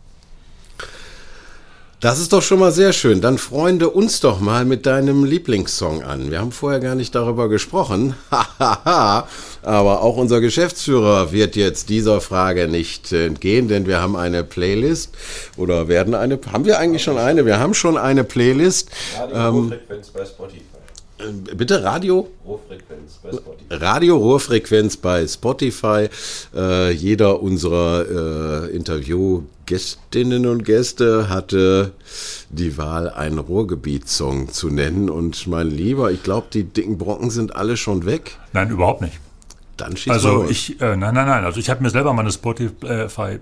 Das 1.99 2.19
ist 2.19 2.31
doch 2.31 2.43
schon 2.43 2.59
mal 2.59 2.71
sehr 2.71 2.93
schön. 2.93 3.21
Dann 3.21 3.39
freunde 3.39 3.89
uns 3.89 4.19
doch 4.19 4.39
mal 4.39 4.65
mit 4.65 4.85
deinem 4.85 5.23
Lieblingssong 5.23 6.03
an. 6.03 6.29
Wir 6.29 6.39
haben 6.39 6.51
vorher 6.51 6.79
gar 6.79 6.93
nicht 6.93 7.15
darüber 7.15 7.49
gesprochen. 7.49 8.13
Aber 8.29 10.01
auch 10.01 10.15
unser 10.15 10.39
Geschäftsführer 10.39 11.31
wird 11.31 11.55
jetzt 11.55 11.89
dieser 11.89 12.21
Frage 12.21 12.67
nicht 12.67 13.11
entgehen, 13.11 13.67
denn 13.67 13.87
wir 13.87 13.99
haben 13.99 14.15
eine 14.15 14.43
Playlist 14.43 15.15
oder 15.57 15.87
werden 15.87 16.13
eine. 16.13 16.39
Haben 16.53 16.65
wir 16.65 16.77
eigentlich 16.77 17.01
schon 17.01 17.17
eine? 17.17 17.47
Wir 17.47 17.57
haben 17.57 17.73
schon 17.73 17.97
eine 17.97 18.23
Playlist. 18.23 18.91
Radio 19.17 19.49
ähm, 19.49 19.73
bei 20.13 20.23
Spotify. 20.23 20.76
Äh, 21.19 21.55
bitte 21.55 21.83
Radio? 21.83 22.29
Rohrfrequenz 22.45 23.19
bei 23.23 23.31
Spotify. 23.31 23.65
Radio 23.71 24.17
Rohrfrequenz 24.17 24.97
bei 24.97 25.27
Spotify. 25.27 26.09
Äh, 26.55 26.91
jeder 26.91 27.41
unserer 27.41 28.67
äh, 28.67 28.75
Interviewgästinnen 28.75 30.45
und 30.45 30.63
Gäste 30.63 31.29
hatte 31.29 31.91
die 32.49 32.77
Wahl, 32.77 33.09
einen 33.09 33.39
Ruhrgebietssong 33.39 34.49
zu 34.49 34.69
nennen. 34.69 35.09
Und 35.09 35.47
mein 35.47 35.69
Lieber, 35.71 36.11
ich 36.11 36.23
glaube, 36.23 36.47
die 36.53 36.63
dicken 36.63 36.97
Brocken 36.97 37.29
sind 37.29 37.55
alle 37.55 37.77
schon 37.77 38.05
weg. 38.05 38.37
Nein, 38.53 38.69
überhaupt 38.69 39.01
nicht. 39.01 39.19
Dann 39.77 39.95
schießt 39.95 40.09
also 40.09 40.45
ich, 40.49 40.81
äh, 40.81 40.95
nein, 40.95 41.13
nein, 41.13 41.27
nein. 41.27 41.45
Also 41.45 41.59
ich 41.59 41.69
habe 41.69 41.83
mir 41.83 41.89
selber 41.89 42.11
mal 42.13 42.21
eine 42.21 42.31
Spotify, 42.31 43.39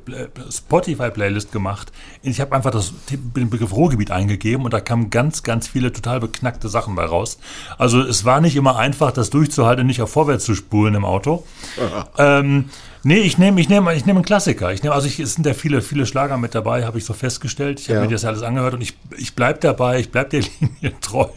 Spotify 0.51 1.09
Playlist 1.09 1.51
gemacht. 1.51 1.91
Ich 2.21 2.41
habe 2.41 2.55
einfach 2.55 2.71
das, 2.71 2.93
den 3.09 3.49
Begriff 3.49 3.73
Ruhrgebiet 3.73 4.11
eingegeben 4.11 4.65
und 4.65 4.73
da 4.73 4.81
kamen 4.81 5.09
ganz, 5.09 5.43
ganz 5.43 5.67
viele 5.67 5.93
total 5.93 6.19
beknackte 6.19 6.67
Sachen 6.67 6.95
bei 6.95 7.05
raus. 7.05 7.39
Also 7.77 8.01
es 8.01 8.25
war 8.25 8.41
nicht 8.41 8.55
immer 8.55 8.75
einfach, 8.77 9.11
das 9.11 9.29
durchzuhalten 9.29 9.81
und 9.81 9.87
nicht 9.87 10.01
auf 10.01 10.11
vorwärts 10.11 10.45
zu 10.45 10.55
spulen 10.55 10.95
im 10.95 11.05
Auto. 11.05 11.45
ähm, 12.17 12.65
nee, 13.03 13.19
ich 13.19 13.37
nehme, 13.37 13.61
ich 13.61 13.69
nehme, 13.69 13.95
ich 13.95 14.05
nehme 14.05 14.19
einen 14.19 14.25
Klassiker. 14.25 14.73
Ich 14.73 14.83
nehme, 14.83 14.93
also 14.93 15.07
ich, 15.07 15.19
es 15.19 15.35
sind 15.35 15.45
ja 15.45 15.53
viele, 15.53 15.81
viele 15.81 16.05
Schlager 16.05 16.37
mit 16.37 16.53
dabei, 16.53 16.85
habe 16.85 16.97
ich 16.97 17.05
so 17.05 17.13
festgestellt. 17.13 17.79
Ich 17.79 17.87
habe 17.87 17.99
ja. 17.99 18.05
mir 18.05 18.11
das 18.11 18.25
alles 18.25 18.43
angehört 18.43 18.73
und 18.73 18.81
ich, 18.81 18.97
ich 19.17 19.35
bleibe 19.35 19.59
dabei, 19.59 19.99
ich 19.99 20.11
bleibe 20.11 20.29
der 20.29 20.41
Linie 20.59 20.99
treu. 20.99 21.29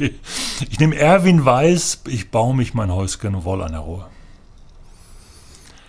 Ich 0.69 0.81
nehme 0.81 0.97
Erwin 0.97 1.45
Weiß, 1.45 2.03
ich 2.09 2.31
baue 2.31 2.57
mich 2.57 2.75
mein 2.75 2.93
Häuschen 2.93 3.45
Woll 3.45 3.63
an 3.63 3.73
der 3.73 3.81
Ruhe. 3.81 4.07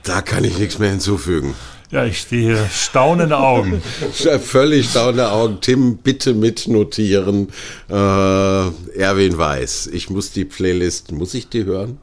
Da 0.09 0.21
kann 0.21 0.43
ich 0.43 0.57
nichts 0.57 0.79
mehr 0.79 0.89
hinzufügen. 0.89 1.53
Ja, 1.91 2.03
ich 2.03 2.19
stehe 2.21 2.57
staunende 2.73 3.37
Augen. 3.37 3.79
Völlig 4.41 4.89
staunende 4.89 5.31
Augen. 5.31 5.59
Tim, 5.61 5.97
bitte 5.97 6.33
mitnotieren. 6.33 7.49
Äh, 7.87 7.93
Erwin 7.93 9.37
Weiß. 9.37 9.87
Ich 9.93 10.09
muss 10.09 10.31
die 10.31 10.45
Playlist, 10.45 11.11
muss 11.11 11.35
ich 11.35 11.49
die 11.49 11.65
hören? 11.65 11.99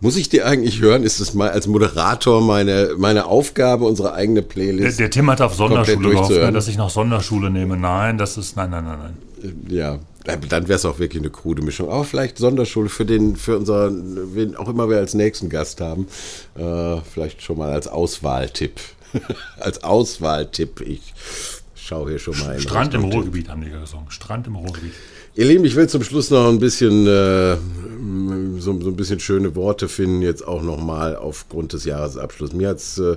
Muss 0.00 0.16
ich 0.16 0.28
die 0.28 0.44
eigentlich 0.44 0.80
hören? 0.80 1.02
Ist 1.02 1.18
es 1.18 1.34
mal 1.34 1.50
als 1.50 1.66
Moderator 1.66 2.40
meine, 2.40 2.90
meine 2.96 3.26
Aufgabe, 3.26 3.86
unsere 3.86 4.14
eigene 4.14 4.42
Playlist? 4.42 5.00
Der, 5.00 5.06
der 5.06 5.10
Tim 5.10 5.28
hat 5.28 5.40
auf 5.40 5.56
Sonderschule 5.56 6.10
gehofft, 6.10 6.30
ne, 6.30 6.52
dass 6.52 6.68
ich 6.68 6.76
noch 6.76 6.90
Sonderschule 6.90 7.50
nehme. 7.50 7.76
Nein, 7.76 8.18
das 8.18 8.36
ist, 8.36 8.56
nein, 8.56 8.70
nein, 8.70 8.84
nein, 8.84 8.98
nein. 9.00 9.56
Ja, 9.68 9.98
dann 10.36 10.68
wäre 10.68 10.76
es 10.76 10.84
auch 10.84 10.98
wirklich 10.98 11.22
eine 11.22 11.30
krude 11.30 11.62
Mischung. 11.62 11.90
Aber 11.90 12.04
vielleicht 12.04 12.38
Sonderschule 12.38 12.88
für 12.88 13.06
den, 13.06 13.36
für 13.36 13.56
unseren, 13.56 14.34
wen 14.34 14.56
auch 14.56 14.68
immer 14.68 14.88
wir 14.88 14.98
als 14.98 15.14
nächsten 15.14 15.48
Gast 15.48 15.80
haben. 15.80 16.06
Äh, 16.56 17.00
vielleicht 17.12 17.42
schon 17.42 17.58
mal 17.58 17.72
als 17.72 17.88
Auswahltipp. 17.88 18.80
als 19.58 19.82
Auswahltipp. 19.82 20.80
Ich 20.82 21.14
schaue 21.74 22.10
hier 22.10 22.18
schon 22.18 22.38
mal 22.38 22.54
in 22.54 22.60
Strand 22.60 22.94
im 22.94 23.04
Ruhrgebiet 23.04 23.48
haben 23.48 23.62
die 23.62 23.70
gesungen. 23.70 24.10
Strand 24.10 24.46
im 24.46 24.56
Ruhrgebiet. 24.56 24.92
Ihr 25.34 25.44
Lieben, 25.44 25.64
ich 25.64 25.76
will 25.76 25.88
zum 25.88 26.02
Schluss 26.02 26.30
noch 26.30 26.48
ein 26.48 26.58
bisschen 26.58 27.06
äh, 27.06 27.56
so, 28.58 28.80
so, 28.80 28.88
ein 28.88 28.96
bisschen 28.96 29.20
schöne 29.20 29.54
Worte 29.54 29.88
finden, 29.88 30.20
jetzt 30.20 30.44
auch 30.44 30.62
nochmal 30.62 31.14
aufgrund 31.14 31.72
des 31.72 31.84
Jahresabschlusses. 31.84 32.56
Mir 32.56 32.70
hat 32.70 32.78
es 32.78 32.98
äh, 32.98 33.16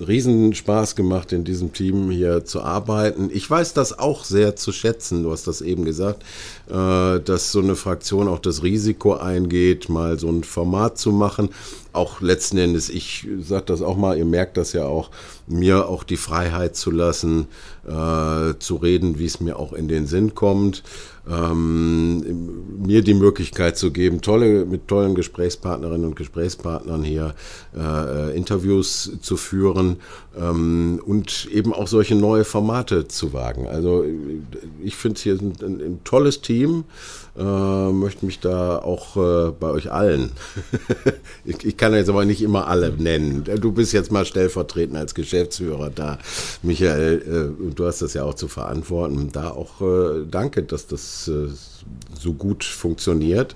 riesen 0.00 0.54
Spaß 0.54 0.96
gemacht, 0.96 1.32
in 1.32 1.44
diesem 1.44 1.72
Team 1.72 2.10
hier 2.10 2.44
zu 2.44 2.62
arbeiten. 2.62 3.30
Ich 3.32 3.48
weiß 3.48 3.74
das 3.74 3.98
auch 3.98 4.24
sehr 4.24 4.56
zu 4.56 4.72
schätzen, 4.72 5.22
du 5.22 5.30
hast 5.30 5.46
das 5.46 5.60
eben 5.60 5.84
gesagt, 5.84 6.22
äh, 6.68 7.20
dass 7.20 7.52
so 7.52 7.60
eine 7.60 7.76
Fraktion 7.76 8.28
auch 8.28 8.40
das 8.40 8.62
Risiko 8.62 9.14
eingeht, 9.14 9.88
mal 9.88 10.18
so 10.18 10.28
ein 10.28 10.44
Format 10.44 10.98
zu 10.98 11.12
machen. 11.12 11.50
Auch 11.92 12.20
letzten 12.20 12.58
Endes, 12.58 12.88
ich 12.88 13.28
sage 13.40 13.66
das 13.66 13.80
auch 13.80 13.96
mal, 13.96 14.18
ihr 14.18 14.24
merkt 14.24 14.56
das 14.56 14.72
ja 14.72 14.84
auch, 14.84 15.10
mir 15.46 15.88
auch 15.88 16.02
die 16.02 16.16
Freiheit 16.16 16.74
zu 16.74 16.90
lassen, 16.90 17.46
äh, 17.86 18.54
zu 18.58 18.76
reden, 18.76 19.18
wie 19.18 19.26
es 19.26 19.40
mir 19.40 19.58
auch 19.58 19.72
in 19.72 19.86
den 19.86 20.06
Sinn 20.06 20.34
kommt 20.34 20.82
ähm, 21.30 22.82
mir 22.84 23.02
die 23.02 23.14
Möglichkeit 23.14 23.78
zu 23.78 23.90
geben, 23.90 24.20
tolle, 24.20 24.64
mit 24.64 24.88
tollen 24.88 25.14
Gesprächspartnerinnen 25.14 26.06
und 26.06 26.16
Gesprächspartnern 26.16 27.02
hier 27.02 27.34
äh, 27.76 28.36
Interviews 28.36 29.12
zu 29.20 29.36
führen 29.36 29.83
ähm, 30.38 31.00
und 31.04 31.48
eben 31.52 31.72
auch 31.72 31.86
solche 31.86 32.14
neue 32.14 32.44
Formate 32.44 33.08
zu 33.08 33.32
wagen. 33.32 33.66
Also 33.66 34.04
ich 34.82 34.96
finde 34.96 35.16
es 35.16 35.22
hier 35.22 35.34
ein, 35.34 35.52
ein, 35.62 35.80
ein, 35.80 36.00
tolles 36.04 36.40
Team, 36.40 36.84
äh, 37.36 37.42
möchte 37.42 38.26
mich 38.26 38.40
da 38.40 38.78
auch 38.78 39.16
äh, 39.16 39.52
bei 39.52 39.70
euch 39.70 39.90
allen, 39.90 40.32
ich, 41.44 41.64
ich, 41.64 41.76
kann 41.76 41.94
jetzt 41.94 42.08
aber 42.08 42.24
nicht 42.24 42.42
immer 42.42 42.66
alle 42.68 42.90
nennen. 42.90 43.44
Du 43.60 43.72
bist 43.72 43.92
jetzt 43.92 44.12
mal 44.12 44.24
stellvertretend 44.24 44.96
als 44.96 45.14
Geschäftsführer 45.14 45.90
da, 45.90 46.18
Michael, 46.62 47.54
äh, 47.68 47.74
du 47.74 47.86
hast 47.86 48.02
das 48.02 48.14
ja 48.14 48.24
auch 48.24 48.34
zu 48.34 48.48
verantworten. 48.48 49.30
Da 49.32 49.50
auch 49.50 49.80
äh, 49.80 50.24
danke, 50.30 50.62
dass 50.62 50.86
das 50.86 51.28
äh, 51.28 51.48
so 52.18 52.32
gut 52.32 52.64
funktioniert 52.64 53.54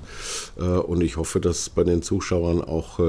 äh, 0.58 0.62
und 0.62 1.02
ich 1.02 1.16
hoffe, 1.16 1.40
dass 1.40 1.70
bei 1.70 1.84
den 1.84 2.02
Zuschauern 2.02 2.62
auch 2.62 3.00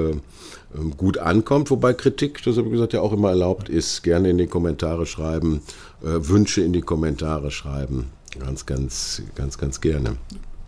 gut 0.97 1.17
ankommt, 1.17 1.71
wobei 1.71 1.93
Kritik, 1.93 2.43
das 2.43 2.57
habe 2.57 2.67
ich 2.67 2.73
gesagt, 2.73 2.93
ja 2.93 3.01
auch 3.01 3.13
immer 3.13 3.29
erlaubt 3.29 3.69
ist. 3.69 4.03
Gerne 4.03 4.29
in 4.29 4.37
die 4.37 4.47
Kommentare 4.47 5.05
schreiben, 5.05 5.61
äh, 6.01 6.05
Wünsche 6.05 6.61
in 6.61 6.73
die 6.73 6.81
Kommentare 6.81 7.51
schreiben. 7.51 8.07
Ganz, 8.37 8.65
ganz, 8.65 9.23
ganz, 9.35 9.57
ganz 9.57 9.81
gerne. 9.81 10.17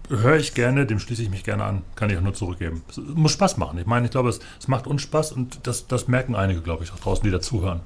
Höre 0.10 0.38
ich 0.38 0.54
gerne, 0.54 0.86
dem 0.86 1.00
schließe 1.00 1.22
ich 1.22 1.30
mich 1.30 1.44
gerne 1.44 1.64
an, 1.64 1.84
kann 1.96 2.10
ich 2.10 2.18
auch 2.18 2.22
nur 2.22 2.34
zurückgeben. 2.34 2.82
Es 2.90 2.98
muss 2.98 3.32
Spaß 3.32 3.58
machen. 3.58 3.78
Ich 3.80 3.86
meine, 3.86 4.06
ich 4.06 4.12
glaube, 4.12 4.30
es, 4.30 4.40
es 4.60 4.68
macht 4.68 4.88
uns 4.88 5.04
Spaß 5.04 5.32
und 5.34 5.60
das, 5.64 5.88
das 5.88 6.08
merken 6.08 6.36
einige, 6.36 6.62
glaube 6.62 6.84
ich, 6.84 6.92
auch 6.92 7.00
draußen, 7.00 7.24
die 7.24 7.32
dazuhören. 7.32 7.82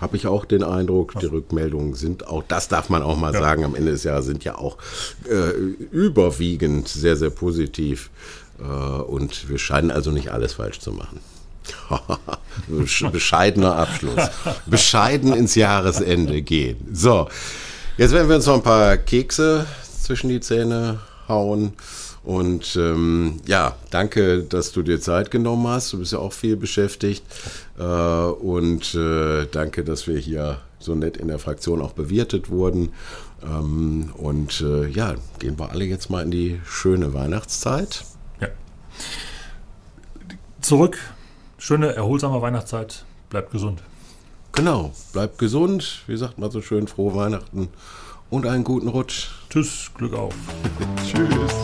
Habe 0.00 0.16
ich 0.16 0.26
auch 0.26 0.44
den 0.44 0.64
Eindruck, 0.64 1.14
die 1.20 1.26
Rückmeldungen 1.26 1.94
sind 1.94 2.26
auch, 2.26 2.42
das 2.46 2.68
darf 2.68 2.90
man 2.90 3.02
auch 3.02 3.16
mal 3.16 3.32
ja. 3.32 3.40
sagen, 3.40 3.64
am 3.64 3.76
Ende 3.76 3.92
des 3.92 4.02
Jahres 4.02 4.26
sind 4.26 4.44
ja 4.44 4.56
auch 4.58 4.76
äh, 5.30 5.52
überwiegend 5.92 6.88
sehr, 6.88 7.16
sehr 7.16 7.30
positiv. 7.30 8.10
Äh, 8.58 8.64
und 8.64 9.48
wir 9.48 9.58
scheinen 9.58 9.90
also 9.90 10.10
nicht 10.10 10.32
alles 10.32 10.54
falsch 10.54 10.80
zu 10.80 10.92
machen. 10.92 11.20
Bescheidener 13.12 13.76
Abschluss. 13.76 14.30
Bescheiden 14.66 15.32
ins 15.32 15.54
Jahresende 15.54 16.42
gehen. 16.42 16.76
So, 16.92 17.28
jetzt 17.96 18.12
werden 18.12 18.28
wir 18.28 18.36
uns 18.36 18.46
noch 18.46 18.54
ein 18.54 18.62
paar 18.62 18.96
Kekse 18.96 19.66
zwischen 20.02 20.28
die 20.28 20.40
Zähne 20.40 21.00
hauen 21.28 21.72
Und 22.22 22.76
ähm, 22.76 23.40
ja, 23.46 23.76
danke, 23.90 24.42
dass 24.42 24.72
du 24.72 24.82
dir 24.82 24.98
Zeit 25.00 25.30
genommen 25.30 25.66
hast. 25.68 25.92
Du 25.92 25.98
bist 25.98 26.12
ja 26.12 26.18
auch 26.18 26.32
viel 26.32 26.56
beschäftigt. 26.56 27.22
Äh, 27.78 27.82
und 27.82 28.94
äh, 28.94 29.46
danke, 29.50 29.84
dass 29.84 30.06
wir 30.06 30.18
hier 30.18 30.58
so 30.78 30.94
nett 30.94 31.18
in 31.18 31.28
der 31.28 31.38
Fraktion 31.38 31.82
auch 31.82 31.92
bewirtet 31.92 32.48
wurden. 32.48 32.90
Ähm, 33.42 34.10
und 34.16 34.62
äh, 34.62 34.88
ja, 34.88 35.16
gehen 35.38 35.58
wir 35.58 35.70
alle 35.70 35.84
jetzt 35.84 36.08
mal 36.08 36.22
in 36.22 36.30
die 36.30 36.60
schöne 36.66 37.12
Weihnachtszeit. 37.12 38.04
Ja. 38.40 38.48
Zurück. 40.62 40.98
Schöne, 41.64 41.94
erholsame 41.94 42.42
Weihnachtszeit. 42.42 43.06
Bleibt 43.30 43.50
gesund. 43.50 43.82
Genau, 44.52 44.92
bleibt 45.14 45.38
gesund. 45.38 46.02
Wie 46.06 46.18
sagt 46.18 46.36
man 46.36 46.50
so 46.50 46.60
schön, 46.60 46.86
frohe 46.86 47.14
Weihnachten 47.14 47.70
und 48.28 48.44
einen 48.44 48.64
guten 48.64 48.88
Rutsch. 48.88 49.28
Tschüss, 49.48 49.90
Glück 49.96 50.12
auf. 50.12 50.34
Tschüss. 51.06 51.63